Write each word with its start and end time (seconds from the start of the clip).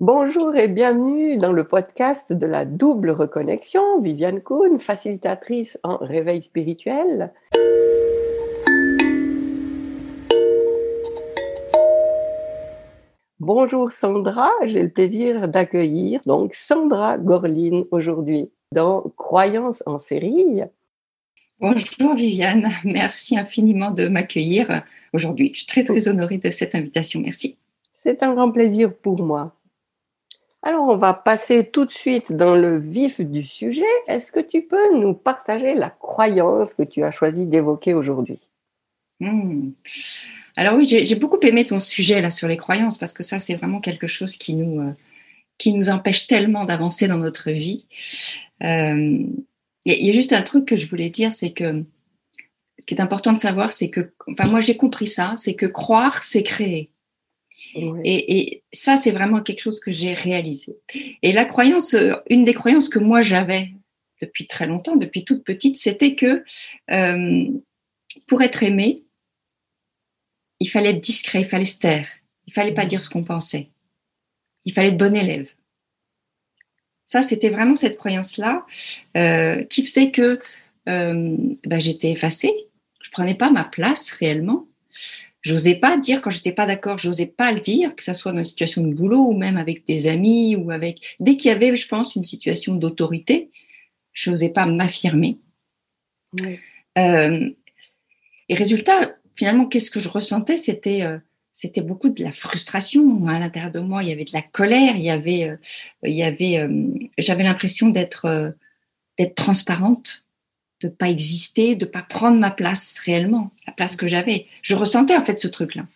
Bonjour 0.00 0.54
et 0.54 0.68
bienvenue 0.68 1.38
dans 1.38 1.50
le 1.50 1.64
podcast 1.64 2.32
de 2.32 2.46
la 2.46 2.64
double 2.64 3.10
reconnexion. 3.10 4.00
Viviane 4.00 4.40
Kuhn, 4.40 4.78
facilitatrice 4.78 5.80
en 5.82 5.96
réveil 5.96 6.40
spirituel. 6.40 7.32
Bonjour 13.40 13.90
Sandra, 13.90 14.52
j'ai 14.66 14.84
le 14.84 14.88
plaisir 14.88 15.48
d'accueillir 15.48 16.20
donc 16.26 16.54
Sandra 16.54 17.18
Gorline 17.18 17.84
aujourd'hui 17.90 18.52
dans 18.70 19.12
Croyance 19.16 19.82
en 19.84 19.98
série. 19.98 20.62
Bonjour 21.58 22.14
Viviane, 22.14 22.70
merci 22.84 23.36
infiniment 23.36 23.90
de 23.90 24.06
m'accueillir 24.06 24.84
aujourd'hui. 25.12 25.50
Je 25.54 25.58
suis 25.58 25.66
très 25.66 25.82
très 25.82 26.06
honorée 26.06 26.38
de 26.38 26.52
cette 26.52 26.76
invitation, 26.76 27.18
merci. 27.18 27.58
C'est 27.94 28.22
un 28.22 28.32
grand 28.32 28.52
plaisir 28.52 28.94
pour 28.94 29.20
moi. 29.20 29.57
Alors, 30.68 30.84
on 30.84 30.98
va 30.98 31.14
passer 31.14 31.64
tout 31.64 31.86
de 31.86 31.90
suite 31.90 32.30
dans 32.30 32.54
le 32.54 32.78
vif 32.78 33.22
du 33.22 33.42
sujet. 33.42 33.86
Est-ce 34.06 34.30
que 34.30 34.38
tu 34.38 34.60
peux 34.60 34.98
nous 34.98 35.14
partager 35.14 35.72
la 35.72 35.88
croyance 35.88 36.74
que 36.74 36.82
tu 36.82 37.02
as 37.04 37.10
choisi 37.10 37.46
d'évoquer 37.46 37.94
aujourd'hui? 37.94 38.50
Hmm. 39.18 39.70
Alors 40.56 40.74
oui, 40.76 40.84
j'ai 40.86 41.14
beaucoup 41.14 41.40
aimé 41.40 41.64
ton 41.64 41.80
sujet 41.80 42.20
là 42.20 42.30
sur 42.30 42.48
les 42.48 42.58
croyances 42.58 42.98
parce 42.98 43.14
que 43.14 43.22
ça, 43.22 43.40
c'est 43.40 43.54
vraiment 43.54 43.80
quelque 43.80 44.06
chose 44.06 44.36
qui 44.36 44.52
nous, 44.52 44.82
euh, 44.82 44.92
qui 45.56 45.72
nous 45.72 45.88
empêche 45.88 46.26
tellement 46.26 46.66
d'avancer 46.66 47.08
dans 47.08 47.16
notre 47.16 47.50
vie. 47.50 47.86
Euh, 48.62 49.24
il 49.86 50.06
y 50.06 50.10
a 50.10 50.12
juste 50.12 50.34
un 50.34 50.42
truc 50.42 50.66
que 50.66 50.76
je 50.76 50.86
voulais 50.86 51.08
dire, 51.08 51.32
c'est 51.32 51.52
que 51.52 51.82
ce 52.78 52.84
qui 52.84 52.92
est 52.92 53.00
important 53.00 53.32
de 53.32 53.40
savoir, 53.40 53.72
c'est 53.72 53.88
que, 53.88 54.12
enfin 54.30 54.50
moi 54.50 54.60
j'ai 54.60 54.76
compris 54.76 55.06
ça, 55.06 55.32
c'est 55.36 55.54
que 55.54 55.64
croire, 55.64 56.22
c'est 56.22 56.42
créer. 56.42 56.90
Et, 58.04 58.62
ça, 58.72 58.96
c'est 58.96 59.10
vraiment 59.10 59.42
quelque 59.42 59.60
chose 59.60 59.80
que 59.80 59.92
j'ai 59.92 60.12
réalisé. 60.12 60.76
Et 61.22 61.32
la 61.32 61.44
croyance, 61.44 61.94
euh, 61.94 62.14
une 62.28 62.44
des 62.44 62.54
croyances 62.54 62.88
que 62.88 62.98
moi 62.98 63.20
j'avais 63.20 63.70
depuis 64.20 64.46
très 64.46 64.66
longtemps, 64.66 64.96
depuis 64.96 65.24
toute 65.24 65.44
petite, 65.44 65.76
c'était 65.76 66.14
que 66.14 66.44
euh, 66.90 67.44
pour 68.26 68.42
être 68.42 68.62
aimé, 68.62 69.04
il 70.60 70.68
fallait 70.68 70.90
être 70.90 71.00
discret, 71.00 71.40
il 71.40 71.46
fallait 71.46 71.64
se 71.64 71.78
taire, 71.78 72.08
il 72.46 72.52
fallait 72.52 72.74
pas 72.74 72.84
dire 72.84 73.04
ce 73.04 73.10
qu'on 73.10 73.24
pensait, 73.24 73.70
il 74.64 74.72
fallait 74.72 74.88
être 74.88 74.96
bon 74.96 75.14
élève. 75.14 75.48
Ça, 77.06 77.22
c'était 77.22 77.48
vraiment 77.48 77.76
cette 77.76 77.96
croyance-là 77.96 78.66
euh, 79.16 79.62
qui 79.64 79.84
faisait 79.84 80.10
que 80.10 80.40
ben, 80.86 81.78
j'étais 81.78 82.10
effacée, 82.10 82.54
je 83.02 83.10
prenais 83.10 83.34
pas 83.34 83.50
ma 83.50 83.64
place 83.64 84.10
réellement. 84.12 84.66
J'osais 85.42 85.76
pas 85.76 85.96
dire 85.96 86.20
quand 86.20 86.30
j'étais 86.30 86.52
pas 86.52 86.66
d'accord, 86.66 86.98
j'osais 86.98 87.26
pas 87.26 87.52
le 87.52 87.60
dire, 87.60 87.94
que 87.94 88.02
ça 88.02 88.14
soit 88.14 88.32
dans 88.32 88.38
une 88.38 88.44
situation 88.44 88.82
de 88.82 88.92
boulot 88.92 89.28
ou 89.28 89.36
même 89.36 89.56
avec 89.56 89.86
des 89.86 90.08
amis 90.08 90.56
ou 90.56 90.70
avec. 90.70 91.16
Dès 91.20 91.36
qu'il 91.36 91.50
y 91.50 91.54
avait, 91.54 91.74
je 91.76 91.86
pense, 91.86 92.16
une 92.16 92.24
situation 92.24 92.74
d'autorité, 92.74 93.50
j'osais 94.12 94.48
pas 94.48 94.66
m'affirmer. 94.66 95.38
Euh, 96.98 97.50
et 98.48 98.54
résultat, 98.54 99.16
finalement, 99.36 99.66
qu'est-ce 99.66 99.90
que 99.90 100.00
je 100.00 100.08
ressentais? 100.08 100.56
C'était 100.56 101.02
euh, 101.02 101.18
c'était 101.52 101.82
beaucoup 101.82 102.08
de 102.08 102.22
la 102.22 102.32
frustration 102.32 103.26
à 103.28 103.38
l'intérieur 103.38 103.72
de 103.72 103.80
moi. 103.80 104.02
Il 104.02 104.08
y 104.08 104.12
avait 104.12 104.24
de 104.24 104.32
la 104.32 104.42
colère. 104.42 104.96
Il 104.96 105.02
y 105.02 105.10
avait 105.10 105.48
euh, 105.48 105.56
il 106.02 106.14
y 106.14 106.24
avait 106.24 106.68
j'avais 107.16 107.44
l'impression 107.44 107.88
d'être 107.88 108.54
d'être 109.18 109.34
transparente 109.36 110.24
de 110.80 110.88
pas 110.88 111.08
exister, 111.08 111.74
de 111.74 111.84
pas 111.84 112.02
prendre 112.02 112.38
ma 112.38 112.50
place 112.50 112.98
réellement, 113.04 113.50
la 113.66 113.72
place 113.72 113.96
que 113.96 114.06
j'avais. 114.06 114.46
Je 114.62 114.74
ressentais 114.74 115.16
en 115.16 115.24
fait 115.24 115.38
ce 115.38 115.48
truc-là. 115.48 115.86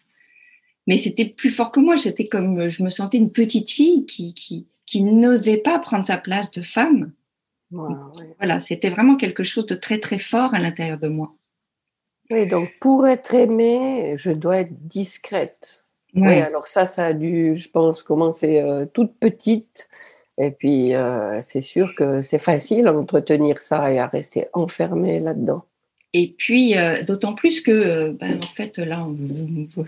Mais 0.87 0.97
c'était 0.97 1.25
plus 1.25 1.51
fort 1.51 1.71
que 1.71 1.81
moi. 1.81 1.97
C'était 1.97 2.27
comme 2.27 2.69
je 2.69 2.83
me 2.83 2.89
sentais 2.89 3.19
une 3.19 3.31
petite 3.31 3.71
fille 3.71 4.05
qui, 4.07 4.35
qui, 4.35 4.67
qui 4.87 5.03
n'osait 5.03 5.59
pas 5.59 5.79
prendre 5.79 6.05
sa 6.05 6.19
place 6.19 6.51
de 6.51 6.63
femme. 6.63 7.13
Voilà, 7.71 8.59
c'était 8.59 8.91
vraiment 8.91 9.17
quelque 9.17 9.43
chose 9.43 9.67
de 9.67 9.75
très 9.75 9.99
très 9.99 10.19
fort 10.19 10.55
à 10.55 10.59
l'intérieur 10.59 10.99
de 10.99 11.09
moi. 11.09 11.35
Oui, 12.31 12.47
donc 12.47 12.71
pour 12.81 13.07
être 13.07 13.35
aimée, 13.35 14.15
je 14.17 14.31
dois 14.31 14.59
être 14.59 14.87
discrète. 14.87 15.85
Oui, 16.15 16.35
alors 16.35 16.69
ça, 16.69 16.87
ça 16.87 17.07
a 17.07 17.13
dû, 17.15 17.57
je 17.57 17.71
pense, 17.71 18.03
commencer 18.03 18.61
euh, 18.61 18.85
toute 18.85 19.15
petite 19.19 19.89
et 20.39 20.51
puis, 20.51 20.95
euh, 20.95 21.41
c'est 21.43 21.61
sûr 21.61 21.95
que 21.95 22.23
c'est 22.23 22.39
facile 22.39 22.87
à 22.87 22.95
entretenir 22.95 23.61
ça 23.61 23.93
et 23.93 23.99
à 23.99 24.07
rester 24.07 24.47
enfermé 24.55 25.21
là-dedans. 25.21 25.65
Et 26.15 26.35
puis, 26.37 26.77
euh, 26.77 27.03
d'autant 27.03 27.35
plus 27.35 27.61
que, 27.61 27.71
euh, 27.71 28.13
ben, 28.13 28.39
en 28.43 28.55
fait, 28.55 28.79
là, 28.79 29.07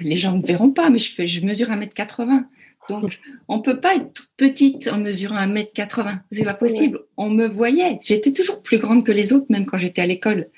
les 0.00 0.16
gens 0.16 0.36
ne 0.36 0.46
verront 0.46 0.70
pas, 0.70 0.90
mais 0.90 0.98
je, 0.98 1.12
fais, 1.12 1.26
je 1.26 1.44
mesure 1.44 1.68
1m80. 1.70 2.44
Donc, 2.88 3.20
on 3.48 3.56
ne 3.56 3.62
peut 3.62 3.80
pas 3.80 3.94
être 3.96 4.12
toute 4.12 4.30
petite 4.36 4.88
en 4.88 4.98
mesurant 4.98 5.36
1m80. 5.36 6.20
C'est 6.30 6.44
pas 6.44 6.54
possible. 6.54 7.00
On 7.16 7.30
me 7.30 7.46
voyait. 7.46 7.98
J'étais 8.02 8.32
toujours 8.32 8.62
plus 8.62 8.78
grande 8.78 9.04
que 9.04 9.12
les 9.12 9.32
autres, 9.32 9.46
même 9.48 9.66
quand 9.66 9.78
j'étais 9.78 10.02
à 10.02 10.06
l'école. 10.06 10.48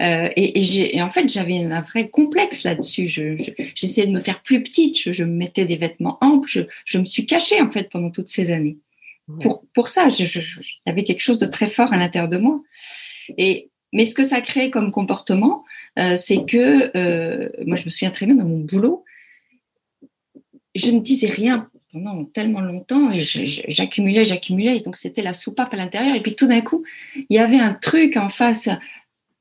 et, 0.00 1.02
en 1.02 1.10
fait, 1.10 1.28
j'avais 1.28 1.64
un 1.64 1.80
vrai 1.80 2.08
complexe 2.08 2.62
là-dessus. 2.62 3.08
J'essayais 3.74 4.06
de 4.06 4.12
me 4.12 4.20
faire 4.20 4.42
plus 4.42 4.62
petite. 4.62 5.12
Je, 5.12 5.24
me 5.24 5.32
mettais 5.32 5.64
des 5.64 5.76
vêtements 5.76 6.18
amples. 6.20 6.48
Je, 6.48 6.60
je, 6.84 6.98
me 6.98 7.04
suis 7.04 7.26
cachée, 7.26 7.60
en 7.60 7.70
fait, 7.70 7.90
pendant 7.90 8.10
toutes 8.10 8.28
ces 8.28 8.50
années 8.50 8.78
pour, 9.40 9.64
pour 9.74 9.88
ça. 9.88 10.08
Avait 10.86 11.04
quelque 11.04 11.20
chose 11.20 11.38
de 11.38 11.46
très 11.46 11.68
fort 11.68 11.92
à 11.92 11.96
l'intérieur 11.96 12.28
de 12.28 12.36
moi. 12.36 12.60
Et, 13.36 13.70
mais 13.92 14.04
ce 14.04 14.14
que 14.14 14.24
ça 14.24 14.40
crée 14.40 14.70
comme 14.70 14.90
comportement, 14.90 15.64
euh, 15.98 16.16
c'est 16.16 16.44
que, 16.44 16.96
euh, 16.96 17.48
moi 17.64 17.76
je 17.76 17.84
me 17.84 17.90
souviens 17.90 18.10
très 18.10 18.26
bien 18.26 18.36
dans 18.36 18.44
mon 18.44 18.60
boulot, 18.60 19.04
je 20.74 20.90
ne 20.90 21.00
disais 21.00 21.28
rien 21.28 21.68
pendant 21.92 22.24
tellement 22.24 22.60
longtemps 22.60 23.10
et 23.10 23.20
j'accumulais, 23.20 24.24
j'accumulais. 24.24 24.80
Donc 24.80 24.96
c'était 24.96 25.22
la 25.22 25.32
soupape 25.32 25.72
à 25.72 25.76
l'intérieur. 25.76 26.14
Et 26.14 26.20
puis 26.20 26.36
tout 26.36 26.46
d'un 26.46 26.60
coup, 26.60 26.84
il 27.14 27.34
y 27.34 27.38
avait 27.38 27.58
un 27.58 27.72
truc 27.72 28.16
en 28.16 28.28
face, 28.28 28.68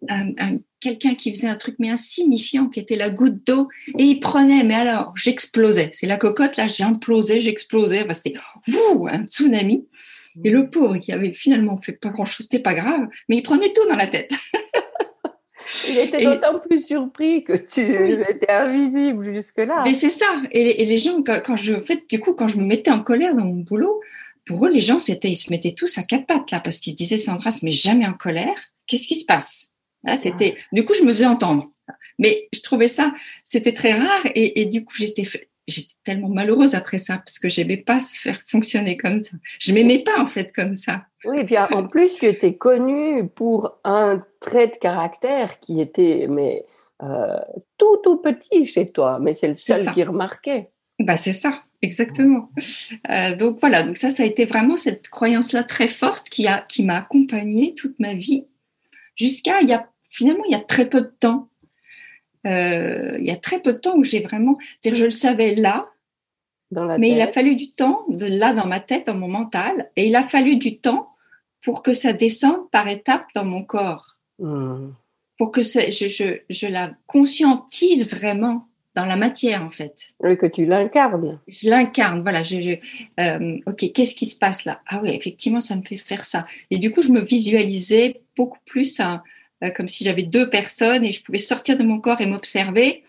un, 0.08 0.58
quelqu'un 0.86 1.16
qui 1.16 1.34
faisait 1.34 1.48
un 1.48 1.56
truc 1.56 1.78
mais 1.80 1.90
insignifiant, 1.90 2.68
qui 2.68 2.80
était 2.80 2.96
la 2.96 3.10
goutte 3.10 3.46
d'eau, 3.46 3.70
et 3.98 4.04
il 4.04 4.20
prenait, 4.20 4.64
mais 4.64 4.76
alors 4.76 5.14
j'explosais. 5.16 5.90
C'est 5.94 6.06
la 6.06 6.18
cocotte, 6.18 6.58
là, 6.58 6.68
j'implosais, 6.68 7.42
j'explosais. 7.42 8.04
Enfin, 8.04 8.14
c'était 8.14 8.36
un 8.68 9.26
tsunami. 9.26 9.88
Et 10.44 10.50
le 10.52 10.70
pauvre 10.70 10.98
qui 10.98 11.12
avait 11.12 11.34
finalement 11.34 11.78
fait 11.78 11.94
pas 11.94 12.10
grand-chose, 12.10 12.48
c'était 12.50 12.62
pas 12.62 12.76
grave, 12.76 13.08
mais 13.30 13.38
il 13.38 13.42
prenait 13.42 13.74
tout 13.74 13.88
dans 13.90 13.96
la 13.96 14.08
tête. 14.08 14.32
Il 15.90 15.98
était 15.98 16.24
d'autant 16.24 16.60
plus 16.60 16.86
surpris 16.86 17.44
que 17.44 17.54
tu 17.54 17.82
étais 18.30 18.52
invisible 18.52 19.34
jusque-là. 19.34 19.82
Mais 19.84 19.96
c'est 19.96 20.12
ça. 20.12 20.44
Et 20.52 20.86
les, 20.86 20.98
gens, 20.98 21.24
quand, 21.24 21.56
je, 21.56 21.80
fais, 21.80 22.04
du 22.08 22.20
coup, 22.20 22.34
quand 22.34 22.48
je 22.48 22.58
me 22.58 22.66
mettais 22.66 22.92
en 22.92 23.02
colère 23.02 23.34
dans 23.34 23.46
mon 23.46 23.62
boulot, 23.62 24.00
pour 24.46 24.68
eux, 24.68 24.70
les 24.70 24.80
gens, 24.80 25.00
c'était, 25.00 25.32
ils 25.32 25.36
se 25.36 25.50
mettaient 25.50 25.74
tous 25.74 25.98
à 25.98 26.04
quatre 26.04 26.28
pattes 26.28 26.52
là, 26.52 26.60
parce 26.60 26.78
qu'ils 26.78 26.94
se 26.94 26.98
disaient, 26.98 27.18
Sandra 27.18 27.52
se 27.52 27.66
met 27.66 27.72
jamais 27.72 28.06
en 28.06 28.14
colère. 28.14 28.56
Qu'est-ce 28.86 29.08
qui 29.08 29.16
se 29.16 29.26
passe? 29.26 29.72
C'était, 30.16 30.56
du 30.72 30.86
coup, 30.86 30.94
je 30.94 31.04
me 31.04 31.12
faisais 31.12 31.26
entendre. 31.26 31.72
Mais 32.20 32.48
je 32.54 32.62
trouvais 32.62 32.88
ça, 32.88 33.14
c'était 33.44 33.74
très 33.74 33.94
rare 33.94 34.22
et, 34.36 34.66
du 34.66 34.86
coup, 34.86 34.94
j'étais, 34.98 35.24
j'étais 35.68 35.94
tellement 36.04 36.30
malheureuse 36.30 36.76
après 36.76 36.98
ça 36.98 37.18
parce 37.18 37.40
que 37.40 37.50
j'aimais 37.50 37.78
pas 37.78 38.00
se 38.00 38.20
faire 38.20 38.40
fonctionner 38.46 38.98
comme 38.98 39.22
ça. 39.22 39.38
Je 39.60 39.74
m'aimais 39.74 40.00
pas 40.00 40.20
en 40.20 40.28
fait 40.28 40.54
comme 40.54 40.76
ça. 40.76 41.06
Oui, 41.26 41.40
et 41.40 41.44
puis 41.44 41.58
en 41.58 41.88
plus, 41.88 42.16
tu 42.18 42.26
étais 42.26 42.56
connue 42.56 43.28
pour 43.28 43.80
un 43.84 44.24
trait 44.40 44.68
de 44.68 44.76
caractère 44.76 45.60
qui 45.60 45.82
était 45.82 46.28
mais 46.30 46.64
euh, 47.04 47.40
tout 47.78 47.98
tout 48.04 48.18
petit 48.18 48.66
chez 48.66 48.88
toi, 48.88 49.20
mais 49.20 49.34
c'est 49.34 49.50
le 49.50 49.56
seul 49.56 49.92
qui 49.92 50.04
remarquait. 50.04 50.70
Bah 51.00 51.18
c'est 51.18 51.34
ça, 51.34 51.64
exactement. 51.82 52.50
Euh, 53.10 53.36
donc 53.36 53.60
voilà, 53.60 53.84
donc 53.84 53.98
ça, 53.98 54.10
ça 54.10 54.24
a 54.24 54.26
été 54.26 54.46
vraiment 54.46 54.78
cette 54.78 55.10
croyance-là 55.10 55.64
très 55.64 55.90
forte 55.90 56.30
qui 56.30 56.48
a 56.48 56.62
qui 56.62 56.84
m'a 56.84 57.00
accompagnée 57.00 57.76
toute 57.76 58.00
ma 58.00 58.14
vie 58.14 58.46
jusqu'à 59.18 59.62
il 59.62 59.68
y 59.70 59.74
a 59.74 59.90
finalement, 60.16 60.44
il 60.48 60.52
y 60.52 60.56
a 60.56 60.62
très 60.62 60.90
peu 60.90 61.02
de 61.02 61.14
temps. 61.20 61.48
Euh, 62.48 63.18
il 63.20 63.26
y 63.26 63.32
a 63.32 63.36
très 63.36 63.60
peu 63.60 63.74
de 63.74 63.78
temps 63.80 63.98
où 63.98 64.04
j'ai 64.04 64.22
vraiment. 64.22 64.56
C'est-à-dire, 64.80 65.00
je 65.00 65.06
le 65.06 65.12
savais 65.12 65.56
là, 65.56 65.90
mais 66.72 67.10
il 67.10 67.22
a 67.22 67.28
fallu 67.28 67.56
du 67.56 67.72
temps, 67.72 68.06
de 68.10 68.26
là 68.26 68.54
dans 68.54 68.68
ma 68.68 68.80
tête, 68.80 69.08
dans 69.08 69.16
mon 69.16 69.28
mental, 69.28 69.92
et 69.96 70.08
il 70.08 70.16
a 70.16 70.24
fallu 70.24 70.58
du 70.58 70.78
temps 70.78 71.10
pour 71.64 71.84
que 71.84 71.94
ça 71.94 72.14
descende 72.14 72.70
par 72.72 72.88
étapes 72.88 73.28
dans 73.34 73.46
mon 73.46 73.64
corps. 73.64 74.18
Hmm. 74.40 74.92
Pour 75.38 75.52
que 75.52 75.62
je, 75.62 76.40
je, 76.50 76.68
la 76.68 76.94
conscientise 77.08 78.10
vraiment 78.10 78.68
dans 78.96 79.06
la 79.06 79.18
matière, 79.18 79.62
en 79.64 79.70
fait. 79.70 80.14
Oui, 80.22 80.38
que 80.38 80.46
tu 80.46 80.66
l'incarnes. 80.66 81.40
Je 81.48 81.70
l'incarne, 81.70 82.22
voilà. 82.22 82.44
Je, 82.44 82.78
euh, 83.20 83.58
ok, 83.66 83.92
qu'est-ce 83.94 84.16
qui 84.16 84.28
se 84.28 84.38
passe 84.38 84.64
là? 84.64 84.82
Ah 84.88 85.02
oui, 85.04 85.10
effectivement, 85.10 85.60
ça 85.60 85.76
me 85.76 85.82
fait 85.82 85.98
faire 85.98 86.24
ça. 86.24 86.46
Et 86.72 86.80
du 86.80 86.92
coup, 86.92 87.02
je 87.02 87.10
me 87.10 87.20
visualisais 87.20 88.22
beaucoup 88.38 88.60
plus 88.66 89.00
un, 89.02 89.22
comme 89.72 89.88
si 89.88 90.04
j'avais 90.04 90.24
deux 90.24 90.50
personnes 90.50 91.04
et 91.04 91.12
je 91.12 91.24
pouvais 91.24 91.38
sortir 91.38 91.78
de 91.78 91.84
mon 91.84 92.00
corps 92.00 92.22
et 92.22 92.26
m'observer 92.26 93.04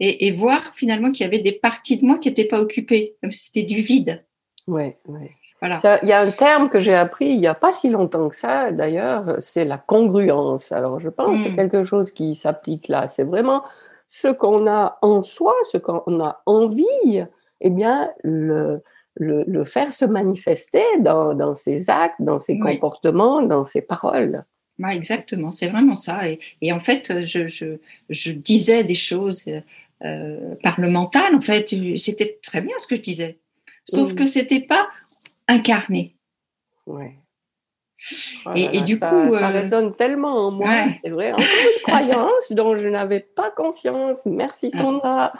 et, 0.00 0.30
voir 0.30 0.60
finalement 0.74 1.08
qu'il 1.08 1.22
y 1.22 1.24
avait 1.24 1.40
des 1.40 1.52
parties 1.52 1.96
de 1.96 2.04
moi 2.04 2.18
qui 2.18 2.28
n'étaient 2.28 2.44
pas 2.44 2.60
occupées, 2.60 3.16
comme 3.20 3.32
si 3.32 3.46
c'était 3.46 3.64
du 3.64 3.80
vide. 3.80 4.24
Oui, 4.66 4.94
oui. 5.06 5.30
Voilà. 5.60 5.98
Il 6.04 6.08
y 6.08 6.12
a 6.12 6.20
un 6.20 6.30
terme 6.30 6.68
que 6.68 6.78
j'ai 6.78 6.94
appris 6.94 7.26
il 7.26 7.40
n'y 7.40 7.48
a 7.48 7.54
pas 7.54 7.72
si 7.72 7.88
longtemps 7.88 8.28
que 8.28 8.36
ça, 8.36 8.70
d'ailleurs, 8.70 9.38
c'est 9.40 9.64
la 9.64 9.76
congruence. 9.76 10.70
Alors, 10.70 11.00
je 11.00 11.08
pense 11.08 11.36
que 11.36 11.42
c'est 11.42 11.50
hmm. 11.50 11.56
quelque 11.56 11.82
chose 11.82 12.12
qui 12.12 12.36
s'applique 12.36 12.86
là. 12.86 13.08
C'est 13.08 13.24
vraiment 13.24 13.64
ce 14.06 14.28
qu'on 14.28 14.68
a 14.68 14.98
en 15.02 15.20
soi, 15.20 15.54
ce 15.72 15.78
qu'on 15.78 16.20
a 16.20 16.42
envie, 16.46 17.24
eh 17.60 17.70
bien, 17.70 18.10
le, 18.22 18.82
le, 19.16 19.64
faire 19.64 19.92
se 19.92 20.04
manifester 20.04 20.84
dans, 21.00 21.54
ses 21.54 21.90
actes, 21.90 22.20
dans 22.20 22.38
ses 22.38 22.58
comportements, 22.58 23.42
dans 23.42 23.66
ses 23.66 23.82
paroles. 23.82 24.44
Exactement, 24.86 25.50
c'est 25.50 25.68
vraiment 25.68 25.94
ça. 25.94 26.20
Et, 26.60 26.72
en 26.72 26.80
fait, 26.80 27.12
je, 27.24 28.30
disais 28.32 28.84
des 28.84 28.94
choses 28.94 29.44
euh, 30.04 30.54
par 30.62 30.80
le 30.80 30.88
mental, 30.88 31.34
en 31.34 31.40
fait, 31.40 31.74
c'était 31.96 32.38
très 32.42 32.60
bien 32.60 32.74
ce 32.78 32.86
que 32.86 32.96
je 32.96 33.02
disais. 33.02 33.38
Sauf 33.84 34.14
que 34.14 34.26
ce 34.26 34.38
n'était 34.38 34.60
pas 34.60 34.88
incarné. 35.48 36.14
Ouais. 36.86 37.14
Oh 38.46 38.52
et, 38.54 38.80
du 38.82 38.98
coup. 38.98 39.34
Ça 39.34 39.50
euh, 39.50 39.60
résonne 39.60 39.94
tellement 39.94 40.46
en 40.46 40.50
moi, 40.52 40.84
c'est 41.02 41.10
vrai. 41.10 41.32
Encore 41.32 41.44
une 41.44 41.82
croyance 41.82 42.52
dont 42.52 42.76
je 42.76 42.88
n'avais 42.88 43.20
pas 43.20 43.50
conscience. 43.50 44.18
Merci 44.24 44.70
ah. 44.74 44.78
Sandra. 44.78 45.32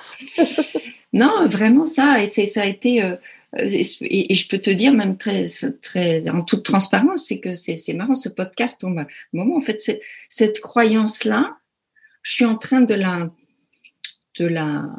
non, 1.13 1.47
vraiment 1.47 1.85
ça. 1.85 2.23
Et 2.23 2.27
ça 2.29 2.63
a 2.63 2.67
été. 2.67 3.03
Euh, 3.03 3.17
et, 3.57 4.35
je 4.35 4.49
peux 4.49 4.59
te 4.59 4.71
dire, 4.71 4.93
même 4.93 5.17
très, 5.17 5.47
très 5.81 6.29
en 6.29 6.43
toute 6.43 6.65
transparence, 6.65 7.27
c'est 7.27 7.41
que 7.41 7.55
c'est 7.55 7.95
marrant, 7.95 8.15
ce 8.15 8.29
podcast 8.29 8.85
un 8.85 9.07
moment. 9.33 9.57
En 9.57 9.61
fait, 9.61 9.81
cette 10.29 10.61
croyance-là, 10.61 11.57
je 12.23 12.33
suis 12.33 12.45
en 12.45 12.57
train 12.57 12.83
de 12.83 12.95
la, 12.95 13.31
de 14.39 14.47
la 14.47 14.91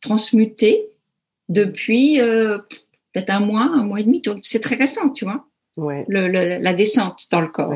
transmuter 0.00 0.86
depuis 1.48 2.20
euh, 2.20 2.58
peut-être 3.12 3.30
un 3.30 3.40
mois, 3.40 3.62
un 3.62 3.84
mois 3.84 4.00
et 4.00 4.04
demi. 4.04 4.22
C'est 4.42 4.60
très 4.60 4.76
récent, 4.76 5.10
tu 5.10 5.24
vois 5.24 5.46
la 6.08 6.74
descente 6.74 7.26
dans 7.30 7.40
le 7.40 7.48
corps. 7.48 7.74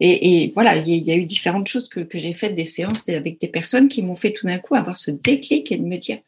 Et, 0.00 0.52
voilà, 0.54 0.76
il 0.76 0.88
y, 0.88 1.10
a 1.10 1.16
eu 1.16 1.24
différentes 1.24 1.66
choses 1.66 1.88
que, 1.88 2.06
j'ai 2.14 2.32
faites, 2.32 2.54
des 2.54 2.64
séances 2.64 3.08
avec 3.08 3.40
des 3.40 3.48
personnes 3.48 3.88
qui 3.88 4.02
m'ont 4.02 4.16
fait 4.16 4.32
tout 4.32 4.46
d'un 4.46 4.58
coup 4.58 4.74
avoir 4.74 4.96
ce 4.96 5.10
déclic 5.10 5.72
et 5.72 5.76
de 5.76 5.84
me 5.84 5.96
dire, 5.96 6.18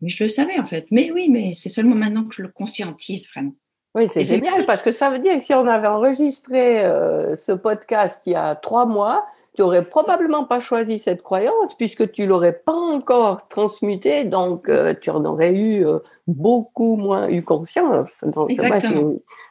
mais 0.00 0.08
je 0.08 0.22
le 0.22 0.28
savais 0.28 0.58
en 0.58 0.64
fait. 0.64 0.86
Mais 0.90 1.10
oui, 1.10 1.28
mais 1.30 1.52
c'est 1.52 1.68
seulement 1.68 1.94
maintenant 1.94 2.24
que 2.24 2.34
je 2.34 2.42
le 2.42 2.48
conscientise 2.48 3.28
vraiment. 3.28 3.54
Oui, 3.94 4.08
c'est 4.10 4.24
génial 4.24 4.66
parce 4.66 4.82
que 4.82 4.92
ça 4.92 5.08
veut 5.08 5.20
dire 5.20 5.38
que 5.38 5.44
si 5.44 5.54
on 5.54 5.66
avait 5.66 5.88
enregistré 5.88 6.84
euh, 6.84 7.34
ce 7.34 7.52
podcast 7.52 8.22
il 8.26 8.34
y 8.34 8.36
a 8.36 8.54
trois 8.54 8.84
mois, 8.84 9.24
tu 9.54 9.62
aurais 9.62 9.86
probablement 9.86 10.44
pas 10.44 10.60
choisi 10.60 10.98
cette 10.98 11.22
croyance 11.22 11.74
puisque 11.78 12.12
tu 12.12 12.26
l'aurais 12.26 12.52
pas 12.52 12.74
encore 12.74 13.48
transmutée, 13.48 14.24
donc 14.24 14.68
euh, 14.68 14.92
tu 15.00 15.08
en 15.08 15.24
aurais 15.24 15.54
eu 15.54 15.86
euh, 15.86 16.00
beaucoup 16.26 16.96
moins 16.96 17.30
eu 17.30 17.42
conscience. 17.42 18.22
Donc, 18.24 18.50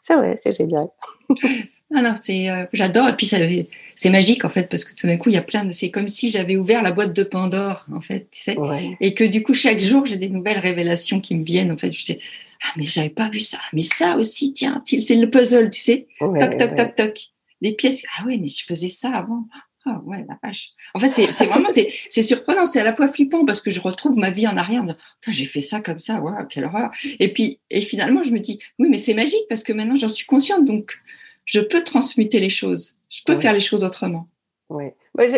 c'est 0.03 0.15
vrai, 0.15 0.35
c'est 0.37 0.55
génial. 0.55 0.89
non, 1.91 2.01
non, 2.01 2.15
c'est, 2.19 2.49
euh, 2.49 2.65
j'adore. 2.73 3.09
Et 3.09 3.15
puis 3.15 3.27
c'est 3.27 4.09
magique 4.09 4.43
en 4.43 4.49
fait 4.49 4.67
parce 4.69 4.83
que 4.83 4.93
tout 4.93 5.07
d'un 5.07 5.17
coup 5.17 5.29
il 5.29 5.35
y 5.35 5.37
a 5.37 5.41
plein 5.41 5.65
de, 5.65 5.71
c'est 5.71 5.91
comme 5.91 6.07
si 6.07 6.29
j'avais 6.29 6.57
ouvert 6.57 6.81
la 6.81 6.91
boîte 6.91 7.13
de 7.13 7.23
Pandore 7.23 7.85
en 7.93 8.01
fait, 8.01 8.27
tu 8.31 8.41
sais, 8.41 8.55
et 8.99 9.13
que 9.13 9.23
du 9.23 9.43
coup 9.43 9.53
chaque 9.53 9.79
jour 9.79 10.05
j'ai 10.05 10.17
des 10.17 10.29
nouvelles 10.29 10.59
révélations 10.59 11.19
qui 11.19 11.35
me 11.35 11.43
viennent 11.43 11.71
en 11.71 11.77
fait. 11.77 11.91
Je 11.91 12.03
dis 12.03 12.19
ah 12.63 12.71
mais 12.75 12.83
j'avais 12.83 13.09
pas 13.09 13.29
vu 13.29 13.39
ça, 13.39 13.59
mais 13.71 13.81
ça 13.81 14.17
aussi 14.17 14.51
tiens, 14.53 14.81
c'est 14.85 15.15
le 15.15 15.29
puzzle, 15.29 15.69
tu 15.69 15.79
sais, 15.79 16.07
toc 16.19 16.57
toc 16.57 16.75
toc 16.75 16.95
toc, 16.95 17.19
les 17.61 17.73
pièces. 17.73 18.03
Ah 18.17 18.23
oui, 18.25 18.39
mais 18.39 18.47
je 18.47 18.65
faisais 18.65 18.89
ça 18.89 19.11
avant. 19.11 19.45
Ah 19.87 20.01
ouais, 20.03 20.25
la 20.27 20.39
vache. 20.43 20.71
En 20.95 20.99
fait, 20.99 21.09
c'est 21.09 21.45
vraiment, 21.45 21.69
c'est 21.71 22.21
surprenant, 22.23 22.65
c'est 22.65 22.79
à 22.79 22.83
la 22.83 22.93
fois 22.93 23.07
flippant 23.07 23.45
parce 23.45 23.61
que 23.61 23.69
je 23.69 23.79
retrouve 23.79 24.17
ma 24.17 24.31
vie 24.31 24.47
en 24.47 24.57
arrière. 24.57 24.83
J'ai 25.27 25.45
fait 25.45 25.61
ça 25.61 25.79
comme 25.79 25.99
ça, 25.99 26.21
waouh, 26.21 26.43
quelle 26.49 26.65
horreur. 26.65 26.89
Et 27.19 27.31
puis, 27.31 27.59
et 27.69 27.81
finalement, 27.81 28.23
je 28.23 28.31
me 28.31 28.39
dis, 28.39 28.57
oui, 28.79 28.87
mais 28.89 28.97
c'est 28.97 29.13
magique 29.13 29.45
parce 29.47 29.63
que 29.63 29.73
maintenant, 29.73 29.95
j'en 29.95 30.09
suis 30.09 30.25
consciente, 30.25 30.65
donc 30.65 30.97
je 31.45 31.59
peux 31.59 31.83
transmuter 31.83 32.39
les 32.39 32.49
choses. 32.49 32.95
Je 33.09 33.21
peux 33.25 33.39
faire 33.39 33.53
les 33.53 33.59
choses 33.59 33.83
autrement. 33.83 34.27
Oui. 34.69 34.91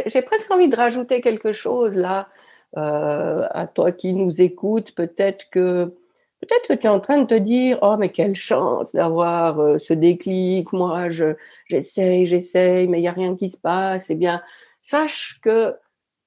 J'ai 0.08 0.22
presque 0.22 0.50
envie 0.52 0.70
de 0.70 0.76
rajouter 0.76 1.22
quelque 1.22 1.52
chose 1.52 1.96
là 1.96 2.30
euh, 2.78 3.46
à 3.52 3.68
toi 3.68 3.92
qui 3.92 4.14
nous 4.14 4.42
écoutes. 4.42 4.96
Peut-être 4.96 5.50
que 5.52 5.94
Peut-être 6.40 6.68
que 6.68 6.74
tu 6.74 6.86
es 6.86 6.90
en 6.90 7.00
train 7.00 7.18
de 7.18 7.26
te 7.26 7.34
dire 7.34 7.80
Oh, 7.82 7.96
mais 7.98 8.10
quelle 8.10 8.36
chance 8.36 8.94
d'avoir 8.94 9.60
euh, 9.60 9.80
ce 9.80 9.94
déclic. 9.94 10.72
Moi, 10.72 11.10
je, 11.10 11.36
j'essaye, 11.68 12.28
j'essaye, 12.28 12.88
mais 12.88 13.00
il 13.00 13.02
n'y 13.02 13.08
a 13.08 13.12
rien 13.12 13.36
qui 13.36 13.50
se 13.50 13.58
passe. 13.58 14.12
Eh 14.12 14.16
bien, 14.16 14.44
sache 14.82 15.40
que 15.42 15.76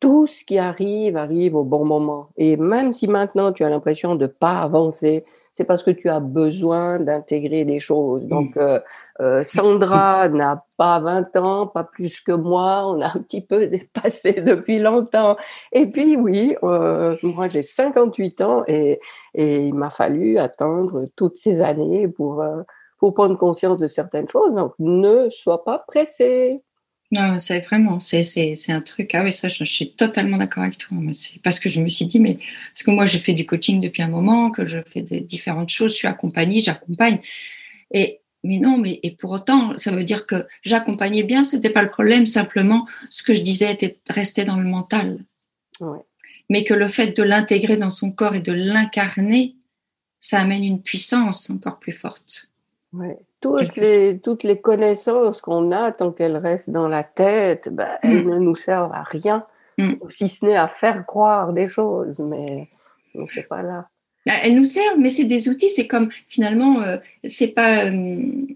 tout 0.01 0.27
ce 0.27 0.45
qui 0.45 0.59
arrive 0.59 1.17
arrive 1.17 1.55
au 1.55 1.63
bon 1.63 1.85
moment. 1.85 2.31
Et 2.37 2.57
même 2.57 2.93
si 2.93 3.07
maintenant 3.07 3.53
tu 3.53 3.65
as 3.65 3.71
l'impression 3.71 4.17
de 4.17 4.25
ne 4.25 4.27
pas 4.27 4.61
avancer, 4.61 5.25
c'est 5.53 5.65
parce 5.65 5.83
que 5.83 5.91
tu 5.91 6.09
as 6.09 6.21
besoin 6.21 7.01
d'intégrer 7.01 7.65
des 7.65 7.81
choses. 7.81 8.25
Donc, 8.27 8.57
euh, 8.57 8.79
euh, 9.21 9.43
Sandra 9.45 10.29
n'a 10.31 10.65
pas 10.79 11.01
20 11.01 11.37
ans, 11.37 11.67
pas 11.67 11.85
plus 11.85 12.21
que 12.21 12.33
moi. 12.33 12.87
On 12.87 13.01
a 13.01 13.07
un 13.07 13.21
petit 13.21 13.45
peu 13.45 13.67
dépassé 13.69 14.41
depuis 14.41 14.79
longtemps. 14.79 15.37
Et 15.73 15.87
puis, 15.87 16.17
oui, 16.17 16.57
euh, 16.63 17.17
moi, 17.23 17.49
j'ai 17.49 17.63
58 17.63 18.41
ans 18.43 18.63
et, 18.69 19.01
et 19.35 19.67
il 19.67 19.75
m'a 19.75 19.91
fallu 19.91 20.39
attendre 20.39 21.09
toutes 21.17 21.37
ces 21.37 21.61
années 21.63 22.07
pour, 22.07 22.45
pour 22.99 23.15
prendre 23.15 23.37
conscience 23.37 23.79
de 23.79 23.89
certaines 23.89 24.29
choses. 24.29 24.55
Donc, 24.55 24.75
ne 24.79 25.29
sois 25.31 25.65
pas 25.65 25.85
pressé. 25.87 26.63
Non, 27.13 27.41
c'est 27.41 27.61
vraiment, 27.61 27.99
c'est, 27.99 28.25
un 28.69 28.81
truc. 28.81 29.15
Ah 29.15 29.25
oui, 29.25 29.33
ça, 29.33 29.49
je, 29.49 29.65
suis 29.65 29.93
totalement 29.95 30.37
d'accord 30.37 30.63
avec 30.63 30.79
toi. 30.79 30.97
C'est 31.13 31.43
parce 31.43 31.59
que 31.59 31.69
je 31.69 31.81
me 31.81 31.89
suis 31.89 32.07
dit, 32.07 32.21
mais 32.21 32.39
parce 32.73 32.85
que 32.85 32.93
moi, 32.93 33.05
je 33.05 33.19
fais 33.19 33.33
du 33.33 33.45
coaching 33.47 33.81
depuis 33.81 34.03
un 34.03 34.09
moment, 34.09 34.53
que 34.53 34.65
je 34.65 34.79
fais 34.87 35.03
des 35.03 35.21
différentes 35.21 35.71
choses, 35.71 35.93
je 35.93 35.97
suis 35.97 36.09
accompagnée, 36.09 36.61
j'accompagne. 36.61 37.19
Et 37.93 38.21
mais 38.45 38.59
non, 38.59 38.79
mais 38.79 39.01
et 39.03 39.11
pour 39.11 39.33
autant, 39.33 39.77
ça 39.77 39.91
veut 39.91 40.05
dire 40.05 40.25
que 40.25 40.47
j'accompagnais 40.63 41.25
bien, 41.25 41.45
c'était 41.45 41.69
pas 41.69 41.83
le 41.83 41.91
problème. 41.91 42.27
Simplement, 42.27 42.87
ce 43.11 43.23
que 43.23 43.35
je 43.35 43.43
disais 43.43 43.73
était 43.73 43.99
resté 44.09 44.45
dans 44.45 44.57
le 44.57 44.65
mental. 44.65 45.19
Mais 46.49 46.65
que 46.65 46.75
le 46.75 46.89
fait 46.89 47.17
de 47.17 47.23
l'intégrer 47.23 47.77
dans 47.77 47.91
son 47.91 48.11
corps 48.11 48.35
et 48.35 48.41
de 48.41 48.53
l'incarner, 48.53 49.57
ça 50.21 50.41
amène 50.41 50.65
une 50.65 50.83
puissance 50.83 51.51
encore 51.51 51.79
plus 51.79 51.93
forte. 51.93 52.50
Ouais 52.93 53.19
toutes 53.41 53.77
les, 53.77 54.19
toutes 54.19 54.43
les 54.43 54.61
connaissances 54.61 55.41
qu'on 55.41 55.73
a, 55.73 55.93
tant 55.93 56.13
qu'elles 56.13 56.37
restent 56.37 56.71
dans 56.71 56.89
la 56.89 57.05
tête, 57.05 57.69
ben, 57.71 57.89
mm. 58.03 58.11
elles 58.11 58.27
ne 58.27 58.39
nous 58.39 58.57
servent 58.57 58.93
à 58.93 59.03
rien, 59.03 59.45
mm. 59.79 59.95
si 60.11 60.29
ce 60.29 60.45
n'est 60.45 60.57
à 60.57 60.69
faire 60.69 61.05
croire 61.07 61.53
des 61.53 61.69
choses, 61.69 62.21
mais 62.21 62.69
on 63.15 63.25
n'est 63.35 63.43
pas 63.43 63.63
là. 63.63 63.89
Ah, 64.29 64.35
elles 64.43 64.55
nous 64.55 64.65
servent, 64.65 64.99
mais 64.99 65.09
c'est 65.09 65.25
des 65.25 65.49
outils, 65.49 65.71
c'est 65.71 65.87
comme 65.87 66.11
finalement, 66.29 66.83
euh, 66.83 66.99
c'est 67.25 67.49
pas. 67.49 67.87
Euh, 67.87 68.47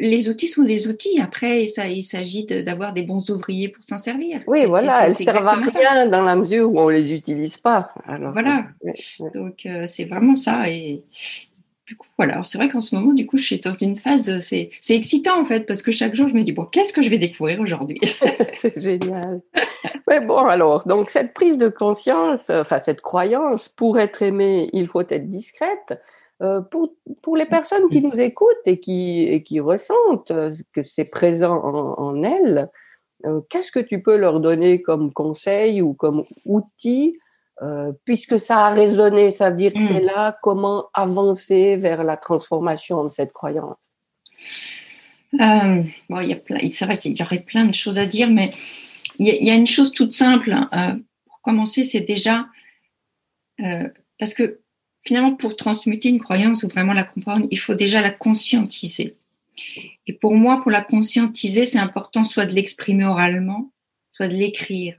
les 0.00 0.28
outils 0.28 0.48
sont 0.48 0.64
les 0.64 0.86
outils. 0.86 1.18
Après, 1.18 1.66
ça, 1.66 1.86
il 1.86 2.02
s'agit 2.02 2.44
d'avoir 2.44 2.92
des 2.92 3.02
bons 3.02 3.30
ouvriers 3.30 3.68
pour 3.68 3.82
s'en 3.82 3.96
servir. 3.96 4.40
Oui, 4.46 4.66
voilà, 4.66 5.06
elles 5.06 5.14
servent 5.14 5.46
à 5.46 5.54
rien 5.54 6.08
dans 6.08 6.20
la 6.20 6.36
mesure 6.36 6.70
où 6.70 6.78
on 6.78 6.88
les 6.90 7.10
utilise 7.10 7.56
pas. 7.56 7.88
voilà. 8.06 8.66
Donc, 9.34 9.64
euh, 9.64 9.86
c'est 9.86 10.04
vraiment 10.04 10.36
ça. 10.36 10.68
Et, 10.68 11.04
du 11.88 11.96
coup, 11.96 12.06
voilà. 12.18 12.44
C'est 12.44 12.58
vrai 12.58 12.68
qu'en 12.68 12.82
ce 12.82 12.94
moment, 12.94 13.14
du 13.14 13.26
coup, 13.26 13.38
je 13.38 13.44
suis 13.44 13.60
dans 13.60 13.72
une 13.72 13.96
phase, 13.96 14.38
c'est, 14.40 14.70
excitant 14.90 15.40
en 15.40 15.44
fait, 15.46 15.66
parce 15.66 15.80
que 15.80 15.90
chaque 15.90 16.14
jour, 16.14 16.28
je 16.28 16.34
me 16.34 16.42
dis, 16.42 16.52
bon, 16.52 16.66
qu'est-ce 16.66 16.92
que 16.92 17.00
je 17.00 17.08
vais 17.08 17.16
découvrir 17.16 17.60
aujourd'hui? 17.60 17.98
C'est 18.60 18.78
génial. 18.78 19.40
Mais 20.06 20.20
bon, 20.20 20.36
alors, 20.36 20.86
donc 20.86 21.08
cette 21.08 21.32
prise 21.32 21.56
de 21.56 21.70
conscience, 21.70 22.50
enfin 22.50 22.78
cette 22.78 23.00
croyance, 23.00 23.70
pour 23.70 23.98
être 23.98 24.20
aimé, 24.20 24.68
il 24.74 24.86
faut 24.86 25.00
être 25.00 25.30
discrète. 25.30 25.98
Euh, 26.40 26.60
pour, 26.60 26.94
pour 27.22 27.36
les 27.36 27.46
personnes 27.46 27.88
qui 27.90 28.00
nous 28.00 28.14
écoutent 28.20 28.66
et 28.66 28.78
qui, 28.78 29.22
et 29.22 29.42
qui 29.42 29.58
ressentent 29.58 30.32
que 30.72 30.82
c'est 30.82 31.06
présent 31.06 31.56
en, 31.56 31.98
en 31.98 32.22
elles, 32.22 32.68
euh, 33.24 33.40
qu'est-ce 33.48 33.72
que 33.72 33.80
tu 33.80 34.02
peux 34.02 34.16
leur 34.16 34.40
donner 34.40 34.82
comme 34.82 35.12
conseil 35.12 35.82
ou 35.82 35.94
comme 35.94 36.24
outil 36.44 37.18
euh, 37.62 37.92
puisque 38.04 38.38
ça 38.38 38.66
a 38.66 38.70
résonné, 38.70 39.30
ça 39.30 39.50
veut 39.50 39.56
dire 39.56 39.72
que 39.72 39.80
c'est 39.80 40.00
hmm. 40.00 40.06
là 40.06 40.38
comment 40.42 40.86
avancer 40.94 41.76
vers 41.76 42.04
la 42.04 42.16
transformation 42.16 43.04
de 43.04 43.10
cette 43.10 43.32
croyance? 43.32 43.76
Euh, 45.34 45.82
bon, 46.08 46.20
il 46.20 46.28
y 46.28 46.32
a 46.32 46.70
c'est 46.70 46.84
vrai 46.84 46.96
qu'il 46.96 47.16
y 47.16 47.22
aurait 47.22 47.40
plein 47.40 47.64
de 47.64 47.74
choses 47.74 47.98
à 47.98 48.06
dire, 48.06 48.30
mais 48.30 48.50
il 49.18 49.26
y, 49.26 49.50
a, 49.50 49.54
une 49.56 49.66
chose 49.66 49.92
toute 49.92 50.12
simple. 50.12 50.54
Euh, 50.72 50.94
pour 51.26 51.40
commencer, 51.40 51.82
c'est 51.82 52.00
déjà 52.00 52.46
parce 54.20 54.34
que 54.34 54.60
finalement, 55.04 55.34
pour 55.34 55.56
transmuter 55.56 56.08
une 56.08 56.20
croyance 56.20 56.62
ou 56.62 56.68
vraiment 56.68 56.92
la 56.92 57.02
comprendre, 57.02 57.46
il 57.50 57.58
faut 57.58 57.74
déjà 57.74 58.00
la 58.00 58.12
conscientiser. 58.12 59.16
Et 60.06 60.12
pour 60.12 60.36
moi, 60.36 60.62
pour 60.62 60.70
la 60.70 60.82
conscientiser, 60.82 61.64
c'est 61.64 61.78
important 61.78 62.22
soit 62.22 62.46
de 62.46 62.54
l'exprimer 62.54 63.04
oralement, 63.04 63.72
soit 64.12 64.28
de 64.28 64.34
l'écrire. 64.34 64.96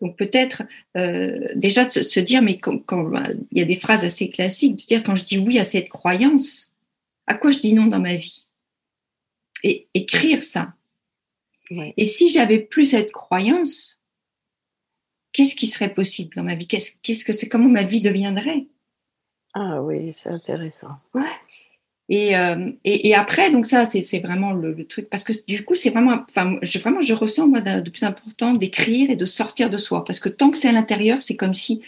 Donc 0.00 0.16
peut-être 0.16 0.62
euh, 0.96 1.48
déjà 1.54 1.84
de 1.84 1.90
se 1.90 2.20
dire, 2.20 2.42
mais 2.42 2.58
quand, 2.58 2.82
il 3.50 3.58
y 3.58 3.62
a 3.62 3.64
des 3.64 3.76
phrases 3.76 4.04
assez 4.04 4.30
classiques, 4.30 4.76
de 4.76 4.86
dire 4.86 5.02
quand 5.02 5.14
je 5.14 5.24
dis 5.24 5.38
oui 5.38 5.58
à 5.58 5.64
cette 5.64 5.88
croyance, 5.88 6.72
à 7.26 7.34
quoi 7.34 7.50
je 7.50 7.58
dis 7.58 7.74
non 7.74 7.86
dans 7.86 8.00
ma 8.00 8.14
vie? 8.14 8.48
Et 9.64 9.88
écrire 9.94 10.42
ça. 10.42 10.74
Et 11.96 12.04
si 12.06 12.30
j'avais 12.30 12.58
plus 12.58 12.86
cette 12.86 13.12
croyance, 13.12 14.00
qu'est-ce 15.32 15.54
qui 15.54 15.66
serait 15.66 15.92
possible 15.92 16.34
dans 16.34 16.44
ma 16.44 16.54
vie? 16.54 16.66
Qu'est-ce 16.66 17.24
que 17.24 17.32
c'est 17.32 17.48
Comment 17.48 17.68
ma 17.68 17.82
vie 17.82 18.00
deviendrait? 18.00 18.66
Ah 19.54 19.82
oui, 19.82 20.12
c'est 20.14 20.30
intéressant. 20.30 20.96
Ouais. 21.14 21.22
Euh, 22.10 22.72
et, 22.84 23.08
et, 23.08 23.14
après, 23.14 23.50
donc 23.50 23.66
ça, 23.66 23.84
c'est 23.84 24.18
vraiment 24.20 24.52
le, 24.52 24.86
truc, 24.86 25.10
parce 25.10 25.24
que 25.24 25.32
du 25.46 25.64
coup, 25.64 25.74
c'est 25.74 25.90
vraiment, 25.90 26.24
enfin, 26.28 26.56
je, 26.62 26.78
vraiment, 26.78 27.02
je 27.02 27.12
ressens 27.12 27.46
moi 27.46 27.60
de, 27.60 27.90
plus 27.90 28.04
important 28.04 28.54
d'écrire 28.54 29.10
et 29.10 29.16
de 29.16 29.24
sortir 29.26 29.68
de 29.68 29.76
soi, 29.76 30.04
parce 30.04 30.18
que 30.18 30.30
tant 30.30 30.50
que 30.50 30.56
c'est 30.56 30.68
à 30.68 30.72
l'intérieur, 30.72 31.20
c'est 31.20 31.36
comme 31.36 31.52
si 31.52 31.82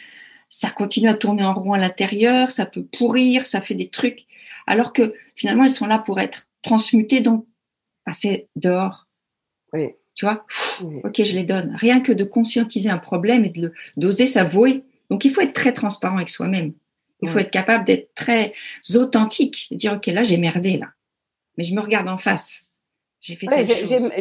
ça 0.51 0.69
continue 0.71 1.09
à 1.09 1.15
tourner 1.15 1.45
en 1.45 1.55
rond 1.55 1.73
à 1.73 1.79
l'intérieur, 1.79 2.51
ça 2.51 2.67
peut 2.67 2.83
pourrir, 2.83 3.47
ça 3.47 3.63
fait 3.63 3.75
des 3.75 3.89
trucs, 3.89 4.27
alors 4.67 4.93
que 4.93 5.15
finalement, 5.37 5.65
elles 5.65 5.71
sont 5.71 5.87
là 5.87 5.99
pour 5.99 6.21
être 6.21 6.49
transmutées, 6.61 7.21
donc 7.21 7.47
passer 8.05 8.49
dehors. 8.57 9.07
Oui. 9.73 9.91
Tu 10.17 10.27
vois? 10.27 10.45
Ok, 11.05 11.23
je 11.25 11.35
les 11.35 11.45
donne. 11.45 11.75
Rien 11.77 12.01
que 12.01 12.13
de 12.13 12.25
conscientiser 12.25 12.91
un 12.91 12.99
problème 12.99 13.47
et 13.47 13.49
de 13.49 13.73
d'oser 13.97 14.27
s'avouer. 14.27 14.83
Donc, 15.09 15.25
il 15.25 15.31
faut 15.31 15.41
être 15.41 15.55
très 15.55 15.73
transparent 15.73 16.17
avec 16.17 16.29
soi-même. 16.29 16.75
Il 17.23 17.29
faut 17.29 17.39
être 17.39 17.51
capable 17.51 17.85
d'être 17.85 18.15
très 18.15 18.53
authentique, 18.95 19.69
de 19.71 19.77
dire, 19.77 19.93
OK, 19.95 20.07
là, 20.07 20.23
j'ai 20.23 20.39
merdé, 20.39 20.79
là. 20.79 20.89
Mais 21.57 21.65
je 21.65 21.75
me 21.75 21.81
regarde 21.81 22.09
en 22.09 22.17
face. 22.17 22.67
J'ai 23.21 23.37
fait 23.37 23.47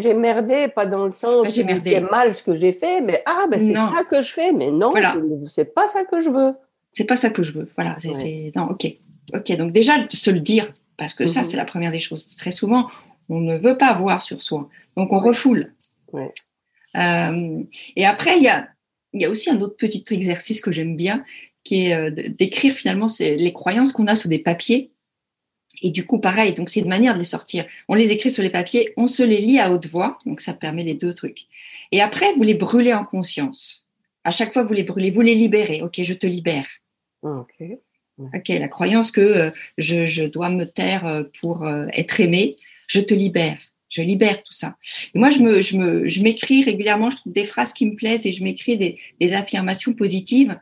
J'ai 0.01 0.13
merdé, 0.13 0.67
pas 0.67 0.85
dans 0.85 1.05
le 1.05 1.11
sens 1.11 1.47
où 1.47 1.49
c'est 1.49 2.01
mal 2.01 2.35
ce 2.35 2.43
que 2.43 2.53
j'ai 2.53 2.73
fait, 2.73 2.99
mais 2.99 3.23
ah, 3.25 3.45
ben 3.49 3.59
c'est 3.59 3.73
ça 3.73 4.03
que 4.09 4.21
je 4.21 4.29
fais, 4.29 4.51
mais 4.51 4.71
non, 4.71 4.89
voilà. 4.89 5.15
c'est 5.53 5.73
pas 5.73 5.87
ça 5.87 6.03
que 6.03 6.19
je 6.19 6.29
veux. 6.29 6.53
C'est 6.91 7.05
pas 7.05 7.15
ça 7.15 7.29
que 7.29 7.41
je 7.41 7.53
veux. 7.53 7.69
Voilà, 7.75 7.95
c'est 7.99 8.51
non, 8.55 8.63
ok, 8.71 8.87
ok. 9.33 9.55
Donc 9.55 9.71
déjà 9.71 9.93
se 10.09 10.29
le 10.31 10.41
dire, 10.41 10.73
parce 10.97 11.13
que 11.13 11.27
ça 11.27 11.41
mhm. 11.41 11.45
c'est 11.45 11.57
la 11.57 11.63
première 11.63 11.91
des 11.91 11.99
choses. 11.99 12.35
Très 12.35 12.51
souvent, 12.51 12.89
on 13.29 13.39
ne 13.39 13.57
veut 13.57 13.77
pas 13.77 13.93
voir 13.93 14.21
sur 14.21 14.43
soi, 14.43 14.67
donc 14.97 15.13
on 15.13 15.19
refoule. 15.19 15.73
Euh, 16.97 17.63
et 17.95 18.05
après, 18.05 18.37
il 18.37 18.43
y 18.43 18.49
a, 18.49 18.67
il 19.13 19.21
y 19.21 19.25
a 19.25 19.29
aussi 19.29 19.49
un 19.49 19.61
autre 19.61 19.77
petit 19.77 20.03
exercice 20.11 20.59
que 20.59 20.71
j'aime 20.71 20.97
bien, 20.97 21.23
qui 21.63 21.87
est 21.87 21.93
euh, 21.93 22.09
d'écrire 22.11 22.73
finalement 22.73 23.07
les 23.19 23.53
croyances 23.53 23.91
qu'on 23.91 24.07
a 24.07 24.15
sur 24.15 24.29
des 24.29 24.39
papiers 24.39 24.91
et 25.81 25.91
du 25.91 26.05
coup, 26.05 26.19
pareil, 26.19 26.53
donc 26.53 26.69
c'est 26.69 26.81
une 26.81 26.89
manière 26.89 27.13
de 27.13 27.19
les 27.19 27.25
sortir. 27.25 27.65
On 27.87 27.95
les 27.95 28.11
écrit 28.11 28.31
sur 28.31 28.43
les 28.43 28.49
papiers, 28.49 28.93
on 28.97 29.07
se 29.07 29.23
les 29.23 29.39
lit 29.39 29.59
à 29.59 29.71
haute 29.71 29.87
voix, 29.87 30.17
donc 30.25 30.41
ça 30.41 30.53
permet 30.53 30.83
les 30.83 30.93
deux 30.93 31.13
trucs. 31.13 31.45
Et 31.91 32.01
après, 32.01 32.33
vous 32.33 32.43
les 32.43 32.53
brûlez 32.53 32.93
en 32.93 33.05
conscience. 33.05 33.87
À 34.23 34.31
chaque 34.31 34.53
fois, 34.53 34.63
vous 34.63 34.73
les 34.73 34.83
brûlez, 34.83 35.11
vous 35.11 35.21
les 35.21 35.35
libérez. 35.35 35.81
Ok, 35.81 36.01
je 36.01 36.13
te 36.13 36.27
libère. 36.27 36.67
Ok. 37.21 37.63
Ok, 38.17 38.49
la 38.49 38.67
croyance 38.67 39.11
que 39.11 39.21
euh, 39.21 39.49
je, 39.77 40.25
dois 40.25 40.49
me 40.49 40.65
taire 40.65 41.05
euh, 41.05 41.23
pour 41.39 41.65
euh, 41.65 41.85
être 41.93 42.19
aimé, 42.19 42.57
je 42.87 42.99
te 42.99 43.13
libère. 43.13 43.57
Je 43.87 44.01
libère 44.01 44.43
tout 44.43 44.51
ça. 44.51 44.75
moi, 45.15 45.29
je 45.29 45.39
me, 45.39 45.61
je 45.61 45.77
me, 45.77 46.07
je 46.07 46.21
m'écris 46.21 46.63
régulièrement. 46.63 47.09
Je 47.09 47.15
trouve 47.15 47.31
des 47.31 47.45
phrases 47.45 47.71
qui 47.71 47.85
me 47.85 47.95
plaisent 47.95 48.27
et 48.27 48.33
je 48.33 48.43
m'écris 48.43 48.77
des, 48.77 48.99
des 49.21 49.33
affirmations 49.33 49.93
positives 49.93 50.59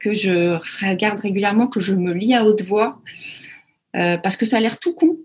que 0.00 0.12
je 0.12 0.56
regarde 0.86 1.20
régulièrement, 1.20 1.66
que 1.66 1.80
je 1.80 1.94
me 1.94 2.12
lis 2.12 2.34
à 2.34 2.44
haute 2.44 2.62
voix. 2.62 3.00
Euh, 3.96 4.18
parce 4.18 4.36
que 4.36 4.44
ça 4.44 4.58
a 4.58 4.60
l'air 4.60 4.78
tout 4.78 4.94
con, 4.94 5.18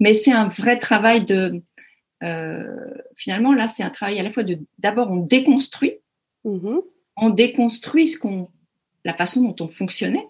mais 0.00 0.14
c'est 0.14 0.32
un 0.32 0.46
vrai 0.46 0.78
travail 0.78 1.24
de. 1.24 1.62
Euh, 2.24 2.94
finalement, 3.14 3.52
là, 3.52 3.68
c'est 3.68 3.82
un 3.84 3.90
travail 3.90 4.18
à 4.18 4.22
la 4.22 4.30
fois 4.30 4.42
de. 4.42 4.58
D'abord, 4.78 5.10
on 5.10 5.18
déconstruit, 5.18 5.98
mm-hmm. 6.44 6.80
on 7.16 7.30
déconstruit 7.30 8.08
ce 8.08 8.18
qu'on, 8.18 8.48
la 9.04 9.14
façon 9.14 9.42
dont 9.42 9.54
on 9.60 9.68
fonctionnait. 9.68 10.26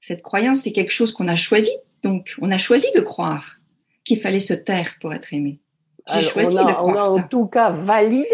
Cette 0.00 0.22
croyance, 0.22 0.60
c'est 0.60 0.72
quelque 0.72 0.92
chose 0.92 1.12
qu'on 1.12 1.28
a 1.28 1.36
choisi. 1.36 1.70
Donc, 2.02 2.34
on 2.40 2.50
a 2.50 2.56
choisi 2.56 2.86
de 2.94 3.00
croire 3.00 3.58
qu'il 4.04 4.18
fallait 4.18 4.40
se 4.40 4.54
taire 4.54 4.94
pour 5.02 5.12
être 5.12 5.34
aimé. 5.34 5.60
J'ai 6.14 6.22
choisi 6.22 6.56
on 6.56 6.60
a, 6.60 6.64
de 6.64 6.72
croire 6.72 6.86
on 6.86 6.94
a 6.94 7.08
en 7.08 7.28
tout 7.28 7.46
cas 7.46 7.68
validé, 7.68 8.26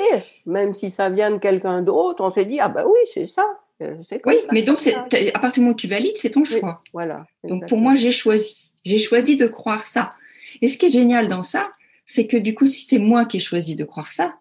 même 0.47 0.73
si 0.73 0.90
ça 0.90 1.11
vient 1.11 1.33
de 1.33 1.38
quelqu'un 1.38 1.83
d'autre, 1.83 2.23
on 2.25 2.30
s'est 2.30 2.45
dit 2.45 2.61
ah 2.61 2.68
ben 2.68 2.85
oui 2.87 3.00
c'est 3.12 3.26
ça. 3.26 3.45
Euh, 3.83 3.95
oui, 4.25 4.37
mais 4.52 4.62
donc 4.62 4.78
à 4.87 5.38
partir 5.38 5.54
du 5.54 5.61
moment 5.61 5.73
où 5.73 5.76
tu 5.76 5.87
valides, 5.87 6.16
c'est 6.16 6.30
ton 6.30 6.45
choix. 6.45 6.83
voilà. 6.92 7.26
Donc 7.45 7.68
pour 7.68 7.78
moi, 7.78 7.95
j'ai 7.95 8.11
choisi. 8.11 8.71
J'ai 8.85 8.99
choisi 8.99 9.37
de 9.37 9.47
croire 9.47 9.87
ça. 9.87 10.14
Et 10.62 10.68
ce 10.68 10.78
qui 10.78 10.87
est 10.87 10.90
génial 10.90 11.28
dans 11.28 11.42
ça, 11.42 11.71
c'est 12.04 12.26
que 12.26 12.37
du 12.37 12.54
coup, 12.54 12.66
si 12.66 12.87
c'est 12.87 12.99
moi 12.99 13.26
qui 13.26 13.38
ai 13.38 13.40
choisi 13.40 13.75
de 13.75 13.85
croire 13.85 14.12
ça, 14.12 14.33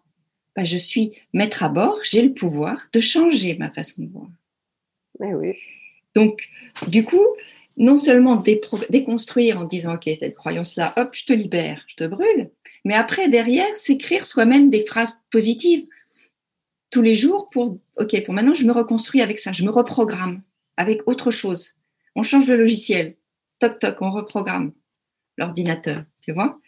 bah, 0.56 0.63
je 0.63 0.77
suis 0.77 1.13
maître 1.34 1.63
à 1.63 1.70
bord, 1.70 2.00
j'ai 2.04 2.22
le 2.22 2.34
pouvoir 2.34 2.88
de 2.94 3.00
changer 3.00 3.56
ma 3.58 3.72
façon 3.72 4.04
de 4.04 4.10
voir. 4.10 4.27
Mais 5.20 5.34
oui. 5.34 5.56
Donc, 6.13 6.48
du 6.88 7.04
coup, 7.04 7.25
non 7.75 7.98
seulement 7.98 8.42
déconstruire 8.89 9.60
en 9.60 9.65
disant, 9.65 9.96
OK, 9.96 10.04
cette 10.06 10.36
croyance-là, 10.36 10.94
hop, 10.96 11.10
je 11.12 11.25
te 11.25 11.34
libère, 11.34 11.84
je 11.88 11.96
te 11.96 12.06
brûle, 12.06 12.51
mais 12.86 12.94
après, 12.94 13.30
derrière, 13.30 13.75
s'écrire 13.75 14.25
soi-même 14.25 14.70
des 14.70 14.86
phrases 14.86 15.20
positives 15.32 15.86
tous 16.92 17.01
les 17.01 17.13
jours 17.13 17.50
pour, 17.51 17.77
OK, 17.98 18.24
pour 18.25 18.34
maintenant, 18.34 18.54
je 18.54 18.65
me 18.65 18.72
reconstruis 18.72 19.22
avec 19.22 19.39
ça, 19.39 19.51
je 19.51 19.63
me 19.63 19.72
reprogramme 19.72 20.42
avec 20.77 21.08
autre 21.08 21.32
chose. 21.32 21.74
On 22.15 22.24
change 22.24 22.48
de 22.48 22.54
logiciel. 22.54 23.15
Toc, 23.60 23.80
toc, 23.80 23.98
on 24.01 24.12
reprogramme 24.12 24.72
l'ordinateur, 25.38 26.04
tu 26.22 26.32
vois 26.32 26.60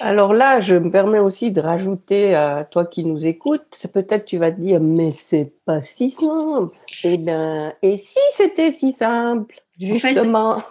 Alors 0.00 0.32
là, 0.32 0.60
je 0.60 0.74
me 0.74 0.90
permets 0.90 1.18
aussi 1.18 1.52
de 1.52 1.60
rajouter 1.60 2.34
à 2.34 2.64
toi 2.64 2.84
qui 2.84 3.04
nous 3.04 3.24
écoutes, 3.24 3.86
peut-être 3.92 4.24
tu 4.24 4.38
vas 4.38 4.50
te 4.50 4.60
dire, 4.60 4.80
mais 4.80 5.10
c'est 5.10 5.52
pas 5.64 5.80
si 5.80 6.10
simple. 6.10 6.76
Eh 7.04 7.18
bien, 7.18 7.74
et 7.82 7.96
si 7.96 8.18
c'était 8.32 8.72
si 8.72 8.92
simple, 8.92 9.60
justement 9.78 10.62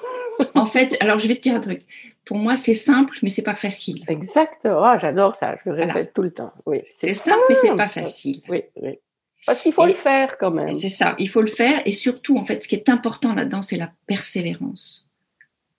En 0.56 0.66
fait, 0.66 0.98
alors 1.00 1.20
je 1.20 1.28
vais 1.28 1.36
te 1.36 1.42
dire 1.42 1.56
un 1.56 1.62
truc. 1.62 1.86
Pour 2.26 2.38
moi, 2.38 2.56
c'est 2.56 2.74
simple, 2.74 3.18
mais 3.22 3.30
c'est 3.30 3.44
pas 3.44 3.56
facile. 3.56 4.04
Exactement. 4.08 4.82
Oh, 4.94 4.98
j'adore 5.00 5.36
ça. 5.36 5.56
Je 5.64 5.70
le 5.70 5.86
répète 5.86 6.14
tout 6.14 6.24
le 6.24 6.32
temps. 6.32 6.52
Oui. 6.66 6.80
C'est 6.96 7.14
simple, 7.14 7.44
mais 7.50 7.56
c'est 7.56 7.76
pas 7.76 7.88
facile. 7.88 8.42
Oui, 8.50 8.64
oui. 8.82 9.00
Parce 9.46 9.62
qu'il 9.62 9.74
faut 9.74 9.86
le 9.86 9.94
faire 9.94 10.38
quand 10.40 10.52
même. 10.52 10.74
C'est 10.74 10.90
ça, 10.90 11.16
il 11.20 11.30
faut 11.30 11.42
le 11.42 11.48
faire. 11.48 11.82
Et 11.86 11.92
surtout, 11.92 12.38
en 12.38 12.46
fait, 12.46 12.64
ce 12.64 12.68
qui 12.68 12.76
est 12.76 12.90
important 12.90 13.34
là-dedans, 13.36 13.62
c'est 13.62 13.78
la 13.78 13.92
persévérance. 14.08 15.08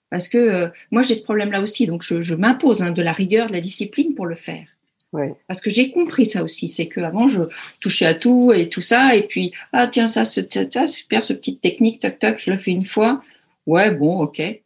Parce 0.09 0.29
que 0.29 0.37
euh, 0.37 0.67
moi, 0.89 1.01
j'ai 1.01 1.15
ce 1.15 1.21
problème-là 1.21 1.61
aussi. 1.61 1.85
Donc, 1.85 2.01
je, 2.01 2.33
m'impose 2.33 2.81
hein, 2.81 2.91
de 2.91 3.01
la 3.01 3.11
rigueur, 3.11 3.47
de 3.47 3.53
la 3.53 3.59
discipline 3.59 4.15
pour 4.15 4.25
le 4.25 4.35
faire. 4.35 4.65
Oui. 5.11 5.27
Parce 5.47 5.59
que 5.59 5.69
j'ai 5.69 5.91
compris 5.91 6.25
ça 6.25 6.43
aussi. 6.43 6.69
C'est 6.69 6.87
qu'avant, 6.87 7.27
je 7.27 7.43
touchais 7.81 8.05
à 8.05 8.13
tout 8.13 8.53
et 8.53 8.69
tout 8.69 8.81
ça. 8.81 9.15
Et 9.15 9.23
puis, 9.23 9.51
ah, 9.73 9.87
tiens, 9.87 10.07
ça, 10.07 10.23
c'est 10.23 10.49
super, 10.87 11.23
ce 11.25 11.33
petite 11.33 11.59
technique, 11.59 12.01
toc, 12.01 12.19
toc, 12.19 12.39
je 12.39 12.51
le 12.51 12.57
fais 12.57 12.71
une 12.71 12.85
fois. 12.85 13.21
Ouais, 13.65 13.91
bon, 13.91 14.21
OK. 14.21 14.39
Et 14.39 14.63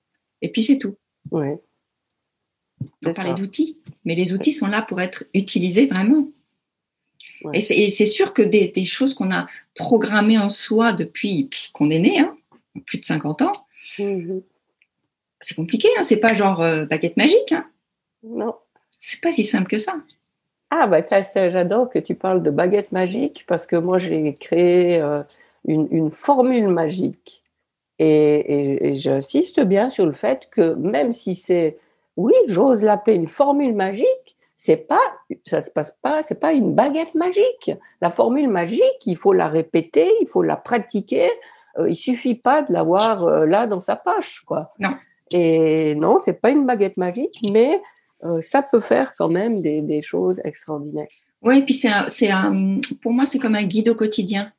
puis, 0.52 0.62
c'est 0.62 0.78
tout. 0.78 0.96
On 3.06 3.14
parlait 3.14 3.34
d'outils. 3.34 3.78
Mais 4.06 4.16
les 4.16 4.34
outils 4.34 4.52
sont 4.52 4.68
là 4.68 4.82
pour 4.82 5.02
être 5.02 5.26
utilisés 5.34 5.86
vraiment. 5.88 6.28
Et 7.54 7.62
c'est 7.62 8.06
sûr 8.06 8.34
que 8.34 8.42
des, 8.42 8.86
choses 8.86 9.14
qu'on 9.14 9.32
a 9.32 9.48
programmées 9.76 10.38
en 10.38 10.50
soi 10.50 10.94
depuis 10.94 11.50
qu'on 11.74 11.90
est 11.90 12.00
né, 12.00 12.20
hein, 12.20 12.36
plus 12.86 13.00
de 13.00 13.06
50 13.06 13.42
ans, 13.42 13.52
mm-hmm. 13.98 14.42
c'est 15.40 15.56
compliqué. 15.56 15.88
Hein, 15.98 16.04
c'est 16.04 16.18
pas 16.18 16.34
genre 16.34 16.62
euh, 16.62 16.86
baguette 16.86 17.18
magique. 17.18 17.52
Hein. 17.52 17.66
Non. 18.24 18.56
C'est 19.00 19.22
pas 19.22 19.32
si 19.32 19.44
simple 19.44 19.68
que 19.68 19.80
ça. 19.80 19.96
Ah, 20.70 20.88
bah 20.88 21.04
ça, 21.04 21.24
j'adore 21.50 21.90
que 21.90 22.00
tu 22.00 22.16
parles 22.16 22.44
de 22.44 22.52
baguette 22.52 22.92
magique 22.92 23.44
parce 23.48 23.66
que 23.66 23.76
moi, 23.76 23.98
j'ai 23.98 24.36
créé 24.36 25.02
euh, 25.02 25.24
une, 25.66 26.12
formule 26.12 26.68
magique. 26.68 27.44
et 27.98 28.94
j'insiste 28.94 29.62
bien 29.62 29.90
sur 29.90 30.06
le 30.06 30.14
fait 30.14 30.48
que 30.52 30.74
même 30.76 31.12
si 31.12 31.36
c'est, 31.36 31.78
oui, 32.22 32.34
j'ose 32.48 32.84
l'appeler 32.84 33.16
une 33.16 33.28
formule 33.28 33.74
magique, 33.74 34.38
c'est 34.58 34.88
pas, 34.88 35.02
ça 35.44 35.62
se 35.62 35.72
passe 35.72 35.98
pas, 36.04 36.22
c'est 36.22 36.40
pas 36.40 36.54
une 36.54 36.76
baguette 36.76 37.16
magique. 37.16 37.72
La 38.00 38.12
formule 38.12 38.48
magique, 38.48 39.02
il 39.08 39.18
faut 39.18 39.34
la 39.34 39.48
répéter, 39.48 40.08
il 40.22 40.28
faut 40.28 40.44
la 40.44 40.56
pratiquer. 40.56 41.32
Euh, 41.80 41.90
il 41.90 41.96
suffit 41.96 42.36
pas 42.36 42.62
de 42.62 42.72
l'avoir 42.72 43.24
euh, 43.24 43.46
là 43.48 43.66
dans 43.66 43.80
sa 43.80 43.96
poche, 43.96 44.44
quoi. 44.46 44.72
Non. 44.80 44.92
Et 45.32 45.96
non, 45.96 46.20
c'est 46.20 46.40
pas 46.40 46.52
une 46.52 46.68
baguette 46.68 46.98
magique, 46.98 47.40
mais 47.52 47.82
euh, 48.24 48.40
ça 48.42 48.62
peut 48.62 48.82
faire 48.82 49.16
quand 49.18 49.30
même 49.30 49.64
des, 49.64 49.82
des 49.82 50.04
choses 50.04 50.40
extraordinaires. 50.44 51.08
Oui, 51.42 51.64
puis 51.64 51.74
c'est, 51.74 51.90
c'est 52.10 52.30
pour 53.02 53.14
moi, 53.14 53.26
c'est 53.26 53.40
comme 53.40 53.56
un 53.56 53.64
guide 53.64 53.90
au 53.90 53.96
quotidien. 53.96 54.52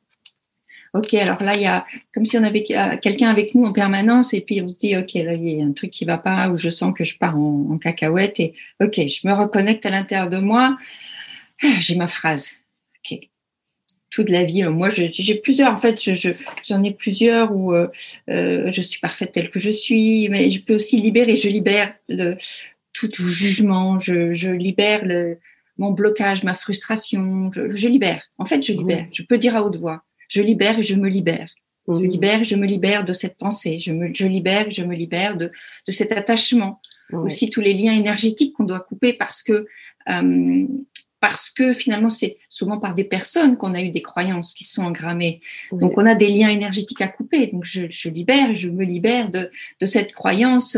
Ok, 0.93 1.15
alors 1.15 1.41
là, 1.41 1.55
il 1.55 1.63
y 1.63 1.65
a 1.65 1.87
comme 2.13 2.25
si 2.25 2.37
on 2.37 2.43
avait 2.43 2.63
quelqu'un 2.63 3.29
avec 3.29 3.55
nous 3.55 3.63
en 3.63 3.73
permanence 3.73 4.35
et 4.35 4.41
puis 4.41 4.61
on 4.61 4.67
se 4.67 4.77
dit, 4.77 4.95
ok, 4.95 5.13
là, 5.15 5.33
il 5.33 5.47
y 5.47 5.59
a 5.59 5.65
un 5.65 5.71
truc 5.71 5.89
qui 5.89 6.05
va 6.05 6.19
pas 6.19 6.49
ou 6.49 6.57
je 6.59 6.69
sens 6.69 6.93
que 6.95 7.03
je 7.03 7.17
pars 7.17 7.35
en, 7.35 7.79
cacahuète 7.79 8.39
et 8.39 8.53
ok, 8.79 8.95
je 9.07 9.27
me 9.27 9.33
reconnecte 9.33 9.87
à 9.87 9.89
l'intérieur 9.89 10.29
de 10.29 10.37
moi. 10.37 10.77
Ah, 11.63 11.79
j'ai 11.79 11.95
ma 11.95 12.05
phrase. 12.05 12.57
Ok. 12.99 13.19
Toute 14.11 14.29
la 14.29 14.43
vie, 14.43 14.63
moi, 14.65 14.89
j'ai 14.89 15.35
plusieurs. 15.35 15.73
En 15.73 15.77
fait, 15.77 15.99
j'en 16.63 16.83
ai 16.83 16.91
plusieurs 16.93 17.51
où 17.55 17.73
euh, 17.73 17.87
euh, 18.29 18.71
je 18.71 18.81
suis 18.83 18.99
parfaite 18.99 19.31
telle 19.31 19.49
que 19.49 19.59
je 19.59 19.71
suis, 19.71 20.29
mais 20.29 20.51
je 20.51 20.61
peux 20.61 20.75
aussi 20.75 20.97
libérer. 20.97 21.35
Je 21.35 21.49
libère 21.49 21.95
le, 22.07 22.37
tout, 22.93 23.09
jugement. 23.11 23.97
Je, 23.97 24.51
libère 24.51 25.03
le, 25.03 25.39
mon 25.79 25.93
blocage, 25.93 26.43
ma 26.43 26.53
frustration. 26.53 27.51
Je, 27.51 27.75
je 27.75 27.87
libère. 27.87 28.23
En 28.37 28.45
fait, 28.45 28.61
je 28.63 28.73
libère. 28.73 29.07
Je 29.11 29.23
peux 29.23 29.39
dire 29.39 29.55
à 29.55 29.63
haute 29.63 29.77
voix 29.77 30.03
je 30.33 30.41
libère 30.41 30.79
et 30.79 30.83
je 30.83 30.95
me 30.95 31.07
libère. 31.07 31.49
Je 31.87 31.93
mmh. 31.93 32.09
libère 32.09 32.41
et 32.41 32.45
je 32.45 32.55
me 32.55 32.65
libère 32.65 33.05
de 33.05 33.13
cette 33.13 33.37
pensée. 33.37 33.79
Je, 33.79 33.91
me, 33.91 34.13
je 34.13 34.25
libère 34.25 34.67
et 34.67 34.71
je 34.71 34.83
me 34.83 34.95
libère 34.95 35.37
de, 35.37 35.51
de 35.87 35.91
cet 35.91 36.11
attachement. 36.11 36.81
Aussi 37.11 37.51
tous 37.51 37.61
les 37.61 37.75
liens 37.75 37.93
énergétiques 37.93 38.53
qu'on 38.53 38.63
doit 38.63 38.79
couper 38.79 39.13
parce 39.13 39.43
que 39.43 39.67
euh, 40.09 40.67
parce 41.19 41.51
que 41.51 41.71
finalement 41.71 42.09
c'est 42.09 42.37
souvent 42.49 42.79
par 42.79 42.95
des 42.95 43.03
personnes 43.03 43.55
qu'on 43.55 43.75
a 43.75 43.81
eu 43.81 43.91
des 43.91 44.01
croyances 44.01 44.55
qui 44.55 44.63
sont 44.63 44.83
engrammées. 44.83 45.39
Donc 45.71 45.95
on 45.97 46.07
a 46.07 46.15
des 46.15 46.27
liens 46.27 46.49
énergétiques 46.49 47.01
à 47.01 47.07
couper. 47.07 47.47
Donc 47.47 47.65
je, 47.65 47.83
je 47.91 48.09
libère, 48.09 48.55
je 48.55 48.67
me 48.67 48.83
libère 48.83 49.29
de, 49.29 49.51
de 49.79 49.85
cette 49.85 50.13
croyance 50.13 50.75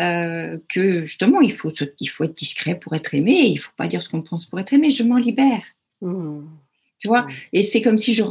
euh, 0.00 0.58
que 0.68 1.06
justement 1.06 1.40
il 1.40 1.52
faut 1.52 1.70
il 2.00 2.08
faut 2.08 2.24
être 2.24 2.36
discret 2.36 2.74
pour 2.74 2.96
être 2.96 3.14
aimé. 3.14 3.34
Il 3.46 3.58
faut 3.58 3.76
pas 3.76 3.86
dire 3.86 4.02
ce 4.02 4.08
qu'on 4.08 4.22
pense 4.22 4.46
pour 4.46 4.58
être 4.58 4.72
aimé. 4.72 4.90
Je 4.90 5.04
m'en 5.04 5.16
libère. 5.16 5.62
Mmh. 6.00 6.40
Tu 7.02 7.08
vois 7.08 7.26
Et 7.52 7.64
c'est 7.64 7.82
comme 7.82 7.98
si 7.98 8.14
je, 8.14 8.22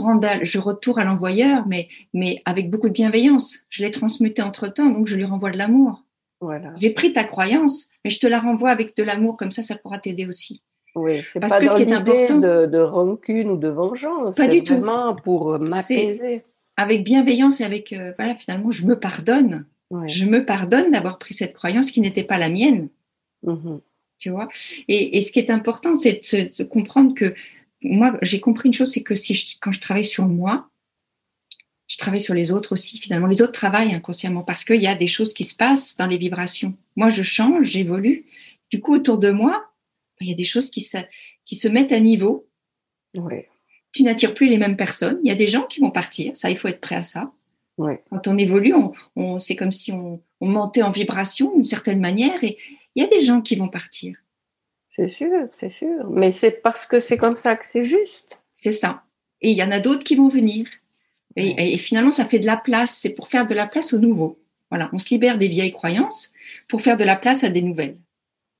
je 0.43 0.59
retourne 0.59 0.99
à 1.01 1.03
l'envoyeur, 1.03 1.67
mais, 1.67 1.89
mais 2.13 2.41
avec 2.45 2.69
beaucoup 2.69 2.87
de 2.87 2.93
bienveillance. 2.93 3.65
Je 3.69 3.83
l'ai 3.83 3.91
transmuté 3.91 4.41
entre-temps, 4.41 4.89
donc 4.89 5.07
je 5.07 5.17
lui 5.17 5.25
renvoie 5.25 5.51
de 5.51 5.57
l'amour. 5.57 6.05
Voilà. 6.39 6.73
J'ai 6.77 6.91
pris 6.91 7.11
ta 7.11 7.25
croyance, 7.25 7.89
mais 8.05 8.09
je 8.09 8.19
te 8.19 8.27
la 8.27 8.39
renvoie 8.39 8.69
avec 8.69 8.95
de 8.95 9.03
l'amour, 9.03 9.35
comme 9.35 9.51
ça, 9.51 9.61
ça 9.61 9.75
pourra 9.75 9.99
t'aider 9.99 10.25
aussi. 10.25 10.63
Oui, 10.95 11.21
c'est 11.21 11.41
pas 11.41 11.49
que 11.59 11.65
dans 11.65 11.71
ce 11.73 11.83
qui 11.83 11.89
est 11.89 11.93
important 11.93 12.37
de, 12.37 12.65
de, 12.65 12.79
rancune 12.79 13.51
ou 13.51 13.57
de 13.57 13.67
vengeance. 13.67 14.35
Pas 14.35 14.47
du 14.47 14.63
tout. 14.63 14.81
pour 15.23 15.59
m'apaiser. 15.59 16.43
Avec 16.77 17.03
bienveillance 17.03 17.59
et 17.59 17.65
avec 17.65 17.91
euh, 17.91 18.13
voilà, 18.17 18.35
finalement, 18.35 18.71
je 18.71 18.85
me 18.85 18.97
pardonne. 18.97 19.65
Je 20.07 20.23
me 20.23 20.45
pardonne 20.45 20.91
d'avoir 20.91 21.19
pris 21.19 21.33
cette 21.33 21.53
croyance 21.53 21.91
qui 21.91 21.99
n'était 21.99 22.23
pas 22.23 22.37
la 22.37 22.47
mienne. 22.47 22.87
Mmh 23.43 23.79
tu 24.21 24.29
vois? 24.29 24.47
Et, 24.87 25.17
et, 25.17 25.21
ce 25.21 25.31
qui 25.31 25.39
est 25.39 25.49
important, 25.49 25.95
c'est 25.95 26.21
de, 26.59 26.63
comprendre 26.63 27.15
que 27.15 27.33
moi, 27.83 28.17
j'ai 28.21 28.39
compris 28.39 28.67
une 28.67 28.73
chose, 28.73 28.91
c'est 28.91 29.03
que 29.03 29.15
si 29.15 29.57
quand 29.59 29.71
je 29.71 29.79
travaille 29.79 30.03
sur 30.03 30.27
moi, 30.27 30.69
je 31.88 31.97
travaille 31.97 32.21
sur 32.21 32.33
les 32.33 32.53
autres 32.53 32.71
aussi. 32.71 33.00
Finalement, 33.00 33.27
les 33.27 33.41
autres 33.41 33.51
travaillent 33.51 33.93
inconsciemment 33.93 34.43
parce 34.43 34.63
qu'il 34.63 34.81
y 34.81 34.88
a 34.88 34.95
des 34.95 35.07
choses 35.07 35.33
qui 35.33 35.43
se 35.43 35.55
passent 35.55 35.97
dans 35.97 36.07
les 36.07 36.17
vibrations. 36.17 36.77
Moi, 36.95 37.09
je 37.09 37.21
change, 37.21 37.65
j'évolue. 37.65 38.25
Du 38.69 38.79
coup, 38.79 38.95
autour 38.95 39.17
de 39.17 39.29
moi, 39.29 39.65
il 40.21 40.29
y 40.29 40.31
a 40.31 40.35
des 40.35 40.45
choses 40.45 40.69
qui 40.69 40.81
se, 40.81 40.97
qui 41.45 41.55
se 41.55 41.67
mettent 41.67 41.91
à 41.91 42.00
niveau. 42.00 42.47
Ouais. 43.17 43.50
Tu 43.91 44.03
n'attires 44.03 44.33
plus 44.33 44.47
les 44.47 44.57
mêmes 44.57 44.77
personnes. 44.77 45.19
Il 45.23 45.27
y 45.27 45.33
a 45.33 45.35
des 45.35 45.47
gens 45.47 45.63
qui 45.63 45.81
vont 45.81 45.91
partir. 45.91 46.31
Ça, 46.38 46.50
il 46.50 46.57
faut 46.57 46.69
être 46.69 46.79
prêt 46.79 46.95
à 46.95 47.03
ça. 47.03 47.33
Ouais. 47.77 48.01
Quand 48.09 48.27
on 48.27 48.38
évolue, 48.38 48.73
on, 48.73 48.93
on 49.17 49.39
c'est 49.39 49.57
comme 49.57 49.73
si 49.73 49.91
on, 49.91 50.21
on 50.39 50.47
montait 50.47 50.83
en 50.83 50.91
vibration 50.91 51.53
d'une 51.53 51.63
certaine 51.65 52.00
manière 52.00 52.41
et 52.43 52.57
il 52.95 53.03
y 53.03 53.05
a 53.05 53.09
des 53.09 53.21
gens 53.21 53.41
qui 53.41 53.57
vont 53.57 53.69
partir. 53.69 54.17
C'est 54.91 55.07
sûr, 55.07 55.48
c'est 55.53 55.69
sûr. 55.69 56.10
Mais 56.10 56.31
c'est 56.31 56.51
parce 56.51 56.86
que 56.86 57.00
c'est 57.00 57.17
comme 57.17 57.38
ça 57.38 57.55
que 57.55 57.65
c'est 57.65 57.86
juste. 57.86 58.38
C'est 58.51 58.74
ça. 58.74 59.03
Et 59.41 59.50
il 59.50 59.57
y 59.57 59.63
en 59.63 59.71
a 59.71 59.79
d'autres 59.79 60.03
qui 60.03 60.15
vont 60.15 60.27
venir. 60.27 60.67
Et, 61.38 61.74
et, 61.74 61.77
finalement, 61.77 62.12
ça 62.12 62.25
fait 62.25 62.39
de 62.39 62.45
la 62.45 62.57
place. 62.57 63.00
C'est 63.01 63.12
pour 63.12 63.29
faire 63.29 63.48
de 63.48 63.53
la 63.53 63.65
place 63.65 63.93
au 63.93 64.00
nouveau. 64.00 64.38
Voilà, 64.69 64.89
on 64.91 65.00
se 65.00 65.10
libère 65.10 65.38
des 65.38 65.48
vieilles 65.48 65.71
croyances 65.71 66.33
pour 66.67 66.81
faire 66.81 66.98
de 66.98 67.05
la 67.05 67.15
place 67.15 67.45
à 67.45 67.50
des 67.50 67.62
nouvelles 67.62 67.95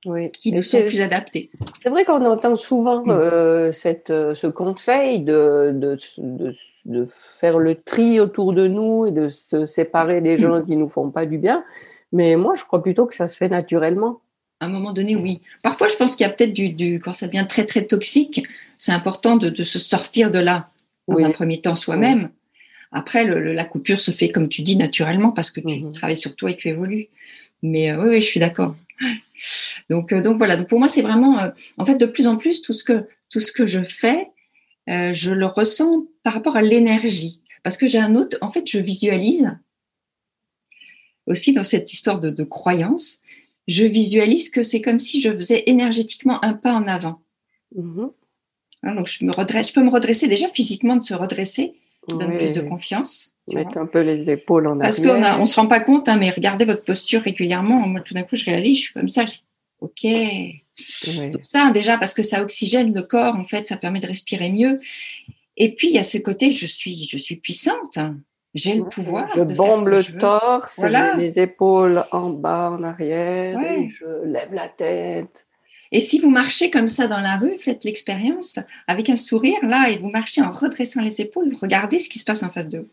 oui. 0.06 0.30
qui 0.30 0.52
nous 0.52 0.62
sont 0.62 0.82
plus 0.82 1.02
adaptées. 1.02 1.50
C'est 1.80 1.90
vrai 1.90 2.04
qu'on 2.04 2.24
entend 2.24 2.56
souvent 2.56 3.04
mm. 3.04 3.10
euh, 3.10 3.72
cette, 3.72 4.10
euh, 4.10 4.34
ce 4.34 4.46
conseil 4.46 5.20
de, 5.20 5.70
de, 5.74 5.98
de, 6.18 6.54
de, 6.86 7.04
faire 7.04 7.58
le 7.58 7.74
tri 7.74 8.20
autour 8.20 8.54
de 8.54 8.66
nous 8.66 9.06
et 9.06 9.10
de 9.10 9.28
se 9.28 9.66
séparer 9.66 10.22
des 10.22 10.36
mm. 10.36 10.40
gens 10.40 10.62
qui 10.64 10.76
nous 10.76 10.88
font 10.88 11.10
pas 11.10 11.26
du 11.26 11.36
bien. 11.36 11.62
Mais 12.12 12.36
moi, 12.36 12.54
je 12.56 12.64
crois 12.64 12.82
plutôt 12.82 13.06
que 13.06 13.14
ça 13.14 13.28
se 13.28 13.36
fait 13.36 13.48
naturellement. 13.48 14.20
À 14.62 14.66
un 14.66 14.68
moment 14.68 14.92
donné, 14.92 15.16
oui. 15.16 15.40
Parfois, 15.64 15.88
je 15.88 15.96
pense 15.96 16.14
qu'il 16.14 16.24
y 16.24 16.30
a 16.30 16.32
peut-être 16.32 16.52
du, 16.52 16.68
du, 16.68 17.00
quand 17.00 17.12
ça 17.12 17.26
devient 17.26 17.46
très 17.48 17.66
très 17.66 17.82
toxique, 17.82 18.46
c'est 18.78 18.92
important 18.92 19.36
de, 19.36 19.50
de, 19.50 19.64
se 19.64 19.80
sortir 19.80 20.30
de 20.30 20.38
là 20.38 20.70
dans 21.08 21.24
un 21.24 21.32
premier 21.32 21.60
temps 21.60 21.74
soi-même. 21.74 22.30
Après, 22.92 23.24
le, 23.24 23.54
la 23.54 23.64
coupure 23.64 24.00
se 24.00 24.12
fait, 24.12 24.28
comme 24.28 24.48
tu 24.48 24.62
dis, 24.62 24.76
naturellement 24.76 25.32
parce 25.32 25.50
que 25.50 25.60
tu 25.60 25.66
mm-hmm. 25.66 25.92
travailles 25.92 26.16
sur 26.16 26.36
toi 26.36 26.52
et 26.52 26.56
tu 26.56 26.68
évolues. 26.68 27.08
Mais 27.64 27.90
euh, 27.90 28.00
oui, 28.04 28.08
oui, 28.10 28.20
je 28.20 28.26
suis 28.26 28.38
d'accord. 28.38 28.76
Donc, 29.90 30.12
euh, 30.12 30.22
donc 30.22 30.38
voilà. 30.38 30.56
Donc 30.56 30.68
pour 30.68 30.78
moi, 30.78 30.86
c'est 30.86 31.02
vraiment, 31.02 31.40
euh, 31.40 31.48
en 31.76 31.84
fait, 31.84 31.96
de 31.96 32.06
plus 32.06 32.28
en 32.28 32.36
plus, 32.36 32.62
tout 32.62 32.72
ce 32.72 32.84
que 32.84 33.08
tout 33.30 33.40
ce 33.40 33.50
que 33.50 33.66
je 33.66 33.82
fais, 33.82 34.28
je 34.86 35.32
le 35.32 35.46
ressens 35.46 36.06
par 36.22 36.34
rapport 36.34 36.54
à 36.54 36.62
l'énergie, 36.62 37.40
parce 37.64 37.76
que 37.76 37.88
j'ai 37.88 37.98
un 37.98 38.14
autre. 38.14 38.38
En 38.42 38.52
fait, 38.52 38.64
je 38.64 38.78
visualise 38.78 39.50
aussi 41.26 41.52
dans 41.52 41.64
cette 41.64 41.92
histoire 41.92 42.20
de, 42.20 42.30
de 42.30 42.44
croyance. 42.44 43.21
Je 43.68 43.84
visualise 43.84 44.50
que 44.50 44.62
c'est 44.62 44.80
comme 44.80 44.98
si 44.98 45.20
je 45.20 45.32
faisais 45.32 45.64
énergétiquement 45.66 46.44
un 46.44 46.54
pas 46.54 46.72
en 46.72 46.86
avant. 46.88 47.22
Mm-hmm. 47.76 48.12
Hein, 48.84 48.94
donc 48.94 49.06
je 49.06 49.24
me 49.24 49.32
redresse, 49.32 49.68
je 49.68 49.72
peux 49.72 49.82
me 49.82 49.90
redresser 49.90 50.26
déjà 50.26 50.48
physiquement 50.48 50.96
de 50.96 51.02
se 51.02 51.14
redresser, 51.14 51.74
donne 52.08 52.36
plus 52.36 52.52
de 52.52 52.62
confiance. 52.62 53.32
Mettre 53.52 53.78
un 53.78 53.86
peu 53.86 54.00
les 54.00 54.30
épaules 54.30 54.66
en 54.66 54.78
Parce 54.78 55.00
qu'on 55.00 55.18
ne 55.18 55.44
se 55.44 55.56
rend 55.56 55.66
pas 55.66 55.80
compte, 55.80 56.08
hein, 56.08 56.16
mais 56.16 56.30
regardez 56.30 56.64
votre 56.64 56.84
posture 56.84 57.22
régulièrement. 57.22 57.86
Moi, 57.86 58.00
tout 58.00 58.14
d'un 58.14 58.22
coup, 58.22 58.36
je 58.36 58.44
réalise, 58.44 58.76
je 58.76 58.82
suis 58.82 58.92
comme 58.92 59.08
ça. 59.08 59.24
Ok. 59.80 60.06
ça, 61.42 61.70
déjà, 61.70 61.98
parce 61.98 62.14
que 62.14 62.22
ça 62.22 62.42
oxygène 62.42 62.94
le 62.94 63.02
corps, 63.02 63.34
en 63.34 63.44
fait, 63.44 63.66
ça 63.66 63.76
permet 63.76 64.00
de 64.00 64.06
respirer 64.06 64.50
mieux. 64.50 64.80
Et 65.56 65.74
puis, 65.74 65.88
il 65.88 65.94
y 65.94 65.98
a 65.98 66.04
ce 66.04 66.18
côté, 66.18 66.52
je 66.52 66.66
suis, 66.66 67.08
je 67.08 67.18
suis 67.18 67.36
puissante. 67.36 67.98
J'ai 68.54 68.74
le 68.74 68.84
pouvoir. 68.84 69.30
Je 69.34 69.42
bombe 69.42 69.88
le 69.88 70.02
torse, 70.18 70.74
voilà. 70.76 71.16
les 71.16 71.38
épaules 71.38 72.04
en 72.12 72.30
bas, 72.30 72.70
en 72.70 72.82
arrière, 72.82 73.58
je 73.88 74.26
lève 74.26 74.52
la 74.52 74.68
tête. 74.68 75.46
Et 75.90 76.00
si 76.00 76.18
vous 76.18 76.30
marchez 76.30 76.70
comme 76.70 76.88
ça 76.88 77.06
dans 77.06 77.20
la 77.20 77.36
rue, 77.36 77.58
faites 77.58 77.84
l'expérience 77.84 78.58
avec 78.86 79.10
un 79.10 79.16
sourire 79.16 79.58
là 79.62 79.90
et 79.90 79.96
vous 79.96 80.10
marchez 80.10 80.40
en 80.40 80.50
redressant 80.50 81.02
les 81.02 81.20
épaules, 81.20 81.54
regardez 81.60 81.98
ce 81.98 82.08
qui 82.08 82.18
se 82.18 82.24
passe 82.24 82.42
en 82.42 82.48
face 82.48 82.68
de 82.68 82.78
vous. 82.78 82.90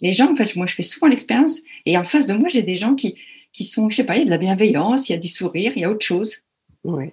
Les 0.00 0.12
gens, 0.12 0.30
en 0.30 0.36
fait, 0.36 0.54
moi, 0.56 0.66
je 0.66 0.74
fais 0.74 0.82
souvent 0.82 1.08
l'expérience 1.08 1.60
et 1.86 1.96
en 1.96 2.04
face 2.04 2.26
de 2.26 2.34
moi, 2.34 2.48
j'ai 2.48 2.62
des 2.62 2.76
gens 2.76 2.94
qui, 2.94 3.16
qui 3.52 3.64
sont, 3.64 3.88
je 3.88 3.96
sais 3.96 4.04
pas, 4.04 4.16
il 4.16 4.20
y 4.20 4.22
a 4.22 4.26
de 4.26 4.30
la 4.30 4.38
bienveillance, 4.38 5.08
il 5.08 5.12
y 5.12 5.14
a 5.14 5.18
du 5.18 5.28
sourire, 5.28 5.72
il 5.74 5.82
y 5.82 5.84
a 5.84 5.90
autre 5.90 6.04
chose. 6.04 6.44
Oui. 6.84 7.10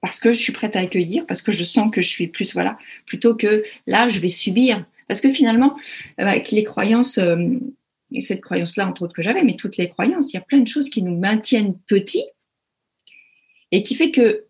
Parce 0.00 0.18
que 0.18 0.32
je 0.32 0.40
suis 0.40 0.52
prête 0.52 0.76
à 0.76 0.80
accueillir, 0.80 1.26
parce 1.26 1.42
que 1.42 1.52
je 1.52 1.62
sens 1.62 1.90
que 1.90 2.02
je 2.02 2.08
suis 2.08 2.26
plus, 2.26 2.52
voilà, 2.54 2.78
plutôt 3.06 3.34
que 3.36 3.64
là, 3.86 4.08
je 4.08 4.18
vais 4.18 4.28
subir. 4.28 4.84
Parce 5.08 5.20
que 5.20 5.30
finalement, 5.30 5.76
euh, 6.20 6.26
avec 6.26 6.50
les 6.50 6.64
croyances, 6.64 7.18
euh, 7.18 7.58
et 8.12 8.20
cette 8.20 8.40
croyance-là, 8.40 8.88
entre 8.88 9.02
autres, 9.02 9.14
que 9.14 9.22
j'avais, 9.22 9.42
mais 9.42 9.56
toutes 9.56 9.76
les 9.76 9.88
croyances, 9.88 10.32
il 10.32 10.36
y 10.36 10.40
a 10.40 10.42
plein 10.42 10.58
de 10.58 10.68
choses 10.68 10.90
qui 10.90 11.02
nous 11.02 11.16
maintiennent 11.16 11.76
petits 11.86 12.24
et 13.72 13.82
qui 13.82 13.94
fait 13.94 14.10
que, 14.10 14.44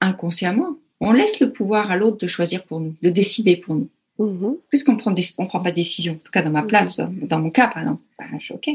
inconsciemment, 0.00 0.78
on 1.00 1.12
laisse 1.12 1.40
le 1.40 1.52
pouvoir 1.52 1.90
à 1.90 1.96
l'autre 1.96 2.18
de 2.18 2.26
choisir 2.26 2.64
pour 2.64 2.80
nous, 2.80 2.94
de 3.02 3.10
décider 3.10 3.56
pour 3.56 3.74
nous. 3.74 3.90
Mmh. 4.18 4.54
Puisqu'on 4.68 4.96
prend, 4.96 5.14
on 5.38 5.46
prend 5.46 5.60
pas 5.60 5.70
de 5.70 5.76
décision, 5.76 6.14
en 6.14 6.18
tout 6.18 6.30
cas 6.30 6.42
dans 6.42 6.50
ma 6.50 6.62
place, 6.62 6.98
mmh. 6.98 7.26
dans 7.26 7.40
mon 7.40 7.50
cas, 7.50 7.68
par 7.68 7.82
exemple. 7.82 8.02
Ben, 8.18 8.38
je 8.40 8.52
OK. 8.52 8.68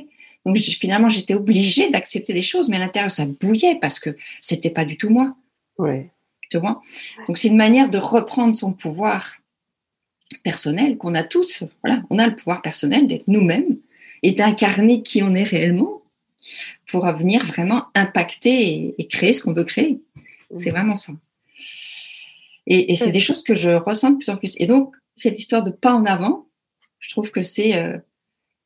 Donc 0.45 0.57
finalement, 0.57 1.09
j'étais 1.09 1.33
obligée 1.33 1.89
d'accepter 1.89 2.33
des 2.33 2.41
choses, 2.41 2.69
mais 2.69 2.77
à 2.77 2.79
l'intérieur, 2.79 3.11
ça 3.11 3.25
bouillait 3.25 3.77
parce 3.81 3.99
que 3.99 4.15
c'était 4.39 4.69
pas 4.69 4.85
du 4.85 4.97
tout 4.97 5.09
moi. 5.09 5.35
Oui. 5.77 6.05
Tu 6.49 6.57
vois? 6.57 6.81
Donc 7.27 7.37
c'est 7.37 7.49
une 7.49 7.57
manière 7.57 7.89
de 7.89 7.97
reprendre 7.97 8.55
son 8.55 8.71
pouvoir 8.71 9.33
personnel 10.43 10.97
qu'on 10.97 11.15
a 11.15 11.23
tous. 11.23 11.63
Voilà, 11.83 12.01
on 12.09 12.19
a 12.19 12.27
le 12.27 12.35
pouvoir 12.35 12.61
personnel 12.61 13.07
d'être 13.07 13.27
nous-mêmes 13.27 13.77
et 14.23 14.31
d'incarner 14.31 15.03
qui 15.03 15.23
on 15.23 15.35
est 15.35 15.43
réellement 15.43 16.01
pour 16.87 17.05
venir 17.11 17.45
vraiment 17.45 17.85
impacter 17.95 18.95
et, 18.97 19.07
créer 19.07 19.33
ce 19.33 19.41
qu'on 19.41 19.53
veut 19.53 19.63
créer. 19.63 20.01
C'est 20.55 20.69
vraiment 20.69 20.95
ça. 20.95 21.13
Et, 22.65 22.95
c'est 22.95 23.11
des 23.11 23.19
choses 23.19 23.43
que 23.43 23.55
je 23.55 23.71
ressens 23.71 24.11
de 24.11 24.17
plus 24.17 24.29
en 24.29 24.37
plus. 24.37 24.55
Et 24.59 24.65
donc, 24.65 24.93
cette 25.15 25.39
histoire 25.39 25.63
de 25.63 25.71
pas 25.71 25.93
en 25.93 26.05
avant, 26.05 26.47
je 26.99 27.09
trouve 27.11 27.31
que 27.31 27.41
c'est 27.41 27.77
euh, 27.77 27.97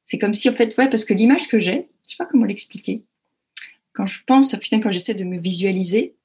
c'est 0.03 0.17
comme 0.17 0.33
si, 0.33 0.49
en 0.49 0.53
fait, 0.53 0.77
ouais, 0.77 0.89
parce 0.89 1.05
que 1.05 1.13
l'image 1.13 1.47
que 1.47 1.59
j'ai, 1.59 1.87
je 2.03 2.11
sais 2.11 2.17
pas 2.17 2.25
comment 2.25 2.45
l'expliquer. 2.45 3.05
Quand 3.93 4.05
je 4.05 4.19
pense, 4.25 4.53
putain, 4.55 4.79
quand 4.79 4.91
j'essaie 4.91 5.13
de 5.13 5.23
me 5.23 5.39
visualiser 5.39 6.15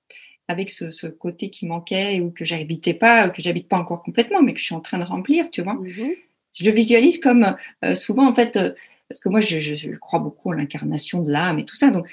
avec 0.49 0.71
ce, 0.71 1.07
côté 1.07 1.51
qui 1.51 1.67
manquait 1.67 2.21
ou 2.21 2.31
que 2.31 2.45
j'habitais 2.45 2.95
pas, 2.95 3.31
que 3.31 3.43
j'habite 3.43 3.69
pas 3.69 3.79
encore 3.79 4.03
complètement, 4.03 4.43
mais 4.43 4.55
que 4.55 4.61
je 4.61 4.65
suis 4.65 4.75
en 4.75 4.81
train 4.81 4.99
de 4.99 5.05
remplir, 5.05 5.51
tu 5.51 5.63
vois. 5.63 5.75
Mm-hmm. 5.75 6.17
Je 6.59 6.65
le 6.65 6.71
visualise 6.71 7.21
comme 7.21 7.57
euh, 7.85 7.95
souvent, 7.95 8.27
en 8.27 8.33
fait, 8.33 8.57
euh, 8.57 8.73
parce 9.09 9.21
que 9.21 9.29
moi, 9.29 9.41
je, 9.41 9.59
je, 9.59 9.91
crois 9.97 10.21
beaucoup 10.21 10.53
à 10.53 10.57
l'incarnation 10.57 11.23
de 11.23 11.31
l'âme 11.31 11.59
et 11.59 11.65
tout 11.65 11.75
ça. 11.75 11.91
Donc, 11.91 12.07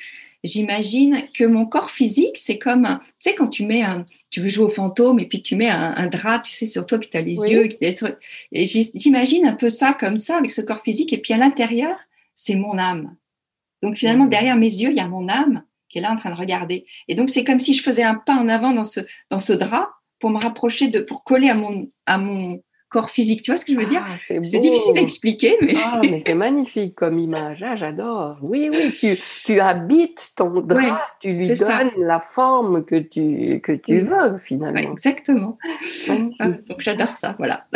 j'imagine 0.43 1.23
que 1.33 1.43
mon 1.43 1.65
corps 1.65 1.89
physique, 1.89 2.37
c'est 2.37 2.57
comme, 2.57 2.99
tu 3.19 3.29
sais, 3.29 3.35
quand 3.35 3.47
tu 3.47 3.65
mets 3.65 3.83
un, 3.83 4.05
tu 4.29 4.41
veux 4.41 4.49
jouer 4.49 4.65
au 4.65 4.69
fantôme 4.69 5.19
et 5.19 5.25
puis 5.25 5.41
tu 5.41 5.55
mets 5.55 5.69
un, 5.69 6.07
drap, 6.07 6.41
tu 6.41 6.53
sais, 6.53 6.65
sur 6.65 6.85
toi, 6.85 6.99
puis 6.99 7.09
tu 7.09 7.17
as 7.17 7.21
les 7.21 7.35
yeux 7.35 7.67
qui 7.67 7.77
Et 8.51 8.65
j'imagine 8.65 9.45
un 9.45 9.53
peu 9.53 9.69
ça 9.69 9.95
comme 9.97 10.17
ça, 10.17 10.37
avec 10.37 10.51
ce 10.51 10.61
corps 10.61 10.81
physique. 10.81 11.13
Et 11.13 11.19
puis 11.19 11.33
à 11.33 11.37
l'intérieur, 11.37 11.97
c'est 12.35 12.55
mon 12.55 12.77
âme. 12.77 13.15
Donc 13.81 13.95
finalement, 13.95 14.25
derrière 14.25 14.55
mes 14.55 14.65
yeux, 14.65 14.91
il 14.91 14.97
y 14.97 15.01
a 15.01 15.07
mon 15.07 15.29
âme 15.29 15.63
qui 15.93 15.99
est 15.99 16.01
là 16.01 16.11
en 16.11 16.15
train 16.15 16.31
de 16.31 16.35
regarder. 16.35 16.85
Et 17.07 17.13
donc, 17.13 17.29
c'est 17.29 17.43
comme 17.43 17.59
si 17.59 17.73
je 17.73 17.83
faisais 17.83 18.03
un 18.03 18.15
pas 18.15 18.33
en 18.33 18.49
avant 18.49 18.71
dans 18.71 18.83
ce, 18.83 18.99
dans 19.29 19.37
ce 19.37 19.53
drap 19.53 19.89
pour 20.19 20.31
me 20.31 20.39
rapprocher 20.39 20.87
de, 20.87 20.99
pour 20.99 21.23
coller 21.23 21.49
à 21.49 21.53
mon, 21.53 21.87
à 22.07 22.17
mon, 22.17 22.59
corps 22.93 23.09
physique. 23.09 23.41
Tu 23.41 23.51
vois 23.51 23.57
ce 23.57 23.65
que 23.65 23.73
je 23.73 23.79
veux 23.79 23.87
dire? 23.87 24.05
Ah, 24.05 24.15
C'est 24.17 24.39
difficile 24.39 24.97
à 24.97 25.01
expliquer, 25.01 25.57
mais. 25.61 25.73
Ah, 25.83 25.99
mais 26.03 26.23
c'est 26.25 26.35
magnifique 26.35 26.95
comme 26.95 27.17
image. 27.17 27.63
Ah, 27.63 27.75
j'adore. 27.75 28.37
Oui, 28.41 28.69
oui, 28.71 28.91
tu, 28.91 29.15
tu 29.45 29.59
habites 29.59 30.29
ton 30.37 30.61
drap, 30.61 31.01
tu 31.19 31.33
lui 31.33 31.47
donnes 31.47 31.91
la 31.97 32.19
forme 32.19 32.85
que 32.85 32.95
tu, 32.95 33.59
que 33.61 33.71
tu 33.71 34.01
veux, 34.01 34.37
finalement. 34.37 34.91
exactement. 34.91 35.57
Ah, 36.07 36.47
donc, 36.47 36.79
j'adore 36.79 37.17
ça, 37.17 37.35
voilà. 37.39 37.65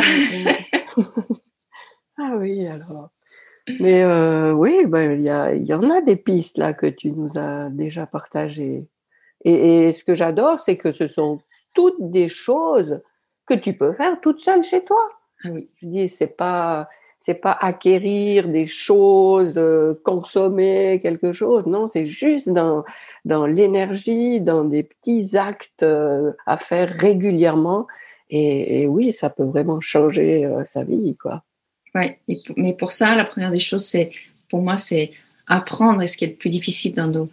ah 2.20 2.34
oui, 2.38 2.68
alors. 2.68 3.10
Mais 3.80 4.04
euh, 4.04 4.54
oui, 4.54 4.86
ben, 4.86 5.12
il 5.12 5.22
y, 5.22 5.68
y 5.68 5.74
en 5.74 5.90
a 5.90 6.02
des 6.02 6.16
pistes 6.16 6.58
là 6.58 6.74
que 6.74 6.88
tu 6.88 7.12
nous 7.12 7.38
as 7.38 7.70
déjà 7.70 8.08
partagées. 8.08 8.88
Et, 9.44 9.88
et 9.88 9.92
ce 9.92 10.04
que 10.04 10.16
j'adore, 10.16 10.60
c'est 10.60 10.78
que 10.78 10.92
ce 10.92 11.08
sont 11.08 11.40
toutes 11.74 12.12
des 12.12 12.30
choses 12.30 13.02
que 13.46 13.54
tu 13.54 13.74
peux 13.74 13.94
faire 13.94 14.20
toute 14.22 14.40
seule 14.40 14.64
chez 14.64 14.84
toi. 14.84 15.10
Ah 15.44 15.50
oui. 15.52 15.70
Je 15.82 15.88
dis, 15.88 16.10
c'est 16.10 16.36
pas, 16.36 16.88
c'est 17.20 17.36
pas 17.36 17.58
acquérir 17.60 18.48
des 18.48 18.68
choses, 18.68 19.54
euh, 19.58 19.94
consommer 20.04 21.00
quelque 21.02 21.32
chose. 21.32 21.66
Non, 21.66 21.90
c'est 21.92 22.08
juste 22.08 22.50
dans, 22.50 22.84
dans 23.26 23.46
l'énergie, 23.46 24.42
dans 24.42 24.64
des 24.64 24.84
petits 24.84 25.38
actes 25.38 25.84
euh, 25.84 26.34
à 26.46 26.58
faire 26.58 26.90
régulièrement. 26.90 27.86
Et, 28.30 28.88
oui, 28.88 29.14
ça 29.14 29.30
peut 29.30 29.46
vraiment 29.46 29.80
changer 29.80 30.46
euh, 30.46 30.66
sa 30.66 30.84
vie, 30.84 31.16
quoi. 31.16 31.44
Ouais, 31.98 32.20
mais 32.58 32.74
pour 32.74 32.92
ça, 32.92 33.16
la 33.16 33.26
première 33.26 33.52
des 33.52 33.60
choses, 33.60 33.84
c'est, 33.84 34.12
pour 34.50 34.62
moi, 34.62 34.78
c'est 34.78 35.12
apprendre, 35.48 36.04
et 36.04 36.08
ce 36.08 36.16
qui 36.16 36.26
est 36.26 36.30
le 36.30 36.36
plus 36.36 36.52
difficile 36.52 36.94
dans 36.94 37.08
nos, 37.08 37.30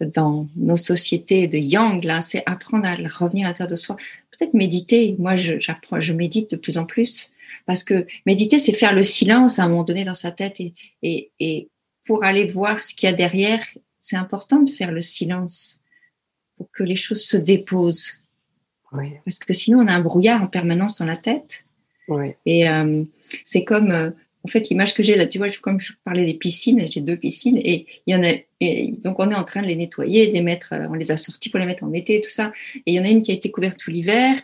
dans 0.00 0.48
nos 0.56 0.78
sociétés 0.78 1.48
de 1.48 1.58
yang, 1.58 2.02
là, 2.02 2.22
c'est 2.22 2.42
apprendre 2.46 2.86
à 2.86 2.94
revenir 2.94 3.46
à 3.46 3.50
l'intérieur 3.50 3.70
de 3.70 3.76
soi. 3.76 3.96
Peut-être 4.30 4.54
méditer. 4.54 5.16
Moi, 5.18 5.36
je, 5.36 5.60
j'apprends, 5.60 6.00
je 6.00 6.14
médite 6.14 6.50
de 6.50 6.56
plus 6.56 6.78
en 6.78 6.86
plus. 6.86 7.30
Parce 7.66 7.84
que 7.84 8.06
méditer, 8.24 8.58
c'est 8.58 8.72
faire 8.72 8.94
le 8.94 9.02
silence 9.02 9.58
à 9.58 9.64
un 9.64 9.68
moment 9.68 9.84
donné 9.84 10.04
dans 10.04 10.14
sa 10.14 10.30
tête. 10.30 10.60
Et, 10.60 10.72
et, 11.02 11.30
et 11.40 11.68
pour 12.06 12.24
aller 12.24 12.46
voir 12.46 12.82
ce 12.82 12.94
qu'il 12.94 13.08
y 13.08 13.12
a 13.12 13.14
derrière, 13.14 13.62
c'est 14.00 14.16
important 14.16 14.62
de 14.62 14.70
faire 14.70 14.92
le 14.92 15.02
silence 15.02 15.80
pour 16.56 16.70
que 16.70 16.84
les 16.84 16.96
choses 16.96 17.22
se 17.22 17.36
déposent. 17.36 18.14
Parce 19.24 19.38
que 19.40 19.52
sinon, 19.52 19.80
on 19.80 19.88
a 19.88 19.92
un 19.92 20.00
brouillard 20.00 20.42
en 20.42 20.46
permanence 20.46 20.98
dans 20.98 21.04
la 21.04 21.16
tête. 21.16 21.65
Et 22.44 22.68
euh, 22.68 23.04
c'est 23.44 23.64
comme, 23.64 23.90
euh, 23.90 24.10
en 24.44 24.48
fait, 24.48 24.68
l'image 24.68 24.94
que 24.94 25.02
j'ai 25.02 25.16
là, 25.16 25.26
tu 25.26 25.38
vois, 25.38 25.48
comme 25.60 25.80
je 25.80 25.92
parlais 26.04 26.24
des 26.24 26.34
piscines, 26.34 26.86
j'ai 26.90 27.00
deux 27.00 27.16
piscines 27.16 27.58
et 27.58 27.86
il 28.06 28.14
y 28.14 28.16
en 28.16 28.22
a, 28.22 28.32
et 28.60 28.92
donc 28.92 29.18
on 29.18 29.30
est 29.30 29.34
en 29.34 29.44
train 29.44 29.62
de 29.62 29.66
les 29.66 29.76
nettoyer, 29.76 30.28
de 30.28 30.32
les 30.32 30.42
mettre, 30.42 30.72
euh, 30.72 30.86
on 30.88 30.94
les 30.94 31.10
a 31.10 31.16
sortis 31.16 31.50
pour 31.50 31.58
les 31.58 31.66
mettre 31.66 31.84
en 31.84 31.92
été, 31.92 32.20
tout 32.20 32.30
ça. 32.30 32.52
Et 32.74 32.92
il 32.92 32.94
y 32.94 33.00
en 33.00 33.04
a 33.04 33.08
une 33.08 33.22
qui 33.22 33.32
a 33.32 33.34
été 33.34 33.50
couverte 33.50 33.78
tout 33.78 33.90
l'hiver. 33.90 34.36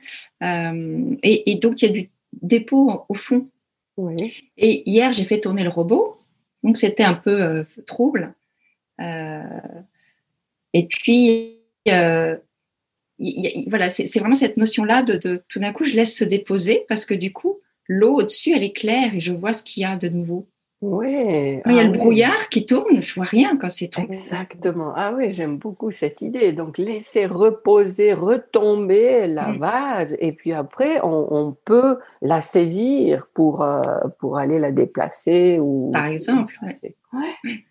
Et, 0.43 1.59
donc, 1.61 1.83
il 1.83 1.87
y 1.87 1.89
a 1.89 1.93
du 1.93 2.11
dépôt 2.41 3.05
au 3.09 3.15
fond. 3.15 3.49
Et 4.57 4.91
hier, 4.91 5.13
j'ai 5.13 5.25
fait 5.25 5.41
tourner 5.41 5.63
le 5.63 5.69
robot. 5.69 6.19
Donc, 6.65 6.79
c'était 6.79 7.05
un 7.05 7.15
peu 7.15 7.65
trouble. 7.87 8.33
et 8.99 10.87
puis, 10.89 11.59
voilà, 13.69 13.91
c'est 13.91 14.19
vraiment 14.19 14.35
cette 14.35 14.57
notion-là 14.57 15.03
de, 15.03 15.43
tout 15.49 15.61
d'un 15.61 15.73
coup, 15.73 15.85
je 15.85 15.95
laisse 15.95 16.17
se 16.17 16.25
déposer 16.25 16.85
parce 16.89 17.05
que 17.05 17.15
du 17.15 17.33
coup, 17.33 17.59
l'eau 17.89 18.19
au-dessus, 18.19 18.53
elle 18.55 18.63
est 18.63 18.73
claire 18.73 19.15
et 19.15 19.21
je 19.21 19.33
vois 19.33 19.53
ce 19.53 19.63
qu'il 19.63 19.83
y 19.83 19.87
a 19.87 19.97
de 19.97 20.09
nouveau. 20.09 20.47
Oui. 20.83 21.61
il 21.65 21.73
y 21.73 21.79
a 21.79 21.85
le 21.85 21.95
ah 21.95 21.97
brouillard 21.97 22.49
qui 22.49 22.67
tourne, 22.67 23.01
je 23.01 23.15
vois 23.15 23.25
rien 23.25 23.57
quand 23.57 23.71
c'est 23.71 23.87
trop. 23.87 24.03
Exactement. 24.03 24.93
Ah 24.97 25.15
oui, 25.17 25.31
j'aime 25.31 25.59
beaucoup 25.59 25.93
cette 25.93 26.23
idée. 26.23 26.53
Donc 26.53 26.77
laisser 26.77 27.25
reposer, 27.27 28.15
retomber 28.15 29.29
la 29.29 29.53
mm. 29.53 29.59
vase 29.59 30.17
et 30.19 30.33
puis 30.33 30.53
après 30.53 30.99
on, 31.05 31.57
peut 31.65 31.99
la 32.21 32.43
saisir 32.43 33.29
pour 33.33 33.63
euh, 33.63 33.81
pour 34.19 34.39
aller 34.39 34.59
la 34.59 34.73
déplacer 34.73 35.61
ou. 35.61 35.93
Par 35.93 36.07
exemple. 36.07 36.59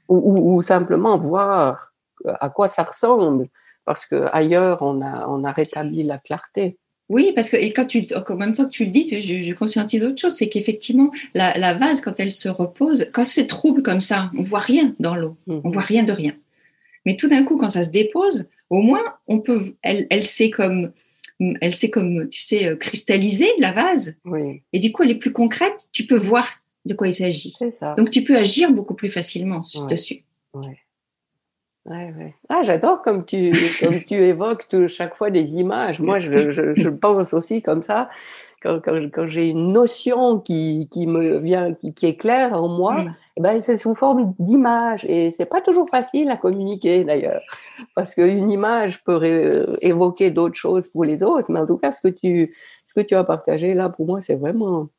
Ou, 0.08 0.56
ou, 0.56 0.64
simplement 0.64 1.18
voir 1.18 1.92
à 2.26 2.50
quoi 2.50 2.70
ça 2.70 2.84
ressemble 2.84 3.48
parce 3.92 4.06
qu'ailleurs, 4.06 4.82
on 4.82 5.02
a, 5.02 5.28
on 5.28 5.44
a 5.44 5.52
rétabli 5.52 6.04
la 6.04 6.18
clarté. 6.18 6.78
Oui, 7.10 7.34
parce 7.36 7.50
que 7.50 7.58
et 7.58 7.74
quand 7.74 7.86
tu, 7.86 8.08
en 8.16 8.36
même 8.36 8.54
temps 8.54 8.64
que 8.64 8.70
tu 8.70 8.86
le 8.86 8.92
dis, 8.92 9.06
je, 9.06 9.44
je 9.44 9.54
conscientise 9.54 10.06
autre 10.06 10.22
chose, 10.22 10.32
c'est 10.32 10.48
qu'effectivement, 10.48 11.12
la, 11.34 11.74
vase, 11.74 12.00
quand 12.00 12.18
elle 12.20 12.32
se 12.32 12.48
repose, 12.48 13.08
quand 13.14 13.26
c'est 13.26 13.48
trouble 13.48 13.84
comme 13.84 14.00
ça, 14.00 14.32
on 14.38 14.44
voit 14.44 14.60
rien 14.60 14.96
dans 15.00 15.16
l'eau, 15.16 15.36
on 15.48 15.56
mhm. 15.56 15.74
voit 15.74 15.82
rien 15.82 16.04
de 16.04 16.14
rien. 16.14 16.34
Mais 17.06 17.18
tout 17.18 17.28
d'un 17.28 17.44
coup, 17.44 17.58
quand 17.58 17.68
ça 17.68 17.84
se 17.84 17.90
dépose, 17.90 18.50
au 18.70 18.82
moins, 18.82 19.04
on 19.28 19.42
peut, 19.42 19.76
elle, 19.82 20.08
elle 20.10 20.24
sait 20.24 20.50
comme, 20.50 20.94
elle 21.60 21.76
sait 21.76 21.90
comme, 21.90 22.30
tu 22.30 22.40
sais, 22.40 22.66
euh, 22.66 22.78
cristalliser 22.78 23.50
la 23.60 23.74
vase. 23.74 24.16
Oui. 24.24 24.62
Et 24.72 24.80
du 24.80 24.94
coup, 24.94 25.04
elle 25.04 25.12
est 25.12 25.16
plus 25.16 25.34
concrète, 25.34 25.90
tu 25.92 26.06
peux 26.06 26.18
voir 26.18 26.48
de 26.86 26.94
quoi 26.94 27.10
il 27.10 27.14
s'agit. 27.14 27.58
Donc, 27.98 28.10
tu 28.12 28.24
peux 28.24 28.38
agir 28.38 28.72
beaucoup 28.72 28.96
plus 28.96 29.10
facilement 29.10 29.60
dessus. 29.90 30.24
Ouais. 30.54 30.80
Ouais, 31.86 32.14
ouais. 32.18 32.36
Ah, 32.50 32.62
j'adore 32.64 33.02
comme 33.02 33.26
tu, 33.26 33.52
comme 33.80 34.04
tu 34.04 34.16
évoques 34.16 34.68
tout, 34.68 34.88
chaque 34.88 35.16
fois 35.16 35.32
des 35.32 35.56
images. 35.56 36.00
Moi, 36.00 36.20
je, 36.20 36.52
je, 36.52 36.76
je 36.76 36.90
pense 36.90 37.34
aussi 37.34 37.62
comme 37.62 37.82
ça. 37.82 38.10
Quand, 38.62 38.80
quand, 38.80 39.10
quand 39.12 39.26
j'ai 39.26 39.48
une 39.48 39.74
notion 39.74 40.40
qui, 40.40 40.88
qui 40.92 41.08
me 41.08 41.40
vient, 41.40 41.74
qui, 41.74 41.96
qui, 41.96 42.06
est 42.06 42.16
claire 42.16 42.54
en 42.54 42.68
moi, 42.68 43.04
mm. 43.04 43.16
eh 43.38 43.42
ben, 43.42 43.60
c'est 43.60 43.78
sous 43.78 43.96
forme 43.96 44.36
d'image. 44.38 45.04
Et 45.06 45.32
c'est 45.32 45.48
pas 45.48 45.62
toujours 45.62 45.90
facile 45.90 46.30
à 46.30 46.38
communiquer 46.38 47.04
d'ailleurs. 47.04 47.42
Parce 47.96 48.14
qu'une 48.14 48.52
image 48.52 49.04
peut 49.04 49.50
évoquer 49.82 50.30
d'autres 50.30 50.54
choses 50.56 50.88
pour 50.90 51.04
les 51.04 51.24
autres. 51.24 51.50
Mais 51.50 51.60
en 51.60 51.66
tout 51.66 51.78
cas, 51.78 51.92
ce 51.92 52.02
que 52.02 52.10
tu, 52.10 52.56
ce 52.86 52.94
que 52.94 53.02
tu 53.02 53.16
as 53.16 53.24
partagé 53.24 53.74
là, 53.74 53.90
pour 53.90 54.06
moi, 54.06 54.22
c'est 54.22 54.36
vraiment 54.36 54.90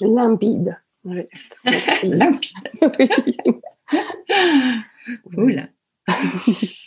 limpide. 0.00 0.78
limpide. 2.04 2.70
Oula. 5.36 5.66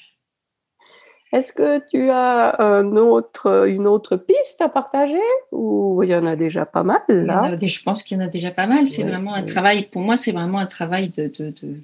Est-ce 1.33 1.51
que 1.51 1.81
tu 1.89 2.09
as 2.11 2.61
un 2.61 2.95
autre, 2.95 3.67
une 3.67 3.87
autre 3.87 4.15
piste 4.15 4.61
à 4.61 4.69
partager 4.69 5.19
ou 5.51 6.01
il 6.03 6.09
y 6.09 6.15
en 6.15 6.25
a 6.25 6.37
déjà 6.37 6.65
pas 6.65 6.83
mal 6.83 7.01
là? 7.09 7.57
Je 7.61 7.83
pense 7.83 8.03
qu'il 8.03 8.17
y 8.17 8.21
en 8.21 8.23
a 8.23 8.29
déjà 8.29 8.51
pas 8.51 8.67
mal. 8.67 8.87
C'est 8.87 9.03
vraiment 9.03 9.33
un 9.33 9.43
travail, 9.43 9.89
pour 9.91 10.01
moi, 10.01 10.15
c'est 10.15 10.31
vraiment 10.31 10.59
un 10.59 10.65
travail 10.65 11.09
de, 11.09 11.27
de, 11.27 11.49
de, 11.49 11.83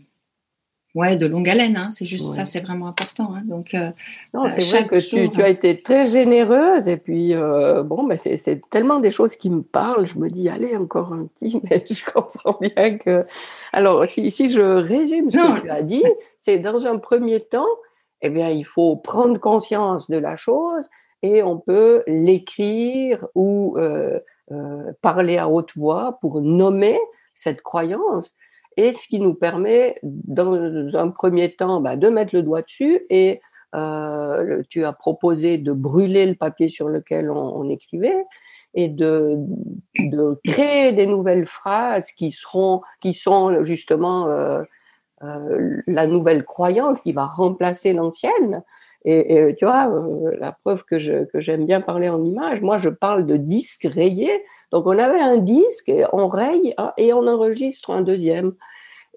ouais, 0.96 1.16
de 1.16 1.26
longue 1.26 1.50
haleine. 1.50 1.78
Hein. 1.78 1.90
C'est 1.92 2.06
juste 2.06 2.34
ça, 2.34 2.46
c'est 2.46 2.60
vraiment 2.62 2.88
important. 2.88 3.34
Hein. 3.34 3.42
Donc, 3.46 3.74
euh, 3.74 3.92
non, 4.34 4.50
c'est 4.50 4.62
vrai 4.70 4.88
que 4.88 4.96
tu, 5.00 5.30
tu, 5.32 5.42
as 5.42 5.50
été 5.50 5.82
très 5.82 6.08
généreuse 6.08 6.88
et 6.88 6.98
puis 6.98 7.34
euh, 7.34 7.84
bon, 7.84 8.04
ben 8.04 8.18
c'est 8.18 8.62
tellement 8.70 9.00
des 9.00 9.12
choses 9.12 9.36
qui 9.36 9.50
me 9.50 9.62
parlent. 9.62 10.08
Je 10.08 10.18
me 10.18 10.30
dis, 10.30 10.50
allez, 10.50 10.76
encore 10.76 11.14
un 11.14 11.28
petit, 11.28 11.62
mais 11.70 11.84
je 11.90 12.06
comprends 12.06 12.58
bien 12.60 12.98
que. 12.98 13.26
Alors, 13.74 14.06
si, 14.08 14.32
si 14.32 14.50
je 14.50 14.62
résume 14.62 15.30
ce 15.30 15.38
que 15.38 15.62
tu 15.62 15.70
as 15.70 15.84
dit, 15.84 16.04
c'est 16.40 16.60
dans 16.60 16.86
un 16.86 16.98
premier 16.98 17.40
temps, 17.40 17.68
eh 18.22 18.30
bien, 18.30 18.50
il 18.50 18.66
faut 18.66 18.96
prendre 18.96 19.40
conscience 19.40 20.10
de 20.10 20.18
la 20.18 20.36
chose 20.36 20.86
et 21.24 21.44
on 21.44 21.58
peut 21.58 22.04
l'écrire 22.08 23.28
ou 23.36 23.76
euh, 23.78 24.20
euh, 24.52 24.92
parler 25.02 25.38
à 25.38 25.50
haute 25.50 25.76
voix 25.76 26.18
pour 26.22 26.42
nommer 26.42 27.00
cette 27.34 27.62
croyance 27.62 28.36
et 28.82 28.94
ce 28.94 29.08
qui 29.08 29.20
nous 29.20 29.36
permet 29.36 30.00
dans 30.02 30.56
un 30.96 31.10
premier 31.10 31.54
temps 31.54 31.82
bah, 31.82 31.96
de 31.96 32.10
mettre 32.10 32.36
le 32.36 32.42
doigt 32.42 32.64
dessus 32.64 33.06
et 33.12 33.40
euh, 33.76 34.64
tu 34.70 34.84
as 34.86 34.92
proposé 34.92 35.60
de 35.60 35.72
brûler 35.72 36.26
le 36.26 36.34
papier 36.34 36.68
sur 36.68 36.90
lequel 36.90 37.30
on, 37.30 37.70
écrivait 37.70 38.26
et 38.74 38.90
de, 38.90 39.38
créer 40.46 40.94
des 40.94 41.06
nouvelles 41.06 41.46
phrases 41.46 42.12
qui 42.12 42.32
seront 42.32 42.82
qui 43.02 43.14
sont 43.14 43.64
justement 43.64 44.28
euh, 44.28 44.64
euh, 45.24 45.82
la 45.86 46.08
nouvelle 46.08 46.44
croyance 46.44 47.02
qui 47.02 47.12
va 47.12 47.26
remplacer 47.26 47.94
l'ancienne. 47.94 48.64
Et, 49.04 49.56
tu 49.58 49.66
vois, 49.66 49.92
la 50.40 50.52
preuve 50.52 50.84
que 50.86 51.26
que 51.26 51.40
j'aime 51.40 51.66
bien 51.66 51.82
parler 51.82 52.10
en 52.10 52.24
images, 52.24 52.62
moi 52.62 52.78
je 52.78 52.90
parle 52.90 53.26
de 53.26 53.38
disque 53.38 53.88
rayé. 53.92 54.44
Donc 54.72 54.86
on 54.86 54.98
avait 54.98 55.20
un 55.22 55.38
disque, 55.38 55.90
et 55.90 56.06
on 56.14 56.28
raye 56.28 56.74
hein, 56.78 56.94
et 56.98 57.14
on 57.14 57.28
enregistre 57.28 57.90
un 57.92 58.02
deuxième. 58.02 58.54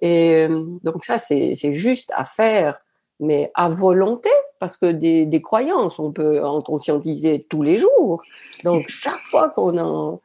Et 0.00 0.46
euh, 0.48 0.64
donc 0.82 1.04
ça 1.04 1.18
c'est 1.18 1.54
juste 1.72 2.10
à 2.14 2.24
faire, 2.24 2.80
mais 3.20 3.50
à 3.54 3.68
volonté, 3.68 4.30
parce 4.58 4.76
que 4.76 4.90
des, 4.90 5.26
des 5.26 5.40
croyances 5.40 5.98
on 5.98 6.12
peut 6.12 6.44
en 6.44 6.58
conscientiser 6.60 7.46
tous 7.48 7.62
les 7.62 7.78
jours. 7.78 8.22
Donc 8.64 8.88
chaque 8.88 9.24
fois 9.26 9.50
qu'on 9.50 9.78
en 9.78 10.20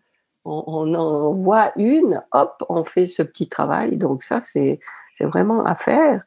on, 0.45 0.63
on 0.67 0.93
en 0.95 1.33
voit 1.33 1.71
une, 1.75 2.23
hop, 2.31 2.63
on 2.69 2.83
fait 2.83 3.05
ce 3.05 3.21
petit 3.21 3.47
travail. 3.47 3.97
Donc 3.97 4.23
ça 4.23 4.41
c'est 4.41 4.79
vraiment 5.19 5.63
à 5.65 5.75
faire. 5.75 6.23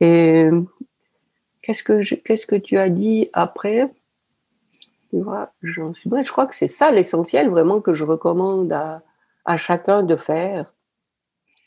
Et 0.00 0.48
qu'est-ce 1.62 1.82
que 1.82 2.02
qu'est-ce 2.14 2.46
que 2.46 2.56
tu 2.56 2.78
as 2.78 2.90
dit 2.90 3.30
après? 3.32 3.90
Je 5.62 6.30
crois 6.30 6.46
que 6.46 6.54
c'est 6.54 6.68
ça 6.68 6.90
l'essentiel 6.90 7.50
vraiment 7.50 7.80
que 7.80 7.94
je 7.94 8.04
recommande 8.04 8.72
à, 8.72 9.56
chacun 9.56 10.02
de 10.02 10.16
faire. 10.16 10.74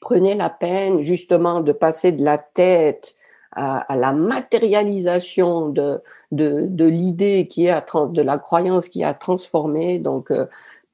Prenez 0.01 0.35
la 0.35 0.49
peine 0.49 1.01
justement 1.01 1.61
de 1.61 1.71
passer 1.71 2.11
de 2.11 2.23
la 2.23 2.37
tête 2.37 3.15
à, 3.51 3.95
la 3.95 4.11
matérialisation 4.11 5.69
de, 5.69 6.01
l'idée 6.31 7.47
qui 7.47 7.65
de 7.65 8.21
la 8.21 8.37
croyance 8.37 8.89
qui 8.89 9.03
a 9.03 9.13
transformé. 9.13 9.99
Donc, 9.99 10.31
euh, 10.31 10.45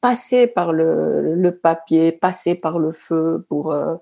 passer 0.03 0.47
par 0.47 0.73
le, 0.73 1.49
papier, 1.51 2.11
passer 2.11 2.55
par 2.55 2.77
le 2.77 2.91
feu 2.91 3.45
pour, 3.47 3.71
euh, 3.71 3.95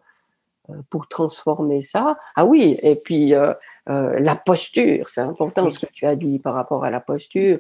euh, 0.71 0.73
pour 0.89 1.07
transformer 1.07 1.81
ça. 1.81 2.17
Ah 2.35 2.45
oui, 2.45 2.75
et 2.81 2.95
puis 2.95 3.35
euh, 3.35 3.53
euh, 3.89 4.19
la 4.19 4.35
posture, 4.35 5.09
c'est 5.09 5.21
important 5.21 5.69
ce 5.71 5.85
que 5.85 5.91
tu 5.91 6.05
as 6.05 6.15
dit 6.15 6.39
par 6.39 6.53
rapport 6.53 6.83
à 6.85 6.91
la 6.91 6.99
posture. 6.99 7.59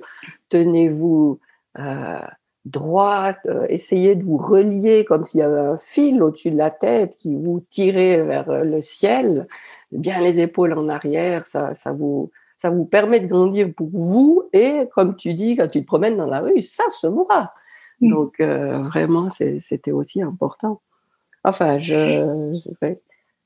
Tenez-vous 0.49 1.39
droite, 2.65 3.47
essayez 3.69 4.13
de 4.13 4.23
vous 4.23 4.37
relier 4.37 5.03
comme 5.03 5.25
s'il 5.25 5.39
y 5.39 5.43
avait 5.43 5.59
un 5.59 5.77
fil 5.79 6.21
au-dessus 6.21 6.51
de 6.51 6.57
la 6.57 6.69
tête 6.69 7.17
qui 7.17 7.35
vous 7.35 7.65
tirait 7.71 8.21
vers 8.21 8.63
le 8.63 8.81
ciel, 8.81 9.47
bien 9.91 10.21
les 10.21 10.39
épaules 10.39 10.73
en 10.73 10.87
arrière, 10.87 11.47
ça, 11.47 11.73
ça 11.73 11.91
vous 11.91 12.29
ça 12.57 12.69
vous 12.69 12.85
permet 12.85 13.19
de 13.19 13.25
grandir 13.25 13.73
pour 13.75 13.89
vous 13.91 14.43
et 14.53 14.87
comme 14.93 15.15
tu 15.15 15.33
dis 15.33 15.55
quand 15.55 15.69
tu 15.69 15.81
te 15.81 15.87
promènes 15.87 16.17
dans 16.17 16.27
la 16.27 16.41
rue, 16.41 16.61
ça 16.61 16.83
se 16.89 17.07
voit. 17.07 17.51
Mm. 17.99 18.09
Donc 18.11 18.39
vraiment, 18.39 19.29
c'était 19.31 19.91
aussi 19.91 20.21
important. 20.21 20.81
Enfin, 21.43 21.79
je, 21.79 22.23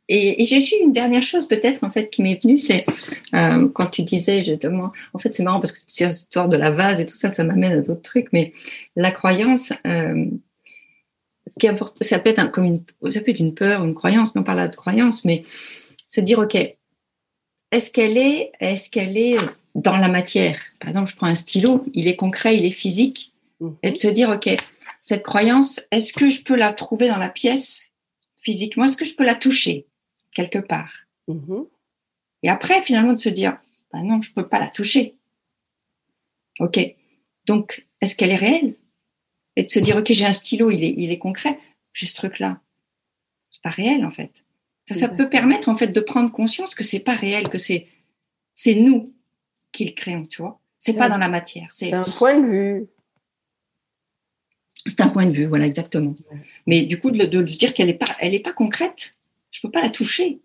Et, 0.08 0.46
j'ai 0.46 0.60
eu 0.60 0.84
une 0.84 0.94
dernière 0.94 1.24
chose 1.24 1.48
peut-être 1.48 1.84
en 1.84 1.90
fait 1.90 2.10
qui 2.10 2.22
m'est 2.22 2.42
venue, 2.42 2.60
c'est 2.60 2.86
euh, 3.34 3.68
quand 3.70 3.88
tu 3.88 4.04
disais 4.04 4.44
justement, 4.44 4.92
en 5.14 5.20
fait 5.20 5.34
c'est 5.34 5.42
marrant 5.42 5.60
parce 5.60 5.72
que 5.72 5.80
c'est 5.88 6.06
l'histoire 6.06 6.48
de 6.48 6.58
la 6.58 6.70
vase 6.70 7.02
et 7.02 7.06
tout 7.08 7.16
ça, 7.16 7.30
ça 7.30 7.44
m'amène 7.44 7.74
à 7.74 7.82
d'autres 7.82 8.04
trucs, 8.04 8.32
mais 8.32 8.54
la 8.96 9.12
croyance, 9.12 9.74
euh, 9.88 10.26
ce 11.48 11.60
qui 11.60 11.68
importe, 11.68 12.04
ça 12.04 12.20
peut 12.20 12.30
être 12.30 12.52
comme 12.52 12.66
une, 12.66 12.84
ça 13.12 13.22
peut 13.22 13.32
être 13.32 13.40
une 13.40 13.56
peur, 13.56 13.84
une 13.84 13.96
croyance, 13.96 14.36
mais 14.36 14.42
on 14.42 14.44
parle 14.44 14.60
là 14.60 14.68
de 14.68 14.76
croyance, 14.76 15.26
mais 15.26 15.44
se 16.08 16.22
dire 16.22 16.38
ok, 16.38 16.56
est-ce 17.72 17.90
qu'elle 17.90 18.18
est, 18.18 18.52
est-ce 18.60 18.92
qu'elle 18.92 19.18
est 19.18 19.38
dans 19.74 19.98
la 19.98 20.08
matière? 20.08 20.60
Par 20.80 20.90
exemple, 20.90 21.10
je 21.10 21.16
prends 21.16 21.28
un 21.28 21.36
stylo, 21.36 21.84
il 21.96 22.08
est 22.08 22.16
concret, 22.16 22.56
il 22.56 22.66
est 22.66 22.72
physique, 22.72 23.34
mhm. 23.60 23.76
et 23.82 23.92
de 23.92 23.98
se 23.98 24.08
dire 24.08 24.30
ok, 24.30 24.56
cette 25.02 25.24
croyance, 25.24 25.82
est-ce 25.90 26.14
que 26.14 26.30
je 26.30 26.44
peux 26.44 26.56
la 26.56 26.74
trouver 26.74 27.08
dans 27.08 27.18
la 27.18 27.30
pièce 27.30 27.90
physiquement 28.40 28.86
Est-ce 28.86 28.98
que 28.98 29.06
je 29.06 29.16
peux 29.16 29.26
la 29.26 29.36
toucher? 29.36 29.88
Quelque 30.36 30.60
part. 30.60 30.94
Mm-hmm. 31.28 31.68
Et 32.44 32.50
après, 32.50 32.84
finalement, 32.84 33.14
de 33.14 33.20
se 33.20 33.30
dire, 33.30 33.58
bah 33.92 34.02
non, 34.04 34.22
je 34.22 34.30
ne 34.30 34.36
peux 34.36 34.48
pas 34.48 34.60
la 34.60 34.70
toucher. 34.70 35.16
OK. 36.60 36.80
Donc, 37.46 37.88
est-ce 38.02 38.16
qu'elle 38.16 38.30
est 38.30 38.36
réelle? 38.36 38.76
Et 39.56 39.64
de 39.64 39.72
se 39.72 39.80
dire, 39.80 39.98
OK, 39.98 40.12
j'ai 40.12 40.26
un 40.26 40.34
stylo, 40.34 40.70
il 40.70 40.84
est, 40.84 40.94
il 40.96 41.12
est 41.12 41.18
concret, 41.18 41.58
j'ai 41.94 42.06
ce 42.06 42.16
truc-là. 42.16 42.62
C'est 43.50 43.64
pas 43.64 43.70
réel, 43.70 44.06
en 44.06 44.12
fait. 44.12 44.46
Ça, 44.88 44.94
ça 44.94 45.10
peut 45.10 45.30
permettre, 45.30 45.70
en 45.70 45.76
fait, 45.76 45.88
de 45.88 46.00
prendre 46.00 46.32
conscience 46.32 46.76
que 46.76 46.84
c'est 46.84 47.00
pas 47.00 47.16
réel, 47.16 47.50
que 47.50 47.58
c'est, 47.58 47.88
c'est 48.54 48.76
nous 48.76 49.16
qui 49.72 49.86
le 49.86 49.94
créons, 49.94 50.26
tu 50.26 50.42
vois. 50.42 50.60
C'est 50.78 50.94
pas 50.94 51.10
dans 51.10 51.18
la 51.18 51.30
matière. 51.30 51.68
C'est 51.72 51.94
un 51.94 52.04
point 52.04 52.40
de 52.40 52.46
vue. 52.46 52.88
C'est 54.86 55.02
un 55.02 55.10
point 55.10 55.26
de 55.26 55.32
vue, 55.32 55.46
voilà, 55.46 55.66
exactement. 55.66 56.14
Mais 56.68 56.84
du 56.84 57.00
coup, 57.00 57.10
de, 57.10 57.26
de, 57.26 57.42
dire 57.42 57.74
qu'elle 57.74 57.88
n'est 57.88 57.96
pas, 57.96 58.06
elle 58.20 58.36
est 58.36 58.40
pas 58.40 58.54
concrète, 58.54 59.15
je 59.56 59.62
peux 59.62 59.72
pas 59.72 59.82
la 59.82 59.90
toucher. 59.90 60.42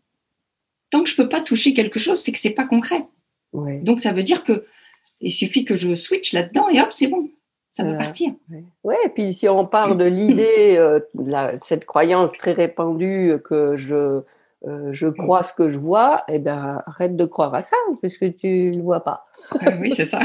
Tant 0.91 1.03
que 1.03 1.11
je 1.11 1.17
peux 1.17 1.29
pas 1.29 1.41
toucher 1.41 1.75
quelque 1.75 1.99
chose, 1.99 2.21
c'est 2.21 2.31
que 2.31 2.39
c'est 2.39 2.51
pas 2.51 2.65
concret. 2.65 3.05
Donc 3.53 4.01
ça 4.01 4.13
veut 4.13 4.23
dire 4.23 4.45
que 4.45 4.65
il 5.21 5.33
suffit 5.33 5.65
que 5.65 5.75
je 5.75 5.95
switch 5.97 6.33
là-dedans 6.33 6.69
et 6.69 6.81
hop, 6.81 6.93
c'est 6.93 7.09
bon, 7.09 7.29
ça 7.73 7.83
va 7.83 7.95
partir. 7.95 8.33
Oui, 8.85 8.95
et 9.05 9.09
puis 9.09 9.35
si 9.35 9.49
on 9.49 9.67
part 9.67 9.97
de 9.97 10.05
l'idée, 10.21 10.77
euh, 10.77 11.01
cette 11.65 11.87
croyance 11.87 12.33
très 12.33 12.53
répandue 12.53 13.35
que 13.45 13.77
je, 13.77 14.21
euh, 14.67 14.93
je 14.93 15.07
crois 15.07 15.43
ce 15.43 15.55
que 15.55 15.71
je 15.71 15.79
vois, 15.79 16.23
eh 16.29 16.39
ben 16.39 16.83
arrête 16.87 17.17
de 17.17 17.25
croire 17.25 17.55
à 17.55 17.63
ça, 17.63 17.77
puisque 18.03 18.37
tu 18.37 18.71
ne 18.71 18.77
le 18.77 18.83
vois 18.83 19.01
pas. 19.01 19.27
Oui, 19.81 19.91
c'est 19.93 20.05
ça. 20.05 20.21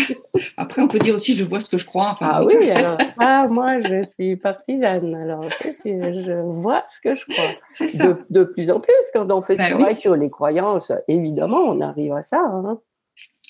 Après, 0.57 0.81
on 0.81 0.87
peut 0.87 0.99
dire 0.99 1.15
aussi, 1.15 1.33
je 1.35 1.43
vois 1.45 1.61
ce 1.61 1.69
que 1.69 1.77
je 1.77 1.85
crois. 1.85 2.09
Enfin, 2.09 2.29
ah 2.29 2.43
oui, 2.43 2.69
alors 2.69 2.97
ça, 3.17 3.47
moi, 3.47 3.79
je 3.79 4.05
suis 4.09 4.35
partisane. 4.35 5.15
Alors, 5.15 5.45
je 5.63 6.41
vois 6.59 6.83
ce 6.93 6.99
que 7.01 7.15
je 7.15 7.25
crois. 7.25 7.51
C'est 7.71 7.87
ça. 7.87 8.17
De, 8.29 8.43
plus 8.43 8.69
en 8.69 8.81
plus, 8.81 8.93
quand 9.13 9.31
on 9.31 9.41
fait 9.41 9.53
ce 9.53 9.61
bah 9.61 9.69
travail 9.69 9.95
sur 9.95 10.15
les 10.15 10.29
croyances, 10.29 10.91
évidemment, 11.07 11.61
on 11.61 11.79
arrive 11.79 12.13
à 12.13 12.21
ça. 12.21 12.41
Hein. 12.41 12.79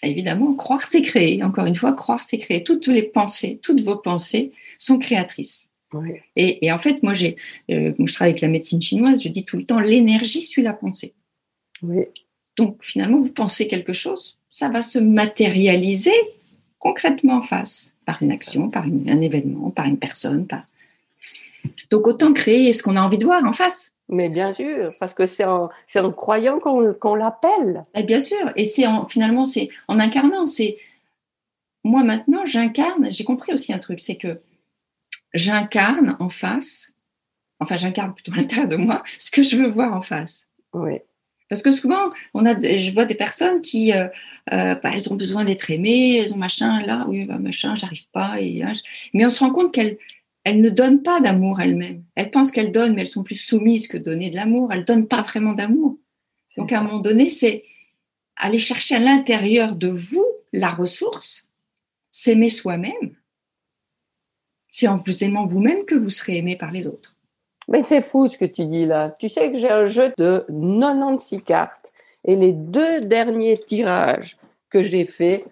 Évidemment, 0.04 0.54
croire, 0.54 0.86
c'est 0.86 1.02
créer. 1.02 1.44
Encore 1.44 1.66
une 1.66 1.76
fois, 1.76 1.94
croire, 1.94 2.20
c'est 2.20 2.38
créer. 2.38 2.64
Toutes 2.64 2.88
les 2.88 3.04
pensées, 3.04 3.60
toutes 3.64 3.82
vos 3.82 3.96
pensées 3.96 4.52
sont 4.78 5.00
créatrices. 5.00 5.72
Et, 6.36 6.72
en 6.72 6.80
fait, 6.80 7.04
moi, 7.04 7.14
j'ai, 7.14 7.36
euh, 7.70 7.94
je 7.98 8.14
travaille 8.14 8.32
avec 8.32 8.42
la 8.42 8.48
médecine 8.48 8.82
chinoise, 8.82 9.22
je 9.22 9.30
dis 9.30 9.46
tout 9.46 9.58
le 9.58 9.64
temps, 9.64 9.80
l'énergie 9.80 10.42
suit 10.42 10.62
la 10.62 10.74
pensée. 10.74 11.14
Oui. 11.82 12.06
Donc, 12.58 12.78
finalement, 12.82 13.20
vous 13.20 13.32
pensez 13.32 13.68
quelque 13.68 13.94
chose, 13.94 14.38
ça 14.50 14.70
va 14.70 14.82
se 14.82 15.00
matérialiser 15.00 16.14
concrètement 16.80 17.38
en 17.38 17.42
face, 17.42 17.92
par 18.06 18.22
une 18.22 18.32
action, 18.32 18.70
par 18.70 18.84
un 18.86 19.22
événement, 19.22 19.72
par 19.72 19.86
une 19.86 19.98
personne. 19.98 20.46
Par... 20.46 20.64
Donc 21.90 22.08
autant 22.08 22.32
créer 22.32 22.74
ce 22.74 22.84
qu'on 22.84 22.96
a 22.96 23.02
envie 23.02 23.18
de 23.18 23.26
voir 23.26 23.44
en 23.44 23.54
face. 23.54 23.92
Mais 24.08 24.30
bien 24.30 24.54
sûr, 24.54 24.94
parce 25.00 25.16
que 25.16 25.26
c'est 25.26 25.46
en, 25.46 25.72
en, 25.96 26.12
croyant 26.12 26.60
qu'on 26.60 27.16
l'appelle. 27.16 27.84
Et 27.96 28.04
bien 28.04 28.20
sûr, 28.20 28.52
et 28.56 28.66
c'est 28.66 28.86
en, 28.86 29.06
finalement, 29.06 29.48
c'est 29.48 29.70
en 29.88 30.00
incarnant. 30.00 30.46
C'est 30.46 30.78
moi 31.84 32.04
maintenant, 32.04 32.46
j'incarne. 32.46 33.12
J'ai 33.12 33.24
compris 33.24 33.52
aussi 33.54 33.74
un 33.74 33.80
truc, 33.80 34.00
c'est 34.00 34.16
que 34.16 34.40
j'incarne 35.36 36.18
en 36.20 36.30
face. 36.30 36.92
Enfin, 37.60 37.78
j'incarne 37.78 38.14
plutôt 38.14 38.34
à 38.34 38.38
l'intérieur 38.38 38.68
de 38.68 38.76
moi 38.76 39.04
ce 39.18 39.30
que 39.30 39.44
je 39.44 39.56
veux 39.56 39.68
voir 39.68 39.94
en 39.94 40.02
face. 40.02 40.48
Oui. 40.74 41.00
Parce 41.48 41.62
que 41.62 41.72
souvent, 41.72 42.10
on 42.34 42.46
a, 42.46 42.60
je 42.60 42.92
vois 42.92 43.06
des 43.06 43.16
personnes 43.16 43.62
qui, 43.62 43.94
euh, 43.94 44.08
euh, 44.52 44.76
bah, 44.76 44.92
elles 44.94 45.14
ont 45.14 45.16
besoin 45.16 45.46
d'être 45.46 45.70
aimées, 45.70 46.18
elles 46.18 46.34
ont 46.34 46.38
machin, 46.38 46.82
là, 46.82 47.06
oui, 47.08 47.26
bah, 47.26 47.38
machin, 47.38 47.76
j'arrive 47.76 48.10
pas. 48.12 48.42
Et, 48.42 48.64
mais 49.14 49.26
on 49.26 49.30
se 49.30 49.42
rend 49.42 49.52
compte 49.52 49.72
qu'elles 49.72 49.98
elles 50.46 50.62
ne 50.62 50.70
donnent 50.70 51.02
pas 51.02 51.20
d'amour 51.20 51.60
elles-mêmes. 51.60 52.04
Elles 52.14 52.30
pensent 52.30 52.52
qu'elles 52.52 52.72
donnent, 52.72 52.94
mais 52.94 53.02
elles 53.02 53.08
sont 53.08 53.24
plus 53.24 53.36
soumises 53.36 53.88
que 53.88 53.98
donner 53.98 54.30
de 54.30 54.36
l'amour. 54.36 54.72
Elles 54.72 54.86
donnent 54.86 55.08
pas 55.08 55.24
vraiment 55.24 55.54
d'amour. 55.54 55.98
Donc, 56.56 56.72
à 56.72 56.80
un 56.80 56.84
moment 56.84 57.00
donné, 57.00 57.30
c'est 57.30 57.64
aller 58.38 58.60
chercher 58.60 58.96
à 58.96 59.00
l'intérieur 59.00 59.76
de 59.76 59.88
vous 59.88 60.26
la 60.54 60.70
ressource, 60.70 61.50
s'aimer 62.12 62.50
soi-même. 62.50 63.15
C'est 64.78 64.90
en 64.90 64.96
vous 64.96 65.24
aimant 65.24 65.46
vous-même 65.46 65.86
que 65.86 65.96
vous 65.96 66.10
serez 66.10 66.36
aimé 66.36 66.58
par 66.58 66.70
les 66.70 66.86
autres. 66.86 67.16
Mais 67.70 67.82
c'est 67.82 68.02
fou 68.02 68.28
ce 68.28 68.38
que 68.38 68.44
tu 68.44 68.66
dis 68.66 68.86
là. 68.86 69.16
Tu 69.20 69.30
sais 69.30 69.50
que 69.50 69.58
j'ai 69.58 69.70
un 69.70 69.86
jeu 69.86 70.12
de 70.18 70.46
96 70.50 71.44
cartes 71.44 71.94
et 72.26 72.36
les 72.36 72.52
deux 72.52 73.00
derniers 73.00 73.58
tirages 73.58 74.36
que 74.70 74.84
j'ai 74.84 75.06
faits, 75.06 75.46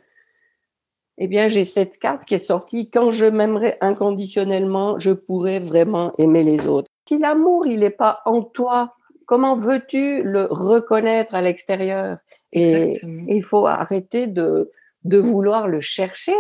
eh 1.19 1.27
bien, 1.27 1.47
j'ai 1.47 1.63
cette 1.63 1.99
carte 1.99 2.25
qui 2.25 2.35
est 2.35 2.37
sortie. 2.37 2.89
Quand 2.89 3.13
je 3.13 3.23
m'aimerais 3.23 3.77
inconditionnellement, 3.79 4.99
je 4.99 5.11
pourrais 5.11 5.59
vraiment 5.59 6.11
aimer 6.17 6.43
les 6.43 6.67
autres. 6.67 6.89
Si 7.07 7.17
l'amour, 7.17 7.65
il 7.65 7.79
n'est 7.79 7.91
pas 7.91 8.19
en 8.25 8.41
toi, 8.41 8.97
comment 9.25 9.55
veux-tu 9.55 10.21
le 10.21 10.49
reconnaître 10.51 11.33
à 11.33 11.41
l'extérieur? 11.41 12.17
Et 12.51 12.99
il 13.29 13.41
faut 13.41 13.67
arrêter 13.67 14.27
de, 14.27 14.69
de 15.05 15.17
vouloir 15.17 15.69
le 15.69 15.79
chercher. 15.79 16.35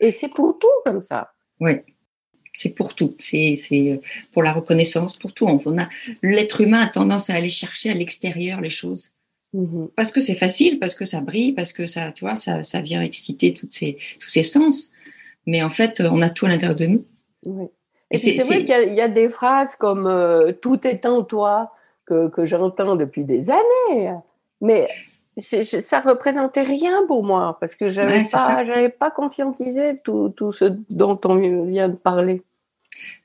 Et 0.00 0.10
c'est 0.10 0.28
pour 0.28 0.58
tout 0.58 0.68
comme 0.84 1.00
ça. 1.00 1.30
Oui. 1.60 1.80
C'est 2.54 2.70
pour 2.70 2.94
tout. 2.94 3.14
C'est 3.18 3.58
euh, 3.72 3.98
pour 4.32 4.42
la 4.42 4.52
reconnaissance, 4.52 5.16
pour 5.16 5.32
tout. 5.32 5.46
On 5.46 5.78
a 5.78 5.88
l'être 6.22 6.60
humain 6.60 6.80
a 6.80 6.86
tendance 6.86 7.30
à 7.30 7.34
aller 7.34 7.48
chercher 7.48 7.90
à 7.90 7.94
l'extérieur 7.94 8.60
les 8.60 8.70
choses. 8.70 9.14
Mm-hmm. 9.54 9.88
Parce 9.96 10.12
que 10.12 10.20
c'est 10.20 10.34
facile, 10.34 10.78
parce 10.78 10.94
que 10.94 11.04
ça 11.04 11.20
brille, 11.20 11.52
parce 11.52 11.72
que 11.72 11.86
ça, 11.86 12.12
tu 12.12 12.24
vois, 12.24 12.36
ça, 12.36 12.62
ça 12.62 12.80
vient 12.80 13.02
exciter 13.02 13.54
toutes 13.54 13.72
ces, 13.72 13.98
tous 14.20 14.28
ces 14.28 14.42
sens. 14.42 14.92
Mais 15.46 15.62
en 15.62 15.70
fait, 15.70 16.00
on 16.00 16.22
a 16.22 16.30
tout 16.30 16.46
à 16.46 16.48
l'intérieur 16.48 16.76
de 16.76 16.86
nous. 16.86 17.04
Et 18.10 18.16
c'est 18.16 18.38
vrai 18.38 18.64
qu'il 18.64 18.94
y, 18.94 19.00
a 19.00 19.08
des 19.08 19.28
phrases 19.28 19.74
comme 19.76 20.06
euh, 20.06 20.52
tout 20.52 20.86
est 20.86 21.04
en 21.04 21.22
toi 21.22 21.72
que, 22.06 22.28
que 22.28 22.44
j'entends 22.44 22.96
depuis 22.96 23.24
des 23.24 23.50
années. 23.50 24.12
Mais 24.60 24.88
ça 25.38 26.00
représentait 26.00 26.62
rien 26.62 27.06
pour 27.06 27.24
moi 27.24 27.56
parce 27.60 27.74
que 27.74 27.90
j'avais 27.90 28.22
pas, 28.30 28.64
j'avais 28.64 28.88
pas 28.88 29.10
conscientisé 29.10 30.00
tout, 30.04 30.32
tout, 30.36 30.52
ce 30.52 30.64
dont 30.90 31.18
on 31.24 31.64
vient 31.66 31.88
de 31.88 31.96
parler. 31.96 32.42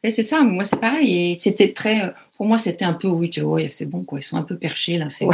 c'est 0.04 0.24
ça, 0.24 0.42
moi 0.42 0.64
c'est 0.64 0.80
pareil. 0.80 1.34
Et 1.34 1.38
c'était 1.38 1.74
très, 1.74 2.14
pour 2.38 2.48
moi 2.48 2.58
c'était 2.58 2.86
un 2.86 2.94
peu 2.94 3.08
oui, 3.08 3.30
tu 3.30 3.42
vois, 3.42 3.70
c'est 3.70 3.86
bon 3.86 4.04
quoi, 4.04 4.20
ils 4.20 4.24
sont 4.24 4.38
un 4.38 4.44
peu 4.44 4.58
perchés 4.58 4.98
là, 4.98 5.10
c'est 5.10 5.26
bon. 5.26 5.32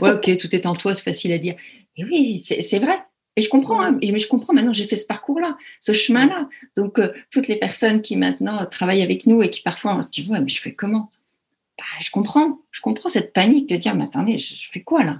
Ouais, 0.00 0.12
ok, 0.12 0.36
tout 0.36 0.54
est 0.54 0.66
en 0.66 0.74
toi, 0.74 0.92
c'est 0.94 1.04
facile 1.04 1.32
à 1.32 1.38
dire. 1.38 1.54
Et 1.96 2.04
oui, 2.04 2.38
c'est 2.38 2.78
vrai. 2.78 2.98
Et 3.36 3.42
je 3.42 3.48
comprends, 3.48 3.82
hein, 3.82 3.98
mais 4.00 4.18
je 4.18 4.28
comprends 4.28 4.52
maintenant, 4.52 4.72
j'ai 4.72 4.86
fait 4.86 4.96
ce 4.96 5.06
parcours-là, 5.06 5.56
ce 5.80 5.92
chemin-là. 5.92 6.48
Donc, 6.76 6.98
euh, 6.98 7.12
toutes 7.30 7.48
les 7.48 7.56
personnes 7.56 8.00
qui 8.00 8.16
maintenant 8.16 8.64
travaillent 8.66 9.02
avec 9.02 9.26
nous 9.26 9.42
et 9.42 9.50
qui 9.50 9.60
parfois 9.60 9.96
me 9.96 10.04
disent, 10.04 10.30
ouais, 10.30 10.40
mais 10.40 10.48
je 10.48 10.60
fais 10.60 10.72
comment? 10.72 11.10
Bah, 11.76 11.84
Je 12.00 12.10
comprends, 12.10 12.60
je 12.70 12.80
comprends 12.80 13.08
cette 13.08 13.32
panique 13.32 13.68
de 13.68 13.76
dire, 13.76 13.96
mais 13.96 14.04
attendez, 14.04 14.38
je 14.38 14.68
fais 14.70 14.82
quoi 14.82 15.02
là? 15.02 15.18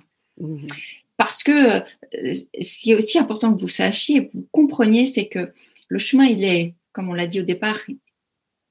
Parce 1.16 1.42
que 1.42 1.78
euh, 1.78 2.34
ce 2.60 2.78
qui 2.78 2.92
est 2.92 2.94
aussi 2.94 3.18
important 3.18 3.54
que 3.54 3.60
vous 3.60 3.68
sachiez, 3.68 4.28
que 4.28 4.36
vous 4.36 4.46
compreniez, 4.50 5.06
c'est 5.06 5.28
que 5.28 5.52
le 5.88 5.98
chemin, 5.98 6.26
il 6.26 6.44
est, 6.44 6.74
comme 6.92 7.08
on 7.08 7.14
l'a 7.14 7.26
dit 7.26 7.40
au 7.40 7.44
départ, 7.44 7.78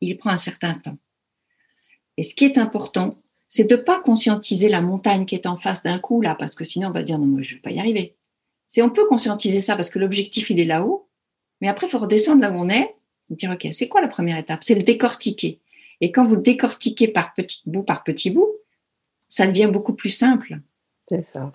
il 0.02 0.18
prend 0.18 0.32
un 0.32 0.38
certain 0.38 0.74
temps. 0.74 0.98
Et 2.18 2.24
ce 2.24 2.36
qui 2.36 2.46
est 2.46 2.58
important, 2.58 3.22
c'est 3.48 3.70
de 3.70 3.76
ne 3.76 3.82
pas 3.82 4.02
conscientiser 4.02 4.68
la 4.68 4.82
montagne 4.82 5.26
qui 5.26 5.36
est 5.36 5.46
en 5.46 5.56
face 5.56 5.84
d'un 5.84 6.00
coup, 6.00 6.22
là, 6.22 6.36
parce 6.36 6.56
que 6.56 6.64
sinon 6.64 6.90
on 6.90 6.92
va 6.92 7.04
dire 7.04 7.18
non, 7.18 7.28
moi 7.28 7.42
je 7.42 7.52
ne 7.52 7.56
vais 7.56 7.62
pas 7.62 7.72
y 7.72 7.80
arriver. 7.80 8.16
C'est 8.68 8.82
on 8.82 8.90
peut 8.90 9.06
conscientiser 9.06 9.62
ça 9.62 9.76
parce 9.76 9.90
que 9.90 10.00
l'objectif, 10.00 10.50
il 10.50 10.60
est 10.60 10.66
là-haut, 10.66 11.08
mais 11.62 11.70
après, 11.70 11.88
il 11.88 11.90
faut 11.90 12.00
redescendre 12.00 12.42
là 12.42 12.52
où 12.52 12.56
on 12.56 12.70
et 12.70 12.90
dire, 13.30 13.52
OK, 13.52 13.68
c'est 13.72 13.88
quoi 13.88 14.02
la 14.02 14.10
première 14.10 14.38
étape? 14.38 14.64
C'est 14.64 14.76
le 14.76 14.84
décortiquer. 14.84 15.62
Et 16.02 16.12
quand 16.12 16.24
vous 16.24 16.36
le 16.36 16.42
décortiquez 16.42 17.08
par 17.08 17.34
petit 17.34 17.62
bout 17.66 17.84
par 17.84 18.04
petit 18.04 18.32
bout, 18.32 18.50
ça 19.30 19.48
devient 19.48 19.70
beaucoup 19.72 19.94
plus 19.94 20.10
simple. 20.10 20.60
C'est 21.08 21.24
ça. 21.24 21.52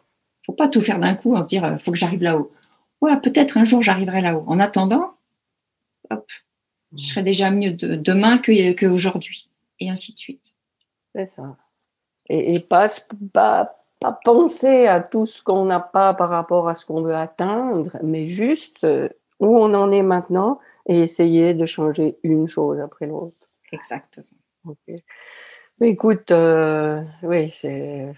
Faut 0.46 0.52
pas 0.52 0.68
tout 0.68 0.82
faire 0.82 0.98
d'un 0.98 1.14
coup 1.14 1.34
en 1.34 1.44
dire 1.44 1.64
euh, 1.64 1.78
faut 1.78 1.92
que 1.92 1.98
j'arrive 1.98 2.22
là-haut. 2.22 2.52
Ouais, 3.00 3.18
peut-être 3.20 3.56
un 3.56 3.64
jour 3.64 3.82
j'arriverai 3.82 4.20
là-haut. 4.20 4.44
En 4.46 4.58
attendant, 4.60 5.14
hop, 6.10 6.26
je 6.96 7.06
serai 7.06 7.22
déjà 7.22 7.50
mieux 7.50 7.72
demain 7.72 8.38
qu'aujourd'hui. 8.38 9.48
et 9.80 9.90
ainsi 9.90 10.14
de 10.14 10.18
suite. 10.18 10.54
C'est 11.14 11.26
ça. 11.26 11.56
Et, 12.30 12.60
pas, 12.60 12.88
pas, 13.32 13.74
penser 14.24 14.86
à 14.86 15.00
tout 15.00 15.26
ce 15.26 15.42
qu'on 15.42 15.64
n'a 15.64 15.80
pas 15.80 16.12
par 16.12 16.28
rapport 16.28 16.68
à 16.68 16.74
ce 16.74 16.84
qu'on 16.84 17.02
veut 17.02 17.14
atteindre, 17.14 17.96
mais 18.02 18.28
juste 18.28 18.84
euh, 18.84 19.08
où 19.40 19.56
on 19.58 19.72
en 19.74 19.90
est 19.92 20.02
maintenant 20.02 20.60
et 20.86 21.00
essayer 21.00 21.54
de 21.54 21.64
changer 21.66 22.18
une 22.22 22.46
chose 22.46 22.80
après 22.80 23.06
l'autre. 23.06 23.48
Exactement. 23.72 24.26
Écoute, 25.80 26.32
euh, 26.32 27.02
oui, 27.22 27.50
c'est, 27.52 28.12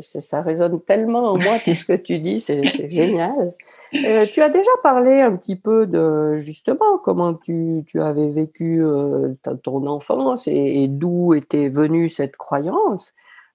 ça 0.00 0.40
résonne 0.40 0.80
tellement 0.80 1.32
en 1.32 1.38
moi 1.38 1.58
tout 1.62 1.74
ce 1.74 1.84
que 1.84 1.92
tu 1.92 2.18
dis, 2.18 2.40
c'est 2.40 2.88
génial. 2.88 3.52
Euh, 3.94 4.24
tu 4.32 4.40
as 4.40 4.48
déjà 4.48 4.70
parlé 4.82 5.20
un 5.20 5.36
petit 5.36 5.56
peu 5.56 5.86
de 5.86 6.38
justement 6.38 6.96
comment 7.02 7.34
tu, 7.34 7.84
avais 7.96 8.30
vécu 8.30 8.82
euh, 8.82 9.34
ton 9.62 9.86
enfance 9.86 10.48
et, 10.48 10.88
d'où 10.88 11.34
était 11.34 11.68
venue 11.68 12.08
cette 12.08 12.36
croyance. 12.36 13.12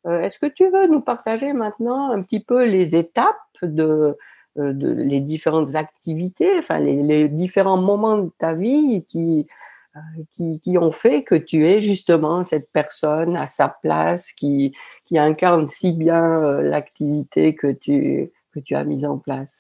Est-ce 0.08 0.40
que 0.40 0.46
tu 0.46 0.70
veux 0.70 0.88
nous 0.88 1.02
partager 1.02 1.52
maintenant 1.52 2.12
un 2.12 2.22
petit 2.22 2.40
peu 2.40 2.64
les 2.66 2.96
étapes 2.96 3.36
de, 3.64 4.16
de 4.56 4.92
les 4.92 5.20
différentes 5.22 5.76
activités, 5.76 6.58
enfin 6.58 6.80
les, 6.80 7.02
les 7.02 7.28
différents 7.28 7.78
moments 7.78 8.18
de 8.18 8.32
ta 8.38 8.54
vie 8.54 9.06
qui 9.08 9.48
euh, 9.96 10.00
qui, 10.62 10.78
ont 10.78 10.92
fait 10.92 11.24
que 11.24 11.34
tu 11.34 11.68
es 11.68 11.82
justement 11.82 12.44
cette 12.44 12.72
personne 12.72 13.36
à 13.36 13.48
sa 13.48 13.70
place 13.82 14.32
qui, 14.34 14.72
qui 15.06 15.18
incarne 15.18 15.68
si 15.68 15.94
bien 15.94 16.24
euh, 16.24 16.62
l'activité 16.62 17.56
que 17.56 17.72
tu, 17.72 18.32
que 18.54 18.60
tu 18.60 18.76
as 18.76 18.84
mise 18.84 19.04
en 19.04 19.18
place? 19.18 19.58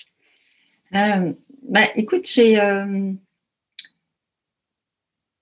Euh, 0.94 1.34
bah, 1.68 1.82
Écoute, 1.96 2.30
j'ai. 2.32 2.58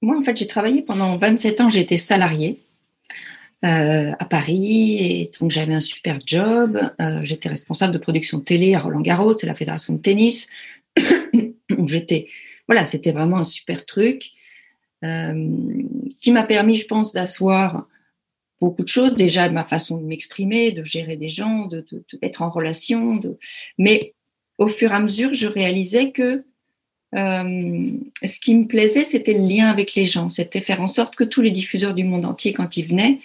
Moi, 0.01 0.15
en 0.17 0.21
fait, 0.21 0.37
j'ai 0.37 0.47
travaillé 0.47 0.81
pendant 0.83 1.17
27 1.17 1.59
ans, 1.59 1.69
été 1.69 1.97
salariée. 1.97 2.61
à 3.63 4.25
Paris 4.25 4.97
et 4.99 5.31
donc 5.39 5.51
j'avais 5.51 5.73
un 5.73 5.81
super 5.81 6.19
job. 6.25 6.79
j'étais 7.23 7.49
responsable 7.49 7.91
de 7.93 7.97
production 7.97 8.39
télé 8.39 8.73
à 8.75 8.79
Roland 8.79 9.01
Garros, 9.01 9.37
c'est 9.37 9.47
la 9.47 9.55
fédération 9.55 9.93
de 9.93 9.99
tennis. 9.99 10.47
j'étais 11.87 12.27
voilà, 12.67 12.85
c'était 12.85 13.11
vraiment 13.11 13.37
un 13.37 13.43
super 13.43 13.85
truc. 13.85 14.31
Euh, 15.03 15.83
qui 16.19 16.31
m'a 16.31 16.43
permis, 16.43 16.75
je 16.75 16.87
pense, 16.87 17.13
d'asseoir 17.13 17.87
beaucoup 18.59 18.83
de 18.83 18.87
choses. 18.87 19.15
Déjà, 19.15 19.47
ma 19.49 19.63
façon 19.63 19.97
de 19.97 20.05
m'exprimer, 20.05 20.71
de 20.71 20.83
gérer 20.83 21.17
des 21.17 21.29
gens, 21.29 21.67
de, 21.67 21.85
d'être 22.21 22.41
en 22.41 22.49
relation. 22.49 23.17
De... 23.17 23.37
Mais 23.77 24.13
au 24.57 24.67
fur 24.67 24.91
et 24.91 24.95
à 24.95 24.99
mesure, 24.99 25.33
je 25.33 25.47
réalisais 25.47 26.11
que 26.11 26.43
euh, 27.15 27.91
ce 28.23 28.39
qui 28.39 28.55
me 28.55 28.67
plaisait, 28.67 29.05
c'était 29.05 29.33
le 29.33 29.47
lien 29.47 29.67
avec 29.67 29.93
les 29.95 30.05
gens. 30.05 30.29
C'était 30.29 30.61
faire 30.61 30.81
en 30.81 30.87
sorte 30.87 31.15
que 31.15 31.23
tous 31.23 31.41
les 31.41 31.51
diffuseurs 31.51 31.93
du 31.93 32.03
monde 32.03 32.25
entier, 32.25 32.53
quand 32.53 32.75
ils 32.77 32.85
venaient, 32.85 33.19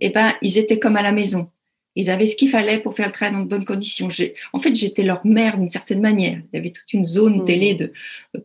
eh 0.00 0.10
ben, 0.10 0.32
ils 0.42 0.58
étaient 0.58 0.78
comme 0.78 0.96
à 0.96 1.02
la 1.02 1.12
maison. 1.12 1.50
Ils 1.96 2.10
avaient 2.10 2.26
ce 2.26 2.36
qu'il 2.36 2.50
fallait 2.50 2.78
pour 2.78 2.94
faire 2.94 3.06
le 3.06 3.12
travail 3.12 3.34
dans 3.34 3.42
de 3.42 3.48
bonnes 3.48 3.64
conditions. 3.64 4.08
En 4.52 4.60
fait, 4.60 4.74
j'étais 4.74 5.02
leur 5.02 5.26
mère 5.26 5.58
d'une 5.58 5.68
certaine 5.68 6.00
manière. 6.00 6.40
Il 6.52 6.56
y 6.56 6.58
avait 6.58 6.70
toute 6.70 6.92
une 6.92 7.04
zone 7.04 7.40
mmh. 7.40 7.44
télé 7.44 7.74
de, 7.74 7.92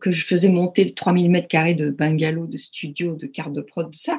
que 0.00 0.10
je 0.10 0.24
faisais 0.24 0.48
monter 0.48 0.86
de 0.86 0.90
3000 0.90 1.30
mètres 1.30 1.48
carrés 1.48 1.74
de 1.74 1.90
bungalow, 1.90 2.46
de 2.46 2.56
studio, 2.56 3.14
de 3.14 3.26
carte 3.26 3.52
de 3.52 3.60
prod, 3.60 3.90
de 3.90 3.96
ça. 3.96 4.18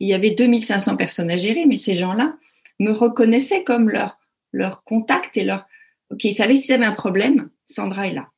il 0.00 0.08
y 0.08 0.14
avait 0.14 0.32
2500 0.32 0.96
personnes 0.96 1.30
à 1.30 1.36
gérer, 1.36 1.64
mais 1.64 1.76
ces 1.76 1.94
gens-là 1.94 2.36
me 2.80 2.90
reconnaissaient 2.90 3.64
comme 3.64 3.88
leur, 3.88 4.18
leur 4.50 4.82
contact 4.84 5.36
et 5.36 5.44
leur. 5.44 5.66
OK, 6.10 6.24
ils 6.24 6.32
savaient 6.32 6.56
s'ils 6.56 6.74
avaient 6.74 6.84
un 6.84 6.92
problème, 6.92 7.48
Sandra 7.64 8.08
est 8.08 8.14
là. 8.14 8.28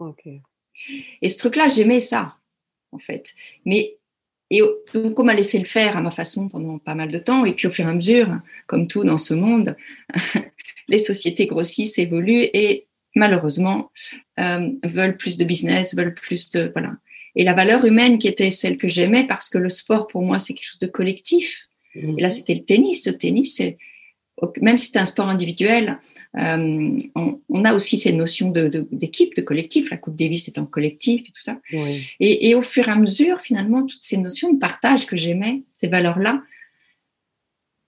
OK. 0.00 0.26
Et 1.20 1.28
ce 1.28 1.38
truc-là, 1.38 1.68
j'aimais 1.68 2.00
ça, 2.00 2.36
en 2.90 2.98
fait. 2.98 3.34
Mais 3.64 3.96
et 4.54 4.60
donc, 4.92 5.18
on 5.18 5.24
m'a 5.24 5.32
laissé 5.32 5.58
le 5.58 5.64
faire 5.64 5.96
à 5.96 6.02
ma 6.02 6.10
façon 6.10 6.46
pendant 6.50 6.78
pas 6.78 6.94
mal 6.94 7.10
de 7.10 7.18
temps. 7.18 7.46
Et 7.46 7.54
puis, 7.54 7.68
au 7.68 7.70
fur 7.70 7.86
et 7.86 7.88
à 7.88 7.94
mesure, 7.94 8.28
comme 8.66 8.86
tout 8.86 9.02
dans 9.02 9.16
ce 9.16 9.32
monde, 9.32 9.74
les 10.88 10.98
sociétés 10.98 11.46
grossissent, 11.46 11.98
évoluent 11.98 12.50
et 12.52 12.86
malheureusement 13.14 13.90
euh, 14.38 14.68
veulent 14.84 15.16
plus 15.16 15.38
de 15.38 15.44
business, 15.44 15.96
veulent 15.96 16.14
plus 16.14 16.50
de 16.50 16.70
voilà. 16.74 16.92
Et 17.34 17.44
la 17.44 17.54
valeur 17.54 17.86
humaine 17.86 18.18
qui 18.18 18.28
était 18.28 18.50
celle 18.50 18.76
que 18.76 18.88
j'aimais, 18.88 19.26
parce 19.26 19.48
que 19.48 19.56
le 19.56 19.70
sport 19.70 20.06
pour 20.06 20.20
moi 20.20 20.38
c'est 20.38 20.52
quelque 20.52 20.68
chose 20.68 20.78
de 20.78 20.86
collectif. 20.86 21.66
Et 21.94 22.20
là, 22.20 22.30
c'était 22.30 22.54
le 22.54 22.64
tennis. 22.64 23.06
Le 23.06 23.16
tennis, 23.16 23.56
c'est 23.56 23.78
même 24.60 24.78
si 24.78 24.90
c'est 24.90 24.98
un 24.98 25.04
sport 25.04 25.28
individuel, 25.28 25.98
euh, 26.38 26.98
on, 27.14 27.64
a 27.64 27.74
aussi 27.74 27.98
ces 27.98 28.12
notions 28.12 28.50
d'équipe, 28.50 29.34
de, 29.36 29.40
de, 29.40 29.46
collectif. 29.46 29.90
La 29.90 29.96
Coupe 29.96 30.16
Davis 30.16 30.50
en 30.56 30.64
collectif 30.64 31.22
et 31.28 31.32
tout 31.32 31.42
ça. 31.42 31.58
Et, 32.20 32.54
au 32.54 32.62
fur 32.62 32.88
et 32.88 32.90
à 32.90 32.96
mesure, 32.96 33.40
finalement, 33.40 33.84
toutes 33.84 34.02
ces 34.02 34.16
notions 34.16 34.52
de 34.52 34.58
partage 34.58 35.06
que 35.06 35.16
j'aimais, 35.16 35.62
ces 35.78 35.88
valeurs-là, 35.88 36.42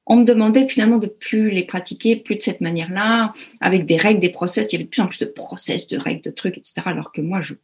on 0.07 0.17
me 0.17 0.25
demandait 0.25 0.69
finalement 0.69 0.99
de 0.99 1.07
plus 1.07 1.49
les 1.49 1.65
pratiquer, 1.65 2.17
plus 2.17 2.37
de 2.37 2.43
cette 2.43 2.61
manière-là, 2.61 3.33
avec 3.61 3.87
des 3.87 3.97
règles, 3.97 4.21
des 4.21 4.29
process. 4.29 4.67
Il 4.71 4.73
y 4.73 4.77
avait 4.77 4.85
de 4.85 4.91
plus 4.91 5.01
en 5.01 5.09
plus 5.09 5.21
de 5.21 5.25
process, 5.25 5.87
de 5.89 5.97
règles, 5.97 6.21
de 6.21 6.31
trucs, 6.31 6.59
etc. 6.59 6.83
Alors 6.85 7.11
que 7.11 7.23
moi, 7.23 7.41
je, 7.41 7.55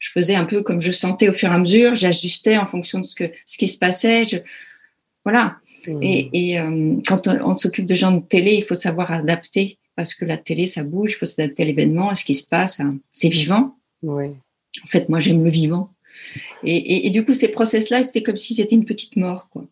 je 0.00 0.10
faisais 0.10 0.34
un 0.34 0.44
peu 0.44 0.62
comme 0.62 0.80
je 0.80 0.90
sentais 0.90 1.28
au 1.28 1.32
fur 1.32 1.48
et 1.50 1.54
à 1.54 1.58
mesure. 1.58 1.94
J'ajustais 1.94 2.56
en 2.56 2.66
fonction 2.66 2.98
de 2.98 3.06
ce, 3.06 3.14
que, 3.14 3.30
ce 3.44 3.56
qui 3.56 3.68
se 3.68 3.78
passait. 3.78 4.26
Je, 4.26 4.38
voilà. 5.22 5.58
Mmh. 5.86 6.00
Et, 6.02 6.60
euh, 6.60 6.96
quand 7.06 7.28
on, 7.28 7.56
s'occupe 7.56 7.86
de 7.86 7.94
gens 7.94 8.12
de 8.12 8.20
télé, 8.20 8.54
il 8.54 8.64
faut 8.64 8.74
savoir 8.74 9.12
adapter 9.12 9.78
parce 9.96 10.14
que 10.14 10.24
la 10.24 10.36
télé, 10.36 10.66
ça 10.66 10.82
bouge, 10.82 11.12
il 11.12 11.14
faut 11.14 11.26
s'adapter 11.26 11.62
à 11.62 11.66
l'événement, 11.66 12.10
à 12.10 12.14
ce 12.14 12.24
qui 12.24 12.34
se 12.34 12.46
passe. 12.46 12.80
Hein. 12.80 12.98
C'est 13.12 13.28
vivant. 13.28 13.76
Oui. 14.02 14.26
En 14.84 14.86
fait, 14.86 15.08
moi, 15.08 15.18
j'aime 15.20 15.42
le 15.42 15.50
vivant. 15.50 15.90
Et, 16.62 17.08
du 17.10 17.24
coup, 17.24 17.34
ces 17.34 17.48
process-là, 17.48 18.02
c'était 18.02 18.22
comme 18.22 18.36
si 18.36 18.54
c'était 18.54 18.74
une 18.74 18.84
petite 18.84 19.16
mort. 19.16 19.48
Quoi. 19.50 19.66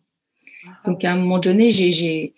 Ah. 0.67 0.71
Donc, 0.85 1.03
à 1.03 1.13
un 1.13 1.17
moment 1.17 1.39
donné, 1.39 1.71
j'ai 1.71 2.33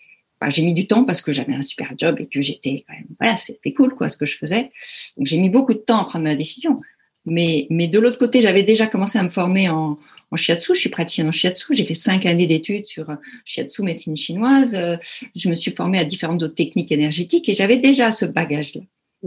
mis 0.58 0.74
du 0.74 0.86
temps 0.86 1.04
parce 1.04 1.22
que 1.22 1.32
j'avais 1.32 1.54
un 1.54 1.62
super 1.62 1.92
job 1.96 2.16
et 2.20 2.26
que 2.26 2.42
j'étais 2.42 2.84
quand 2.86 2.94
même, 2.94 3.06
voilà, 3.18 3.36
c'était 3.36 3.72
cool, 3.72 3.94
quoi, 3.94 4.08
ce 4.08 4.16
que 4.16 4.26
je 4.26 4.36
faisais. 4.36 4.70
Donc, 5.16 5.26
j'ai 5.26 5.38
mis 5.38 5.50
beaucoup 5.50 5.74
de 5.74 5.78
temps 5.78 5.98
à 5.98 6.04
prendre 6.04 6.24
ma 6.24 6.34
décision. 6.34 6.76
Mais, 7.24 7.66
mais 7.70 7.88
de 7.88 7.98
l'autre 7.98 8.18
côté, 8.18 8.40
j'avais 8.40 8.62
déjà 8.62 8.86
commencé 8.86 9.18
à 9.18 9.22
me 9.22 9.30
former 9.30 9.68
en, 9.68 9.98
en 10.30 10.36
shiatsu. 10.36 10.74
Je 10.74 10.80
suis 10.80 10.90
praticienne 10.90 11.28
en 11.28 11.32
shiatsu. 11.32 11.74
J'ai 11.74 11.84
fait 11.84 11.94
cinq 11.94 12.26
années 12.26 12.46
d'études 12.46 12.86
sur 12.86 13.10
euh, 13.10 13.16
shiatsu, 13.44 13.82
médecine 13.82 14.16
chinoise. 14.16 14.74
Euh, 14.74 14.96
je 15.34 15.48
me 15.48 15.54
suis 15.54 15.70
formée 15.70 15.98
à 15.98 16.04
différentes 16.04 16.42
autres 16.42 16.54
techniques 16.54 16.92
énergétiques 16.92 17.48
et 17.48 17.54
j'avais 17.54 17.76
déjà 17.76 18.10
ce 18.10 18.24
bagage-là. 18.24 18.82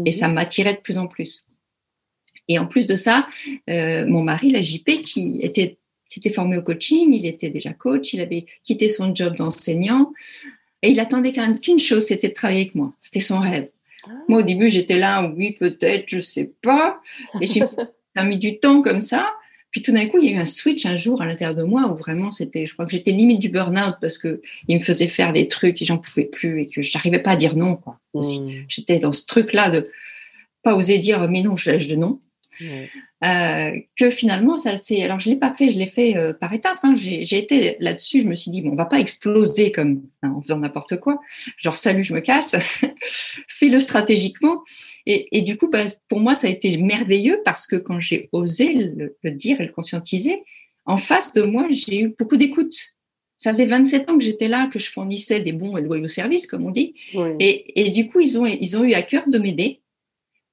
Et 0.05 0.11
ça 0.11 0.27
mhm. 0.27 0.35
m'attirait 0.35 0.73
de 0.73 0.79
plus 0.79 0.97
en 0.97 1.07
plus. 1.07 1.45
Et 2.47 2.59
en 2.59 2.65
plus 2.65 2.85
de 2.85 2.95
ça, 2.95 3.27
euh, 3.69 4.05
mon 4.05 4.23
mari, 4.23 4.51
la 4.51 4.61
JP, 4.61 5.01
qui 5.03 5.39
était 5.41 5.77
s'était 6.07 6.29
formé 6.29 6.57
au 6.57 6.61
coaching, 6.61 7.13
il 7.13 7.25
était 7.25 7.49
déjà 7.49 7.71
coach, 7.71 8.11
il 8.11 8.19
avait 8.19 8.45
quitté 8.63 8.89
son 8.89 9.15
job 9.15 9.37
d'enseignant 9.37 10.11
et 10.81 10.89
il 10.89 10.99
attendait 10.99 11.31
qu'une 11.31 11.79
chose, 11.79 12.05
c'était 12.05 12.27
de 12.27 12.33
travailler 12.33 12.61
avec 12.61 12.75
moi. 12.75 12.93
C'était 12.99 13.21
son 13.21 13.39
rêve. 13.39 13.69
Ah. 14.05 14.09
Moi, 14.27 14.39
au 14.39 14.43
début, 14.43 14.69
j'étais 14.69 14.97
là, 14.97 15.31
oui, 15.35 15.51
peut-être, 15.53 16.09
je 16.09 16.19
sais 16.19 16.51
pas. 16.61 16.99
Et 17.39 17.47
j'ai 17.47 17.63
mis 18.25 18.37
du 18.37 18.59
temps 18.59 18.81
comme 18.81 19.01
ça. 19.01 19.31
Puis 19.71 19.81
tout 19.81 19.93
d'un 19.93 20.07
coup, 20.07 20.17
il 20.19 20.25
y 20.25 20.33
a 20.33 20.37
eu 20.37 20.37
un 20.37 20.45
switch 20.45 20.85
un 20.85 20.95
jour 20.95 21.21
à 21.21 21.25
l'intérieur 21.25 21.55
de 21.55 21.63
moi 21.63 21.91
où 21.91 21.95
vraiment 21.95 22.29
c'était, 22.29 22.65
je 22.65 22.73
crois 22.73 22.85
que 22.85 22.91
j'étais 22.91 23.11
limite 23.11 23.39
du 23.39 23.49
burn-out 23.49 23.95
parce 24.01 24.17
que 24.17 24.41
il 24.67 24.77
me 24.77 24.83
faisait 24.83 25.07
faire 25.07 25.31
des 25.31 25.47
trucs 25.47 25.81
et 25.81 25.85
j'en 25.85 25.97
pouvais 25.97 26.25
plus 26.25 26.61
et 26.61 26.67
que 26.67 26.81
j'arrivais 26.81 27.19
pas 27.19 27.31
à 27.31 27.35
dire 27.37 27.55
non. 27.55 27.77
Quoi. 27.77 27.95
Mmh. 28.13 28.65
J'étais 28.67 28.99
dans 28.99 29.13
ce 29.13 29.25
truc-là 29.25 29.69
de 29.69 29.89
pas 30.61 30.75
oser 30.75 30.97
dire 30.97 31.27
mais 31.29 31.41
non, 31.41 31.55
je 31.55 31.71
lâche 31.71 31.87
de 31.87 31.95
non. 31.95 32.19
Euh, 33.23 33.77
que 33.97 34.09
finalement, 34.09 34.57
ça 34.57 34.77
c'est. 34.77 35.03
Alors, 35.03 35.19
je 35.19 35.29
l'ai 35.29 35.35
pas 35.35 35.53
fait, 35.53 35.69
je 35.69 35.77
l'ai 35.77 35.85
fait 35.85 36.17
euh, 36.17 36.33
par 36.33 36.51
étapes. 36.53 36.79
Hein. 36.81 36.95
J'ai 36.95 37.37
été 37.37 37.75
là-dessus. 37.79 38.23
Je 38.23 38.27
me 38.27 38.33
suis 38.33 38.49
dit 38.49 38.61
bon, 38.61 38.71
on 38.71 38.75
va 38.75 38.85
pas 38.85 38.99
exploser 38.99 39.71
comme 39.71 40.01
hein, 40.23 40.33
en 40.35 40.41
faisant 40.41 40.57
n'importe 40.57 40.99
quoi. 40.99 41.19
Genre 41.57 41.75
salut, 41.75 42.01
je 42.01 42.15
me 42.15 42.19
casse. 42.19 42.55
Fais-le 43.47 43.77
stratégiquement. 43.77 44.63
Et, 45.05 45.37
et, 45.37 45.41
du 45.41 45.55
coup, 45.55 45.69
bah, 45.69 45.85
pour 46.09 46.19
moi, 46.19 46.33
ça 46.33 46.47
a 46.47 46.49
été 46.49 46.75
merveilleux 46.77 47.41
parce 47.45 47.67
que 47.67 47.75
quand 47.75 47.99
j'ai 47.99 48.29
osé 48.31 48.73
le, 48.73 49.31
dire 49.31 49.61
et 49.61 49.65
le 49.65 49.71
conscientiser, 49.71 50.43
en 50.85 50.97
face 50.97 51.33
de 51.33 51.43
moi, 51.43 51.67
j'ai 51.69 52.01
eu 52.01 52.15
beaucoup 52.17 52.37
d'écoute. 52.37 52.75
Ça 53.37 53.51
faisait 53.51 53.65
27 53.65 54.09
ans 54.09 54.17
que 54.17 54.23
j'étais 54.23 54.47
là, 54.47 54.67
que 54.67 54.77
je 54.77 54.91
fournissais 54.91 55.39
des 55.39 55.51
bons 55.51 55.77
et 55.77 55.81
loyaux 55.81 56.07
services, 56.07 56.45
comme 56.45 56.65
on 56.65 56.71
dit. 56.71 56.93
Et, 57.39 57.81
et, 57.81 57.89
du 57.91 58.07
coup, 58.07 58.19
ils 58.19 58.39
ont, 58.39 58.45
ils 58.45 58.77
ont 58.77 58.83
eu 58.83 58.93
à 58.93 59.01
cœur 59.01 59.23
de 59.27 59.37
m'aider 59.39 59.80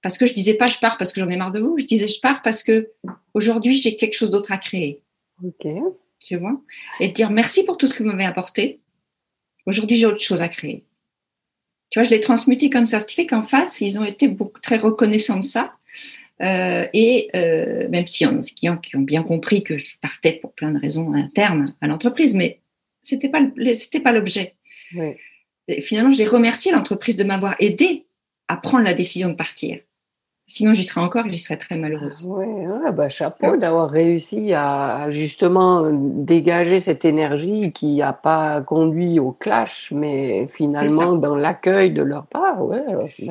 parce 0.03 0.19
que 0.19 0.27
je 0.27 0.33
disais 0.33 0.55
pas 0.55 0.67
je 0.67 0.79
pars 0.79 0.97
parce 0.97 1.13
que 1.13 1.21
j'en 1.21 1.29
ai 1.29 1.37
marre 1.37 1.53
de 1.53 1.61
vous, 1.61 1.79
je 1.79 1.85
disais 1.85 2.09
je 2.09 2.21
pars 2.21 2.43
parce 2.43 2.63
que 2.63 2.91
aujourd'hui 3.35 3.77
j'ai 3.77 3.97
quelque 3.97 4.15
chose 4.15 4.31
d'autre 4.31 4.53
à 4.53 4.59
créer. 4.59 5.03
Ok. 5.45 5.67
Tu 6.21 6.37
vois? 6.37 6.61
Et 7.01 7.09
dire 7.09 7.31
merci 7.31 7.65
pour 7.65 7.77
tout 7.77 7.87
ce 7.87 7.95
que 7.95 8.03
vous 8.03 8.09
m'avez 8.09 8.25
apporté. 8.25 8.81
Aujourd'hui 9.67 9.97
j'ai 9.97 10.07
autre 10.07 10.23
chose 10.23 10.43
à 10.43 10.49
créer. 10.49 10.85
Tu 11.91 11.99
vois, 11.99 12.05
je 12.05 12.11
l'ai 12.11 12.21
transmuté 12.21 12.69
comme 12.69 12.85
ça, 12.85 13.01
ce 13.01 13.07
qui 13.07 13.15
fait 13.15 13.27
qu'en 13.27 13.43
face 13.43 13.81
ils 13.81 13.99
ont 13.99 14.05
été 14.05 14.29
beaucoup, 14.29 14.61
très 14.61 14.77
reconnaissants 14.77 15.39
de 15.39 15.45
ça. 15.45 15.75
Euh, 16.41 16.87
et 16.93 17.29
euh, 17.35 17.89
même 17.89 18.07
s'il 18.07 18.27
y 18.27 18.31
en 18.31 18.39
a 18.39 18.41
des 18.41 18.51
clients 18.51 18.77
qui 18.77 18.95
ont 18.97 19.01
bien 19.01 19.25
compris 19.25 19.65
que 19.65 19.77
je 19.77 19.97
partais 20.01 20.33
pour 20.33 20.53
plein 20.53 20.71
de 20.71 20.79
raisons 20.79 21.13
internes 21.15 21.75
à 21.81 21.89
l'entreprise, 21.89 22.35
mais 22.35 22.61
c'était 23.03 23.29
pas 23.29 23.41
c'était 23.75 24.01
pas 24.01 24.13
l'objet. 24.13 24.55
Finalement, 25.81 26.11
j'ai 26.11 26.27
remercié 26.27 26.73
l'entreprise 26.73 27.17
de 27.17 27.25
m'avoir 27.25 27.57
aidé 27.61 28.07
à 28.47 28.57
prendre 28.57 28.85
la 28.85 28.95
décision 28.95 29.29
de 29.29 29.35
partir. 29.35 29.81
Sinon, 30.51 30.73
j'y 30.73 30.83
serais 30.83 31.03
encore, 31.03 31.29
j'y 31.29 31.37
serais 31.37 31.59
très 31.59 31.77
malheureuse. 31.77 32.25
Oui, 32.27 32.47
ouais, 32.47 32.91
bah, 32.93 33.11
chapeau 33.11 33.59
d'avoir 33.59 33.91
réussi 33.91 34.55
à 34.55 35.11
justement 35.11 35.91
dégager 35.93 36.81
cette 36.81 37.05
énergie 37.05 37.71
qui 37.71 37.97
n'a 37.97 38.15
pas 38.15 38.63
conduit 38.63 39.21
au 39.21 39.33
clash, 39.33 39.93
mais 39.95 40.49
finalement 40.49 41.17
dans 41.17 41.37
l'accueil 41.37 41.91
de 41.91 42.01
leur 42.01 42.25
part. 42.25 42.65
Ouais, 42.65 42.81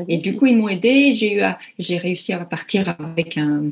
et 0.08 0.20
du 0.20 0.36
coup, 0.36 0.46
ils 0.46 0.56
m'ont 0.56 0.68
aidé. 0.68 1.16
J'ai 1.16 1.40
eu, 1.40 1.44
j'ai 1.80 1.98
réussi 1.98 2.34
à 2.34 2.46
partir 2.46 2.96
avec 3.00 3.40
un, 3.40 3.64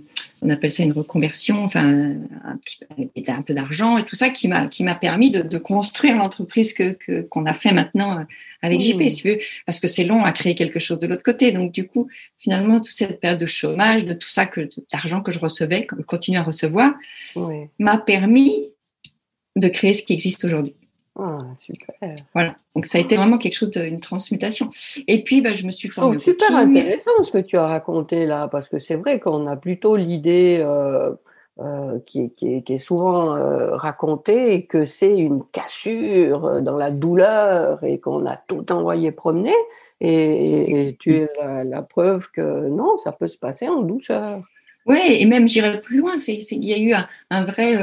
on 0.42 0.50
appelle 0.50 0.72
ça 0.72 0.82
une 0.82 0.94
reconversion, 0.94 1.64
enfin 1.64 1.86
un 2.46 2.58
petit 2.58 2.80
un 3.28 3.42
peu 3.44 3.54
d'argent 3.54 4.00
et 4.00 4.04
tout 4.06 4.16
ça 4.16 4.30
qui 4.30 4.48
m'a 4.48 4.66
qui 4.66 4.84
m'a 4.84 4.96
permis 4.96 5.30
de, 5.30 5.44
de 5.44 5.58
construire 5.60 6.18
l'entreprise 6.18 6.74
que 6.74 7.22
qu'on 7.30 7.46
a 7.46 7.54
fait 7.54 7.74
maintenant 7.74 8.26
avec 8.66 8.82
JP, 8.82 9.02
si 9.10 9.16
tu 9.16 9.30
veux, 9.30 9.38
parce 9.66 9.80
que 9.80 9.88
c'est 9.88 10.04
long 10.04 10.24
à 10.24 10.32
créer 10.32 10.56
quelque 10.56 10.80
chose 10.80 11.00
de 11.00 11.08
l'autre 11.08 11.24
côté. 11.24 11.52
Donc 11.52 11.72
du 11.72 11.86
coup, 11.88 12.08
finalement, 12.38 12.80
toute 12.80 12.94
cette 12.94 13.20
période 13.20 13.40
de 13.40 13.46
chômage, 13.46 14.06
de 14.06 14.14
tout 14.14 14.30
ça 14.30 14.46
que 14.46 14.70
d'argent 14.92 15.22
que 15.22 15.32
je 15.32 15.40
recevais, 15.40 15.86
que 15.86 15.96
je 15.98 16.02
continue 16.04 16.38
à 16.38 16.44
recevoir, 16.44 16.94
m'a 17.80 17.98
permis 17.98 18.70
de 19.56 19.68
créer 19.68 19.94
ce 19.94 20.04
qui 20.04 20.14
existe 20.14 20.44
aujourd'hui. 20.46 20.76
Ah, 21.18 21.44
super. 21.58 21.96
Voilà. 22.34 22.58
Donc, 22.76 22.88
ça 22.88 22.98
a 22.98 23.02
été 23.02 23.16
vraiment 23.16 23.38
quelque 23.38 23.56
chose 23.56 23.72
d'une 23.72 24.02
transmutation. 24.02 24.70
Et 25.08 25.24
puis, 25.24 25.40
bah, 25.40 25.54
je 25.54 25.66
me 25.66 25.72
suis 25.72 25.88
formée. 25.88 26.18
C'est 26.20 26.32
super 26.32 26.58
intéressant 26.58 27.12
ce 27.24 27.32
que 27.32 27.38
tu 27.38 27.56
as 27.56 27.66
raconté 27.66 28.26
là, 28.26 28.50
parce 28.50 28.68
que 28.68 28.80
c'est 28.80 28.96
vrai 28.96 29.20
qu'on 29.20 29.48
a 29.48 29.56
plutôt 29.56 29.96
l'idée 29.96 30.58
euh, 30.60 31.12
euh, 31.60 32.00
qui, 32.06 32.32
est 32.40 32.78
souvent 32.78 33.36
euh, 33.36 33.76
racontée 33.76 34.66
que 34.66 34.86
c'est 34.86 35.18
une 35.18 35.44
cassure 35.52 36.62
dans 36.62 36.78
la 36.78 36.92
douleur 36.92 37.84
et 37.84 38.00
qu'on 38.00 38.26
a 38.26 38.36
tout 38.36 38.72
envoyé 38.72 39.12
promener. 39.12 39.56
Et, 40.02 40.98
tu 41.00 41.16
es 41.16 41.30
la, 41.64 41.82
preuve 41.82 42.30
que 42.32 42.68
non, 42.68 42.98
ça 43.04 43.14
peut 43.14 43.28
se 43.28 43.38
passer 43.38 43.68
en 43.68 43.82
douceur. 43.82 44.44
Oui, 44.86 45.00
et 45.08 45.26
même 45.26 45.48
j'irai 45.48 45.82
plus 45.82 45.98
loin. 45.98 46.16
Il 46.28 46.66
y 46.66 46.74
a 46.74 46.78
eu 46.78 46.94
un 47.30 47.46
vrai 47.46 47.78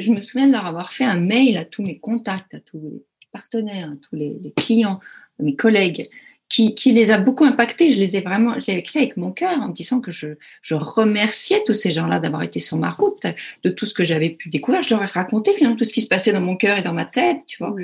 je 0.00 0.12
me 0.12 0.20
souviens 0.20 0.48
d'avoir 0.48 0.92
fait 0.92 1.04
un 1.04 1.18
mail 1.18 1.56
à 1.56 1.64
tous 1.64 1.82
mes 1.82 1.98
contacts, 1.98 2.54
à 2.54 2.60
tous 2.60 2.78
les 2.78 3.02
partenaires, 3.32 3.90
à 3.90 3.96
tous 4.08 4.16
les, 4.16 4.52
clients, 4.56 5.00
à 5.38 5.42
mes 5.42 5.56
collègues, 5.56 6.08
qui, 6.48 6.92
les 6.92 7.10
a 7.10 7.18
beaucoup 7.18 7.44
impactés. 7.44 7.90
Je 7.90 7.98
les 7.98 8.16
ai 8.16 8.20
vraiment, 8.20 8.58
je 8.58 8.66
l'ai 8.66 8.78
écrit 8.78 9.00
avec 9.00 9.16
mon 9.16 9.32
cœur 9.32 9.58
en 9.60 9.68
disant 9.68 10.00
que 10.00 10.10
je, 10.10 10.28
remerciais 10.72 11.62
tous 11.64 11.72
ces 11.72 11.90
gens-là 11.90 12.20
d'avoir 12.20 12.42
été 12.42 12.60
sur 12.60 12.76
ma 12.76 12.90
route, 12.90 13.26
de 13.64 13.70
tout 13.70 13.86
ce 13.86 13.94
que 13.94 14.04
j'avais 14.04 14.30
pu 14.30 14.48
découvrir. 14.48 14.82
Je 14.82 14.90
leur 14.90 15.02
ai 15.02 15.06
raconté 15.06 15.52
finalement 15.54 15.76
tout 15.76 15.84
ce 15.84 15.92
qui 15.92 16.02
se 16.02 16.08
passait 16.08 16.32
dans 16.32 16.40
mon 16.40 16.56
cœur 16.56 16.78
et 16.78 16.82
dans 16.82 16.92
ma 16.92 17.04
tête, 17.04 17.38
tu 17.46 17.58
vois, 17.58 17.74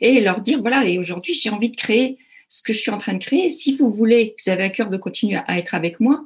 et 0.00 0.20
leur 0.20 0.40
dire 0.40 0.60
voilà. 0.60 0.84
Et 0.84 0.98
aujourd'hui, 0.98 1.34
j'ai 1.34 1.50
envie 1.50 1.70
de 1.70 1.76
créer 1.76 2.18
ce 2.48 2.62
que 2.62 2.72
je 2.72 2.78
suis 2.78 2.90
en 2.90 2.98
train 2.98 3.14
de 3.14 3.22
créer. 3.22 3.50
Si 3.50 3.74
vous 3.74 3.90
voulez, 3.90 4.34
vous 4.42 4.50
avez 4.50 4.64
à 4.64 4.70
cœur 4.70 4.90
de 4.90 4.96
continuer 4.96 5.38
à, 5.46 5.58
être 5.58 5.74
avec 5.74 6.00
moi, 6.00 6.24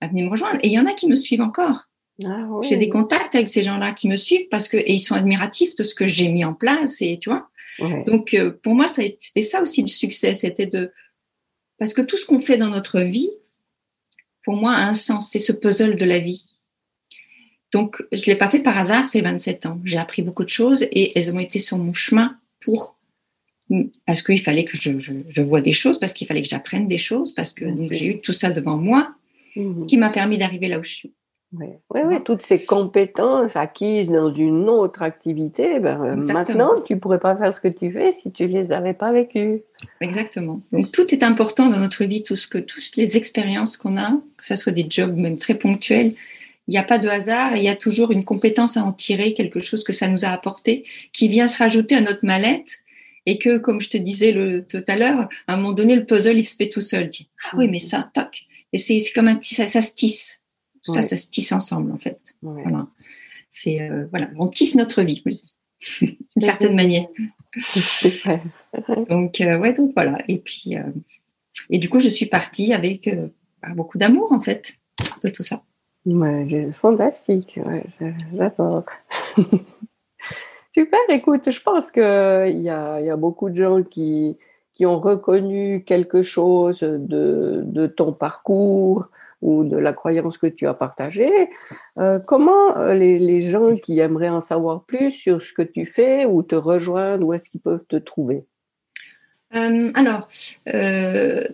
bah, 0.00 0.06
venez 0.08 0.22
me 0.22 0.30
rejoindre. 0.30 0.58
Et 0.62 0.68
il 0.68 0.72
y 0.72 0.78
en 0.78 0.86
a 0.86 0.92
qui 0.92 1.08
me 1.08 1.16
suivent 1.16 1.42
encore. 1.42 1.88
Ah 2.24 2.48
j'ai 2.62 2.76
des 2.76 2.88
contacts 2.88 3.36
avec 3.36 3.48
ces 3.48 3.62
gens-là 3.62 3.92
qui 3.92 4.08
me 4.08 4.16
suivent 4.16 4.48
parce 4.50 4.66
que 4.66 4.76
et 4.76 4.92
ils 4.92 4.98
sont 4.98 5.14
admiratifs 5.14 5.76
de 5.76 5.84
ce 5.84 5.94
que 5.94 6.08
j'ai 6.08 6.28
mis 6.28 6.44
en 6.44 6.52
place 6.52 7.00
et 7.00 7.18
tu 7.20 7.30
vois. 7.30 7.48
Donc 8.06 8.34
euh, 8.34 8.50
pour 8.60 8.74
moi 8.74 8.88
c'était 8.88 9.42
ça 9.42 9.62
aussi 9.62 9.82
le 9.82 9.88
succès, 9.88 10.34
c'était 10.34 10.66
de 10.66 10.90
parce 11.78 11.94
que 11.94 12.02
tout 12.02 12.16
ce 12.16 12.26
qu'on 12.26 12.40
fait 12.40 12.56
dans 12.56 12.68
notre 12.68 13.00
vie 13.00 13.30
pour 14.44 14.56
moi 14.56 14.72
a 14.72 14.86
un 14.86 14.94
sens, 14.94 15.30
c'est 15.30 15.38
ce 15.38 15.52
puzzle 15.52 15.96
de 15.96 16.04
la 16.04 16.18
vie. 16.18 16.46
Donc 17.72 18.02
je 18.12 18.24
l'ai 18.26 18.36
pas 18.36 18.48
fait 18.48 18.60
par 18.60 18.78
hasard 18.78 19.06
ces 19.08 19.20
27 19.20 19.66
ans. 19.66 19.80
J'ai 19.84 19.98
appris 19.98 20.22
beaucoup 20.22 20.44
de 20.44 20.48
choses 20.48 20.82
et 20.90 21.18
elles 21.18 21.34
ont 21.34 21.38
été 21.38 21.58
sur 21.58 21.78
mon 21.78 21.92
chemin 21.92 22.38
pour 22.60 22.98
parce 24.06 24.22
qu'il 24.22 24.40
fallait 24.40 24.64
que 24.64 24.76
je, 24.76 24.98
je, 24.98 25.12
je, 25.28 25.42
vois 25.42 25.60
des 25.60 25.74
choses, 25.74 25.98
parce 25.98 26.14
qu'il 26.14 26.26
fallait 26.26 26.42
que 26.42 26.48
j'apprenne 26.48 26.88
des 26.88 26.98
choses, 26.98 27.34
parce 27.34 27.52
que 27.52 27.66
j'ai 27.90 28.06
eu 28.06 28.20
tout 28.20 28.32
ça 28.32 28.50
devant 28.50 28.78
moi 28.78 29.14
mmh 29.56 29.86
qui 29.86 29.96
m'a 29.96 30.10
permis 30.10 30.38
d'arriver 30.38 30.68
là 30.68 30.78
où 30.78 30.82
je 30.82 30.90
suis. 30.90 31.12
Oui, 31.54 31.66
ouais, 31.94 32.20
toutes 32.22 32.42
ces 32.42 32.62
compétences 32.62 33.56
acquises 33.56 34.10
dans 34.10 34.34
une 34.34 34.68
autre 34.68 35.00
activité, 35.00 35.80
ben, 35.80 36.02
euh, 36.02 36.16
maintenant, 36.16 36.80
tu 36.84 36.94
ne 36.94 36.98
pourrais 36.98 37.20
pas 37.20 37.36
faire 37.36 37.54
ce 37.54 37.60
que 37.60 37.68
tu 37.68 37.90
fais 37.90 38.12
si 38.12 38.30
tu 38.30 38.42
ne 38.46 38.48
les 38.48 38.70
avais 38.70 38.92
pas 38.92 39.12
vécues. 39.12 39.62
Exactement. 40.02 40.60
Donc, 40.72 40.92
tout 40.92 41.06
est 41.14 41.22
important 41.22 41.70
dans 41.70 41.78
notre 41.78 42.04
vie, 42.04 42.22
tout 42.22 42.36
ce 42.36 42.48
que, 42.48 42.58
toutes 42.58 42.96
les 42.96 43.16
expériences 43.16 43.78
qu'on 43.78 43.96
a, 43.96 44.10
que 44.36 44.46
ce 44.46 44.56
soit 44.56 44.72
des 44.72 44.86
jobs 44.90 45.16
même 45.16 45.38
très 45.38 45.54
ponctuels, 45.54 46.12
il 46.66 46.72
n'y 46.72 46.78
a 46.78 46.84
pas 46.84 46.98
de 46.98 47.08
hasard 47.08 47.56
il 47.56 47.62
y 47.62 47.68
a 47.68 47.76
toujours 47.76 48.12
une 48.12 48.26
compétence 48.26 48.76
à 48.76 48.82
en 48.82 48.92
tirer, 48.92 49.32
quelque 49.32 49.58
chose 49.58 49.84
que 49.84 49.94
ça 49.94 50.06
nous 50.08 50.26
a 50.26 50.28
apporté, 50.28 50.84
qui 51.14 51.28
vient 51.28 51.46
se 51.46 51.56
rajouter 51.56 51.94
à 51.94 52.02
notre 52.02 52.26
mallette 52.26 52.80
et 53.24 53.38
que, 53.38 53.56
comme 53.56 53.80
je 53.80 53.88
te 53.88 53.96
disais 53.96 54.32
le, 54.32 54.66
tout 54.66 54.84
à 54.86 54.96
l'heure, 54.96 55.28
à 55.46 55.54
un 55.54 55.56
moment 55.56 55.72
donné, 55.72 55.96
le 55.96 56.04
puzzle, 56.04 56.36
il 56.36 56.44
se 56.44 56.56
fait 56.56 56.68
tout 56.68 56.82
seul. 56.82 57.08
ah 57.44 57.56
oui, 57.56 57.68
mais 57.68 57.78
ça, 57.78 58.10
toc. 58.12 58.44
Et 58.74 58.78
c'est 58.78 58.98
comme 59.14 59.28
un 59.28 59.38
ça, 59.40 59.66
ça 59.66 59.80
se 59.80 59.94
tisse. 59.94 60.42
Tout 60.88 60.94
ça, 60.94 61.02
ça 61.02 61.16
se 61.16 61.28
tisse 61.28 61.52
ensemble, 61.52 61.92
en 61.92 61.98
fait. 61.98 62.18
Voilà. 62.40 62.86
C'est, 63.50 63.80
euh, 63.82 64.06
voilà, 64.10 64.30
on 64.38 64.48
tisse 64.48 64.74
notre 64.74 65.02
vie, 65.02 65.22
d'une 66.00 66.16
certaine 66.42 66.74
manière. 66.74 67.06
donc, 69.08 69.40
euh, 69.40 69.58
ouais, 69.58 69.74
donc 69.74 69.92
voilà. 69.94 70.18
Et 70.28 70.38
puis, 70.38 70.76
euh, 70.76 70.82
et 71.70 71.78
du 71.78 71.90
coup, 71.90 72.00
je 72.00 72.08
suis 72.08 72.26
partie 72.26 72.72
avec 72.72 73.14
bah, 73.62 73.68
beaucoup 73.74 73.98
d'amour, 73.98 74.32
en 74.32 74.40
fait, 74.40 74.74
de 75.22 75.28
tout 75.28 75.42
ça. 75.42 75.62
Ouais, 76.06 76.70
fantastique. 76.72 77.58
Ouais, 77.64 77.84
j'adore. 78.34 78.84
Super, 80.74 81.00
écoute, 81.10 81.50
je 81.50 81.60
pense 81.60 81.90
qu'il 81.90 82.02
y 82.62 82.70
a, 82.70 83.00
y 83.00 83.10
a 83.10 83.16
beaucoup 83.16 83.50
de 83.50 83.56
gens 83.56 83.82
qui, 83.82 84.36
qui 84.72 84.86
ont 84.86 85.00
reconnu 85.00 85.84
quelque 85.84 86.22
chose 86.22 86.80
de, 86.80 87.62
de 87.66 87.86
ton 87.88 88.12
parcours, 88.12 89.08
ou 89.40 89.64
de 89.64 89.76
la 89.76 89.92
croyance 89.92 90.38
que 90.38 90.46
tu 90.46 90.66
as 90.66 90.74
partagée. 90.74 91.48
Euh, 91.98 92.18
comment 92.18 92.76
euh, 92.76 92.94
les, 92.94 93.42
gens 93.42 93.76
qui 93.76 93.98
aimeraient 94.00 94.28
en 94.28 94.40
savoir 94.40 94.84
plus 94.84 95.10
sur 95.10 95.42
ce 95.42 95.52
que 95.52 95.62
tu 95.62 95.86
fais 95.86 96.24
ou 96.24 96.42
te 96.42 96.54
rejoindre, 96.54 97.26
où 97.26 97.32
est-ce 97.32 97.48
qu'ils 97.50 97.60
peuvent 97.60 97.84
te 97.88 97.96
trouver? 97.96 98.44
Euh, 99.54 99.90
alors, 99.94 100.28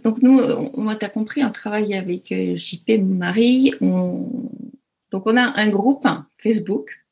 donc 0.02 0.22
nous, 0.22 0.38
on, 0.38 0.94
tu 0.94 1.04
as 1.04 1.08
compris, 1.08 1.44
on 1.44 1.52
travaille 1.52 1.94
avec 1.94 2.32
JP, 2.32 3.00
Marie. 3.02 3.72
donc 3.80 5.22
on 5.26 5.36
a 5.36 5.60
un 5.60 5.68
groupe 5.68 6.06
Facebook 6.38 7.03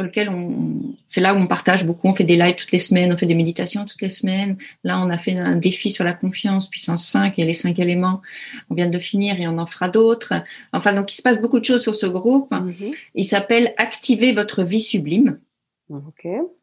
sur 0.00 0.06
lequel 0.06 0.30
on, 0.30 0.94
c'est 1.08 1.20
là 1.20 1.34
où 1.34 1.36
on 1.36 1.46
partage 1.46 1.84
beaucoup. 1.84 2.08
On 2.08 2.14
fait 2.14 2.24
des 2.24 2.36
lives 2.36 2.54
toutes 2.54 2.72
les 2.72 2.78
semaines, 2.78 3.12
on 3.12 3.16
fait 3.16 3.26
des 3.26 3.34
méditations 3.34 3.84
toutes 3.84 4.00
les 4.00 4.08
semaines. 4.08 4.56
Là, 4.82 4.98
on 4.98 5.10
a 5.10 5.18
fait 5.18 5.36
un 5.36 5.56
défi 5.56 5.90
sur 5.90 6.04
la 6.04 6.14
confiance, 6.14 6.68
puissance 6.68 7.06
5 7.06 7.38
et 7.38 7.44
les 7.44 7.52
cinq 7.52 7.78
éléments. 7.78 8.22
On 8.70 8.74
vient 8.74 8.88
de 8.88 8.98
finir 8.98 9.38
et 9.40 9.46
on 9.46 9.58
en 9.58 9.66
fera 9.66 9.88
d'autres. 9.88 10.32
Enfin, 10.72 10.94
donc, 10.94 11.12
il 11.12 11.16
se 11.16 11.22
passe 11.22 11.40
beaucoup 11.40 11.60
de 11.60 11.64
choses 11.64 11.82
sur 11.82 11.94
ce 11.94 12.06
groupe. 12.06 12.50
Mhm. 12.50 12.92
Il 13.14 13.24
s'appelle 13.24 13.74
Activer 13.76 14.32
votre 14.32 14.62
vie 14.62 14.80
sublime. 14.80 15.38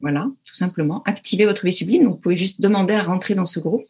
Voilà, 0.02 0.28
tout 0.46 0.56
simplement. 0.56 1.04
Activer 1.06 1.46
votre 1.46 1.66
vie 1.66 1.74
sublime. 1.74 2.04
Donc, 2.04 2.14
vous 2.14 2.20
pouvez 2.20 2.38
juste 2.38 2.62
demander 2.62 2.96
à 2.96 3.04
rentrer 3.04 3.36
dans 3.36 3.46
ce 3.46 3.60
groupe. 3.60 3.86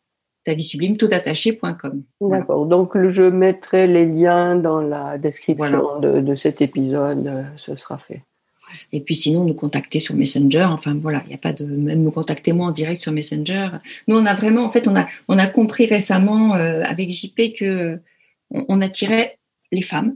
ta 0.44 0.54
vie 0.54 0.64
sublime, 0.64 0.96
tout 0.96 1.08
attaché.com. 1.10 2.02
D'accord. 2.20 2.66
Donc, 2.66 3.08
je 3.08 3.22
mettrai 3.22 3.86
les 3.86 4.06
liens 4.06 4.56
dans 4.56 4.80
la 4.80 5.18
description 5.18 6.00
de, 6.00 6.34
cet 6.34 6.60
épisode. 6.60 7.46
Ce 7.56 7.76
sera 7.76 7.98
fait. 7.98 8.22
Et 8.92 9.00
puis 9.00 9.14
sinon, 9.14 9.44
nous 9.44 9.54
contacter 9.54 10.00
sur 10.00 10.14
Messenger. 10.14 10.66
Enfin 10.70 10.94
voilà, 10.94 11.22
il 11.26 11.28
n'y 11.28 11.34
a 11.34 11.38
pas 11.38 11.52
de 11.52 11.64
même 11.64 12.02
nous 12.02 12.10
contacter 12.10 12.52
moi 12.52 12.68
en 12.68 12.72
direct 12.72 13.02
sur 13.02 13.12
Messenger. 13.12 13.68
Nous, 14.08 14.16
on 14.16 14.24
a 14.24 14.34
vraiment, 14.34 14.64
en 14.64 14.68
fait, 14.68 14.88
on 14.88 14.96
a, 14.96 15.06
on 15.28 15.38
a 15.38 15.46
compris 15.46 15.86
récemment 15.86 16.54
euh, 16.54 16.82
avec 16.84 17.10
JP 17.10 17.54
que 17.58 18.00
on 18.50 18.80
attirait 18.80 19.38
les 19.72 19.82
femmes. 19.82 20.14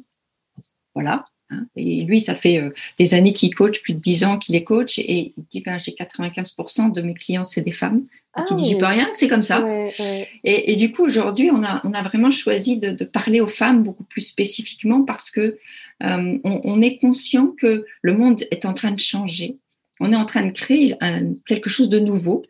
Voilà. 0.97 1.26
Hein. 1.51 1.66
Et 1.76 2.05
lui, 2.05 2.22
ça 2.22 2.34
fait 2.34 2.59
euh, 2.59 2.70
des 2.99 3.12
années 3.12 3.34
qu'il 3.34 3.55
coach, 3.55 3.82
plus 3.82 3.92
de 3.92 4.01
10 4.01 4.24
ans 4.24 4.38
qu'il 4.38 4.57
est 4.57 4.64
coach, 4.64 4.99
et 4.99 5.34
il 5.36 5.44
dit 5.51 5.61
ben, 5.61 5.78
j'ai 5.78 5.92
95% 5.92 6.90
de 6.90 7.03
mes 7.03 7.12
clients, 7.12 7.44
c'est 7.44 7.61
des 7.61 7.70
femmes. 7.70 8.03
Ah, 8.32 8.47
il 8.51 8.57
dit, 8.57 8.66
j'y 8.66 8.78
peux 8.78 8.86
rien, 8.86 9.11
c'est 9.12 9.28
comme 9.28 9.42
ça. 9.42 9.66
Et, 10.42 10.74
du 10.76 10.90
coup, 10.90 11.05
aujourd'hui, 11.05 11.51
on 11.51 11.62
a, 11.62 11.82
on 11.84 11.92
a 11.92 12.03
vraiment 12.03 12.30
choisi 12.30 12.78
de, 12.78 13.05
parler 13.05 13.42
aux 13.42 13.47
femmes 13.47 13.82
beaucoup 13.82 14.05
plus 14.05 14.22
spécifiquement 14.22 15.05
parce 15.05 15.30
que 15.30 15.59
euh, 16.03 16.38
on, 16.44 16.82
est 16.82 16.97
conscient 16.99 17.49
que 17.49 17.84
le 18.01 18.14
monde 18.14 18.42
est 18.51 18.64
en 18.64 18.72
train 18.72 18.90
de 18.90 19.01
changer. 19.01 19.59
On 20.01 20.12
est 20.12 20.16
en 20.16 20.26
train 20.26 20.47
de 20.47 20.51
créer 20.51 20.94
quelque 21.47 21.70
chose 21.70 21.90
de 21.90 21.99
nouveau, 21.99 22.42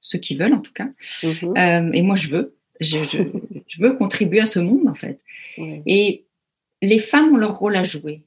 ceux 0.00 0.18
qui 0.18 0.34
veulent 0.34 0.54
en 0.54 0.60
tout 0.60 0.72
cas. 0.72 0.88
Mhm. 1.22 1.54
Euh, 1.58 1.90
et 1.92 2.02
moi, 2.02 2.16
je 2.16 2.28
veux. 2.28 2.54
Je, 2.78 2.98
je, 3.04 3.80
veux 3.80 3.94
contribuer 3.94 4.40
à 4.40 4.46
ce 4.46 4.58
monde, 4.58 4.86
en 4.86 4.94
fait. 4.94 5.18
Et 5.86 6.25
les 6.86 6.98
femmes 6.98 7.34
ont 7.34 7.36
leur 7.36 7.58
rôle 7.58 7.76
à 7.76 7.84
jouer. 7.84 8.22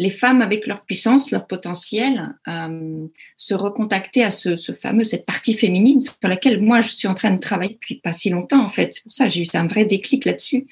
Les 0.00 0.10
femmes, 0.10 0.42
avec 0.42 0.68
leur 0.68 0.84
puissance, 0.84 1.32
leur 1.32 1.48
potentiel, 1.48 2.36
euh, 2.46 3.06
se 3.36 3.54
recontacter 3.54 4.22
à 4.22 4.30
ce, 4.30 4.54
fameux, 4.72 5.02
cette 5.02 5.26
partie 5.26 5.54
féminine 5.54 6.00
sur 6.00 6.14
laquelle 6.22 6.60
moi, 6.60 6.80
je 6.80 6.90
suis 6.90 7.08
en 7.08 7.14
train 7.14 7.32
de 7.32 7.40
travailler 7.40 7.74
depuis 7.74 7.96
pas 7.96 8.12
si 8.12 8.30
longtemps, 8.30 8.64
en 8.64 8.68
fait. 8.68 8.92
C'est 8.92 9.02
pour 9.02 9.12
ça 9.12 9.28
j'ai 9.28 9.42
eu 9.42 9.46
un 9.54 9.66
vrai 9.66 9.84
déclic 9.84 10.24
là-dessus. 10.24 10.66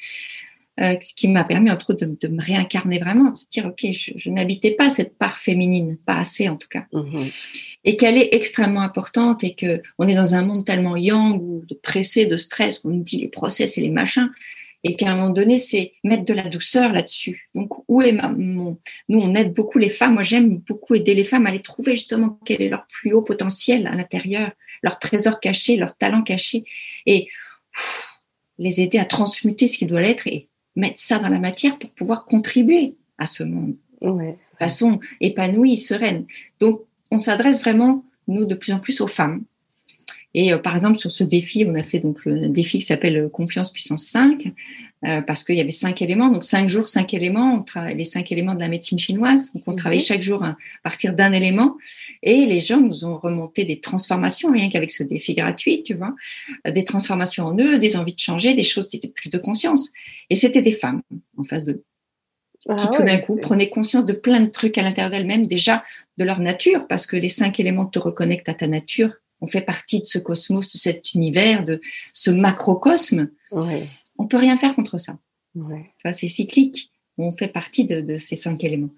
euh, 0.80 0.94
ce 1.00 1.14
qui 1.14 1.26
m'a 1.26 1.44
permis 1.44 1.70
entre 1.70 1.92
autres 1.92 2.04
de, 2.04 2.28
me 2.28 2.42
réincarner 2.42 2.98
vraiment, 2.98 3.30
de 3.30 3.38
dire 3.50 3.66
ok, 3.66 3.86
je, 3.92 4.30
n'habitais 4.30 4.72
pas 4.72 4.90
cette 4.90 5.16
part 5.16 5.38
féminine, 5.38 5.96
pas 6.04 6.18
assez 6.18 6.48
en 6.48 6.56
tout 6.56 6.68
cas, 6.68 6.84
mm-hmm. 6.92 7.32
et 7.84 7.96
qu'elle 7.96 8.18
est 8.18 8.34
extrêmement 8.34 8.82
importante 8.82 9.42
et 9.42 9.54
que 9.54 9.80
on 9.98 10.06
est 10.06 10.14
dans 10.14 10.34
un 10.34 10.42
monde 10.42 10.66
tellement 10.66 10.96
yang 10.96 11.40
ou 11.40 11.64
de 11.66 11.74
pressé, 11.74 12.26
de 12.26 12.36
stress, 12.36 12.80
qu'on 12.80 12.90
nous 12.90 13.02
dit 13.02 13.18
les 13.18 13.28
process 13.28 13.78
et 13.78 13.80
les 13.80 13.90
machins, 13.90 14.30
et 14.86 14.94
qu'à 14.94 15.10
un 15.10 15.16
moment 15.16 15.30
donné, 15.30 15.58
c'est 15.58 15.94
mettre 16.04 16.24
de 16.24 16.32
la 16.32 16.48
douceur 16.48 16.92
là-dessus. 16.92 17.48
Donc, 17.56 17.72
où 17.88 18.02
est 18.02 18.12
ma, 18.12 18.28
mon... 18.28 18.78
Nous, 19.08 19.18
on 19.18 19.34
aide 19.34 19.52
beaucoup 19.52 19.78
les 19.78 19.88
femmes. 19.88 20.14
Moi, 20.14 20.22
j'aime 20.22 20.58
beaucoup 20.58 20.94
aider 20.94 21.12
les 21.12 21.24
femmes 21.24 21.44
à 21.46 21.48
aller 21.48 21.60
trouver 21.60 21.96
justement 21.96 22.38
quel 22.44 22.62
est 22.62 22.68
leur 22.68 22.86
plus 22.86 23.12
haut 23.12 23.22
potentiel 23.22 23.88
à 23.88 23.96
l'intérieur, 23.96 24.52
leur 24.82 25.00
trésor 25.00 25.40
caché, 25.40 25.76
leur 25.76 25.96
talent 25.96 26.22
caché, 26.22 26.64
et 27.04 27.26
les 28.58 28.80
aider 28.80 28.98
à 28.98 29.04
transmuter 29.04 29.66
ce 29.66 29.76
qui 29.76 29.86
doit 29.86 30.00
l'être 30.00 30.28
et 30.28 30.48
mettre 30.76 31.00
ça 31.00 31.18
dans 31.18 31.30
la 31.30 31.40
matière 31.40 31.78
pour 31.80 31.90
pouvoir 31.90 32.24
contribuer 32.24 32.94
à 33.18 33.26
ce 33.26 33.42
monde 33.42 33.74
de 34.00 34.34
façon 34.56 35.00
épanouie, 35.20 35.78
sereine. 35.78 36.26
Donc, 36.60 36.82
on 37.10 37.18
s'adresse 37.18 37.60
vraiment, 37.60 38.04
nous, 38.28 38.44
de 38.44 38.54
plus 38.54 38.72
en 38.72 38.78
plus 38.78 39.00
aux 39.00 39.08
femmes 39.08 39.42
et 40.36 40.52
euh, 40.52 40.58
par 40.58 40.76
exemple, 40.76 40.98
sur 40.98 41.10
ce 41.10 41.24
défi, 41.24 41.64
on 41.66 41.74
a 41.74 41.82
fait 41.82 41.98
donc 41.98 42.24
le 42.26 42.48
défi 42.48 42.78
qui 42.78 42.84
s'appelle 42.84 43.16
euh, 43.16 43.28
Confiance 43.28 43.72
puissance 43.72 44.04
5, 44.04 44.52
euh, 45.06 45.22
parce 45.22 45.42
qu'il 45.42 45.54
y 45.54 45.62
avait 45.62 45.70
cinq 45.70 46.02
éléments. 46.02 46.28
Donc 46.28 46.44
cinq 46.44 46.68
jours, 46.68 46.90
cinq 46.90 47.14
éléments. 47.14 47.64
On 47.74 47.84
les 47.86 48.04
cinq 48.04 48.30
éléments 48.32 48.54
de 48.54 48.60
la 48.60 48.68
médecine 48.68 48.98
chinoise. 48.98 49.50
Donc 49.54 49.64
on 49.66 49.70
mhm. 49.72 49.78
travaillait 49.78 50.04
chaque 50.04 50.20
jour 50.20 50.44
à 50.44 50.58
partir 50.84 51.14
d'un 51.14 51.32
élément. 51.32 51.78
Et 52.22 52.44
les 52.44 52.60
gens 52.60 52.82
nous 52.82 53.06
ont 53.06 53.16
remonté 53.16 53.64
des 53.64 53.80
transformations, 53.80 54.52
rien 54.52 54.68
qu'avec 54.68 54.90
ce 54.90 55.02
défi 55.02 55.32
gratuit, 55.32 55.82
tu 55.82 55.94
vois, 55.94 56.14
des 56.70 56.84
transformations 56.84 57.46
en 57.46 57.58
eux, 57.58 57.78
des 57.78 57.96
envies 57.96 58.14
de 58.14 58.20
changer, 58.20 58.52
des 58.52 58.62
choses, 58.62 58.90
des 58.90 59.08
prises 59.08 59.32
de 59.32 59.38
conscience. 59.38 59.90
Et 60.28 60.36
c'était 60.36 60.60
des 60.60 60.72
femmes 60.72 61.00
en 61.38 61.44
face 61.44 61.64
de 61.64 61.82
ah 62.68 62.74
qui 62.74 62.88
tout 62.88 63.02
d'un 63.02 63.18
coup 63.18 63.36
prenaient 63.36 63.70
conscience 63.70 64.04
de 64.04 64.12
plein 64.12 64.40
de 64.40 64.50
trucs 64.50 64.76
à 64.76 64.82
l'intérieur 64.82 65.10
d'elles-mêmes, 65.10 65.46
déjà 65.46 65.82
de 66.18 66.24
leur 66.24 66.40
nature, 66.40 66.86
parce 66.88 67.06
que 67.06 67.16
les 67.16 67.28
cinq 67.28 67.58
éléments 67.58 67.86
te 67.86 67.98
reconnectent 67.98 68.48
à 68.50 68.54
ta 68.54 68.66
nature 68.66 69.14
on 69.46 69.48
fait 69.48 69.60
partie 69.60 70.00
de 70.00 70.06
ce 70.06 70.18
cosmos, 70.18 70.72
de 70.72 70.78
cet 70.78 71.14
univers, 71.14 71.64
de 71.64 71.80
ce 72.12 72.32
macrocosme. 72.32 73.30
Ouais. 73.52 73.86
On 74.18 74.26
peut 74.26 74.36
rien 74.36 74.58
faire 74.58 74.74
contre 74.74 74.98
ça. 74.98 75.18
c'est 76.12 76.26
cyclique. 76.26 76.90
On 77.16 77.30
fait 77.36 77.48
partie 77.48 77.84
de, 77.84 78.18
ces 78.18 78.34
cinq 78.34 78.64
éléments. 78.64 78.90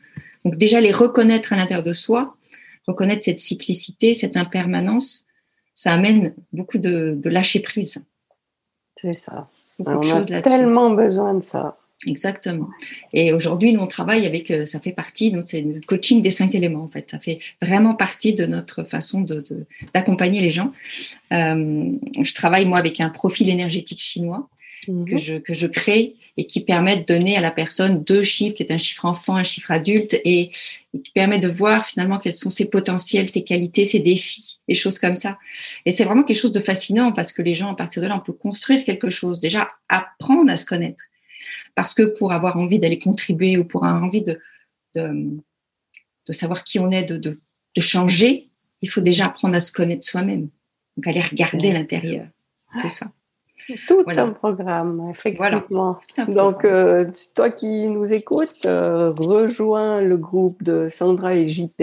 Donc 0.45 0.57
déjà 0.57 0.81
les 0.81 0.91
reconnaître 0.91 1.53
à 1.53 1.57
l'intérieur 1.57 1.85
de 1.85 1.93
soi, 1.93 2.35
reconnaître 2.87 3.25
cette 3.25 3.41
cyclicité, 3.41 4.15
cette 4.15 4.37
impermanence, 4.37 5.27
ça 5.75 5.93
amène 5.93 6.35
beaucoup 6.53 6.79
de, 6.79 7.21
lâcher 7.25 7.61
prise. 7.61 8.03
C'est 8.97 9.13
ça. 9.13 9.51
on 9.79 9.87
a 9.87 10.43
tellement 10.43 10.91
besoin 10.91 11.35
de 11.35 11.43
ça. 11.45 11.79
Exactement. 12.07 12.69
Et 13.13 13.33
aujourd'hui, 13.33 13.73
nous, 13.73 13.81
on 13.81 13.89
travaille 13.89 14.25
avec, 14.25 14.53
euh, 14.53 14.67
ça 14.67 14.79
fait 14.79 14.93
partie, 14.93 15.35
c'est 15.47 15.63
le 15.63 15.81
coaching 15.85 16.23
des 16.23 16.31
cinq 16.31 16.55
éléments, 16.55 16.85
en 16.85 16.89
fait. 16.89 17.09
Ça 17.11 17.19
fait 17.19 17.41
vraiment 17.61 17.95
partie 17.95 18.35
de 18.35 18.47
notre 18.47 18.85
façon 18.85 19.23
de, 19.23 19.45
d'accompagner 19.93 20.41
les 20.41 20.53
gens. 20.53 20.73
Euh, 21.33 21.91
je 22.23 22.35
travaille, 22.35 22.67
moi, 22.67 22.79
avec 22.79 23.01
un 23.01 23.09
profil 23.09 23.49
énergétique 23.49 24.01
chinois 24.01 24.49
que, 24.87 24.93
mhm. 24.93 25.19
je, 25.19 25.35
que 25.35 25.53
je 25.55 25.67
crée 25.67 26.15
et 26.37 26.47
qui 26.47 26.61
permet 26.61 26.99
de 26.99 27.05
donner 27.05 27.37
à 27.37 27.41
la 27.41 27.51
personne 27.51 28.05
deux 28.05 28.23
chiffres, 28.23 28.55
qui 28.55 28.63
est 28.63 28.71
un 28.71 28.79
chiffre 28.79 29.05
enfant, 29.05 29.35
un 29.35 29.43
chiffre 29.43 29.73
adulte, 29.73 30.21
et, 30.25 30.51
qui 30.93 31.11
permet 31.13 31.41
de 31.41 31.49
voir 31.49 31.85
finalement 31.85 32.19
quels 32.19 32.33
sont 32.33 32.49
ses 32.49 32.67
potentiels, 32.67 33.29
ses 33.29 33.43
qualités, 33.43 33.85
ses 33.85 33.99
défis, 33.99 34.61
des 34.69 34.77
choses 34.77 35.01
comme 35.01 35.17
ça. 35.17 35.37
Et 35.85 35.91
c'est 35.91 36.05
vraiment 36.05 36.23
quelque 36.23 36.39
chose 36.39 36.53
de 36.53 36.61
fascinant 36.61 37.13
parce 37.13 37.33
que 37.33 37.43
les 37.43 37.57
gens, 37.57 37.73
à 37.73 37.75
partir 37.75 38.03
de 38.03 38.07
là, 38.07 38.17
on 38.17 38.25
peut 38.25 38.33
construire 38.33 38.85
quelque 38.85 39.11
chose. 39.11 39.41
Déjà, 39.41 39.69
apprendre 39.89 40.51
à 40.51 40.57
se 40.57 40.65
connaître 40.65 41.03
parce 41.75 41.95
que 41.95 42.03
pour 42.03 42.33
avoir 42.33 42.57
envie 42.57 42.79
d'aller 42.79 42.99
contribuer 42.99 43.57
ou 43.57 43.65
pour 43.65 43.85
avoir 43.85 44.03
envie 44.03 44.23
de, 44.23 44.41
de, 44.95 46.33
savoir 46.33 46.65
qui 46.65 46.79
on 46.79 46.91
est, 46.91 47.05
de, 47.05 47.17
de, 47.17 47.39
changer, 47.79 48.49
il 48.83 48.91
faut 48.91 49.01
déjà 49.01 49.27
apprendre 49.27 49.55
à 49.55 49.61
se 49.61 49.71
connaître 49.71 50.07
soi-même. 50.07 50.49
Donc 50.97 51.07
aller 51.07 51.21
regarder 51.21 51.73
l'intérieur, 51.73 52.27
tout 52.81 52.89
ça. 52.89 53.13
Tout 53.87 54.05
un 54.07 54.31
programme, 54.31 55.11
effectivement. 55.11 55.99
Donc, 56.29 56.65
euh, 56.65 57.11
toi 57.35 57.51
qui 57.51 57.89
nous 57.89 58.13
écoutes, 58.13 58.65
euh, 58.67 59.11
rejoins 59.11 60.01
le 60.01 60.17
groupe 60.17 60.63
de 60.63 60.89
Sandra 60.89 61.35
et 61.35 61.49
JP. 61.49 61.81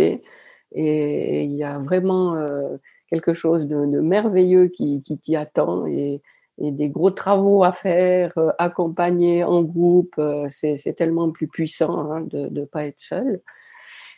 Et 0.78 1.44
il 1.44 1.56
y 1.56 1.64
a 1.64 1.78
vraiment 1.78 2.36
euh, 2.36 2.78
quelque 3.10 3.34
chose 3.34 3.68
de, 3.68 3.76
merveilleux 4.00 4.68
qui, 4.68 5.02
qui 5.04 5.18
t'y 5.18 5.36
attend. 5.36 5.86
Et 5.86 6.22
et 6.58 6.72
des 6.72 6.90
gros 6.90 7.12
travaux 7.12 7.64
à 7.64 7.72
faire, 7.72 8.32
euh, 8.38 8.52
accompagner 8.58 9.44
en 9.44 9.62
groupe, 9.62 10.16
euh, 10.18 10.48
c'est 10.50 10.94
tellement 10.96 11.32
plus 11.32 11.48
puissant 11.48 12.12
hein, 12.12 12.22
de 12.22 12.48
ne 12.48 12.66
pas 12.66 12.86
être 12.86 13.00
seul. 13.00 13.42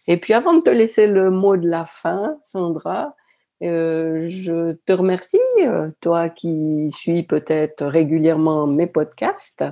Et 0.07 0.17
puis 0.17 0.33
avant 0.33 0.53
de 0.53 0.61
te 0.61 0.69
laisser 0.69 1.07
le 1.07 1.31
mot 1.31 1.57
de 1.57 1.67
la 1.67 1.85
fin, 1.85 2.37
Sandra, 2.45 3.15
euh, 3.63 4.27
je 4.27 4.73
te 4.85 4.93
remercie, 4.93 5.39
toi 5.99 6.29
qui 6.29 6.91
suis 6.91 7.23
peut-être 7.23 7.85
régulièrement 7.85 8.67
mes 8.67 8.87
podcasts, 8.87 9.65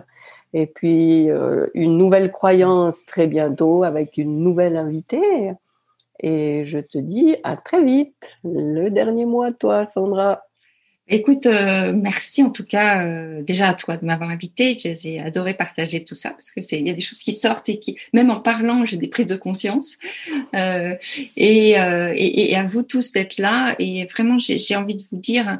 et 0.53 0.67
puis 0.67 1.27
une 1.73 1.97
nouvelle 1.97 2.31
croyance 2.31 3.05
très 3.05 3.27
bientôt 3.27 3.83
avec 3.83 4.17
une 4.17 4.39
nouvelle 4.39 4.77
invitée. 4.77 5.51
Et 6.21 6.63
je 6.65 6.79
te 6.79 6.97
dis 6.97 7.35
à 7.43 7.57
très 7.57 7.83
vite. 7.83 8.37
Le 8.45 8.89
dernier 8.89 9.25
mot 9.25 9.43
à 9.43 9.51
toi, 9.51 9.85
Sandra. 9.85 10.44
Écoute, 11.07 11.45
euh, 11.45 11.93
merci 11.93 12.41
en 12.41 12.49
tout 12.49 12.65
cas 12.65 13.05
euh, 13.05 13.43
déjà 13.43 13.67
à 13.67 13.73
toi 13.75 13.95
de 13.95 14.03
m'avoir 14.03 14.31
invité. 14.31 14.75
J'ai 14.75 15.19
adoré 15.19 15.53
partager 15.53 16.03
tout 16.03 16.15
ça 16.15 16.31
parce 16.31 16.49
que 16.49 16.61
c'est 16.61 16.79
il 16.79 16.87
y 16.87 16.89
a 16.89 16.95
des 16.95 17.01
choses 17.01 17.19
qui 17.19 17.33
sortent 17.33 17.69
et 17.69 17.79
qui 17.79 17.95
même 18.11 18.31
en 18.31 18.41
parlant 18.41 18.87
j'ai 18.87 18.97
des 18.97 19.07
prises 19.07 19.27
de 19.27 19.35
conscience. 19.35 19.97
Euh, 20.55 20.95
et, 21.37 21.79
euh, 21.79 22.11
et, 22.15 22.51
et, 22.51 22.55
à 22.55 22.63
vous 22.63 22.81
tous 22.81 23.11
d'être 23.11 23.37
là 23.37 23.75
et 23.77 24.07
vraiment 24.07 24.39
j'ai 24.39 24.75
envie 24.75 24.95
de 24.95 25.03
vous 25.11 25.17
dire 25.17 25.59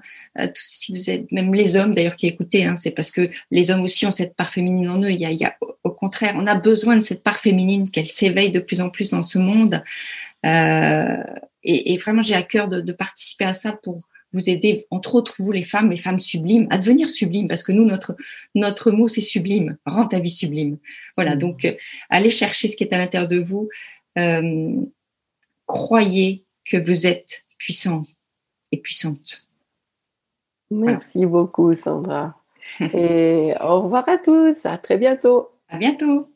si 0.56 0.92
vous 0.92 1.12
êtes 1.12 1.32
même 1.32 1.54
les 1.54 1.78
hommes 1.78 1.94
d'ailleurs 1.94 2.16
qui 2.16 2.26
écoutez, 2.26 2.66
hein, 2.66 2.76
c'est 2.80 2.92
parce 2.92 3.12
que 3.12 3.30
les 3.52 3.70
hommes 3.70 3.82
aussi 3.82 4.08
ont 4.08 4.12
cette 4.12 4.36
part 4.36 4.50
féminine 4.50 4.90
en 4.90 5.04
eux. 5.04 5.12
Il 5.12 5.20
y 5.20 5.26
a, 5.28 5.32
il 5.32 5.40
y 5.40 5.46
a 5.46 5.56
au 5.84 5.92
contraire 5.92 6.34
on 6.38 6.48
a 6.48 6.56
besoin 6.56 6.96
de 6.96 7.02
cette 7.02 7.22
part 7.22 7.40
féminine 7.40 7.92
qu'elle 7.92 8.08
s'éveille 8.08 8.50
de 8.52 8.60
plus 8.60 8.82
en 8.82 8.90
plus 8.90 9.12
dans 9.12 9.22
ce 9.22 9.38
monde. 9.38 9.84
Et, 10.44 11.94
et, 11.94 11.98
vraiment 11.98 12.24
j'ai 12.24 12.36
à 12.36 12.42
cœur 12.42 12.68
de, 12.68 12.82
de 12.82 12.94
participer 12.94 13.46
à 13.46 13.54
ça 13.54 13.74
pour 13.74 14.08
vous 14.36 14.50
aider, 14.50 14.86
entre 14.92 15.16
autres, 15.16 15.36
vous, 15.40 15.52
les 15.52 15.64
femmes, 15.64 15.90
les 15.90 15.98
femmes 15.98 16.20
sublimes, 16.20 16.68
à 16.70 16.78
devenir 16.78 17.10
sublimes, 17.10 17.48
parce 17.48 17.64
que 17.64 17.72
nous, 17.72 17.86
notre, 17.86 18.16
notre 18.54 18.92
mot, 18.92 19.08
c'est 19.08 19.22
sublime, 19.22 19.78
rend 19.86 20.08
ta 20.08 20.20
vie 20.20 20.30
sublime. 20.30 20.78
Voilà, 21.16 21.36
mmh. 21.36 21.40
donc, 21.40 21.66
euh, 21.66 21.74
allez 22.10 22.30
chercher 22.30 22.68
ce 22.68 22.76
qui 22.76 22.84
est 22.84 22.94
à 22.94 22.98
l'intérieur 22.98 23.30
de 23.30 23.40
vous. 23.40 23.70
Euh, 24.18 24.76
croyez 25.66 26.46
que 26.66 26.78
vous 26.78 27.08
êtes 27.08 27.46
puissant 27.58 28.04
et 28.72 28.80
puissante. 28.80 29.48
Merci 30.72 31.26
beaucoup, 31.26 31.74
Sandra. 31.76 32.36
Et 32.80 33.54
au 33.62 33.82
revoir 33.82 34.08
à 34.10 34.18
tous. 34.18 34.66
À 34.66 34.78
très 34.78 34.98
bientôt. 34.98 35.50
À 35.70 35.78
bientôt. 35.78 36.30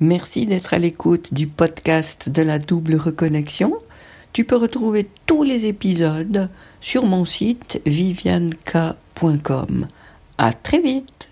Merci 0.00 0.46
d'être 0.46 0.74
à 0.74 0.78
l'écoute 0.78 1.32
du 1.32 1.46
podcast 1.46 2.28
de 2.28 2.42
la 2.42 2.58
double 2.58 2.96
reconnexion. 2.96 3.78
Tu 4.36 4.44
peux 4.44 4.56
retrouver 4.56 5.08
tous 5.24 5.44
les 5.44 5.64
épisodes 5.64 6.50
sur 6.82 7.06
mon 7.06 7.24
site 7.24 7.80
vivianka.com. 7.86 9.86
À 10.36 10.52
très 10.52 10.78
vite! 10.78 11.30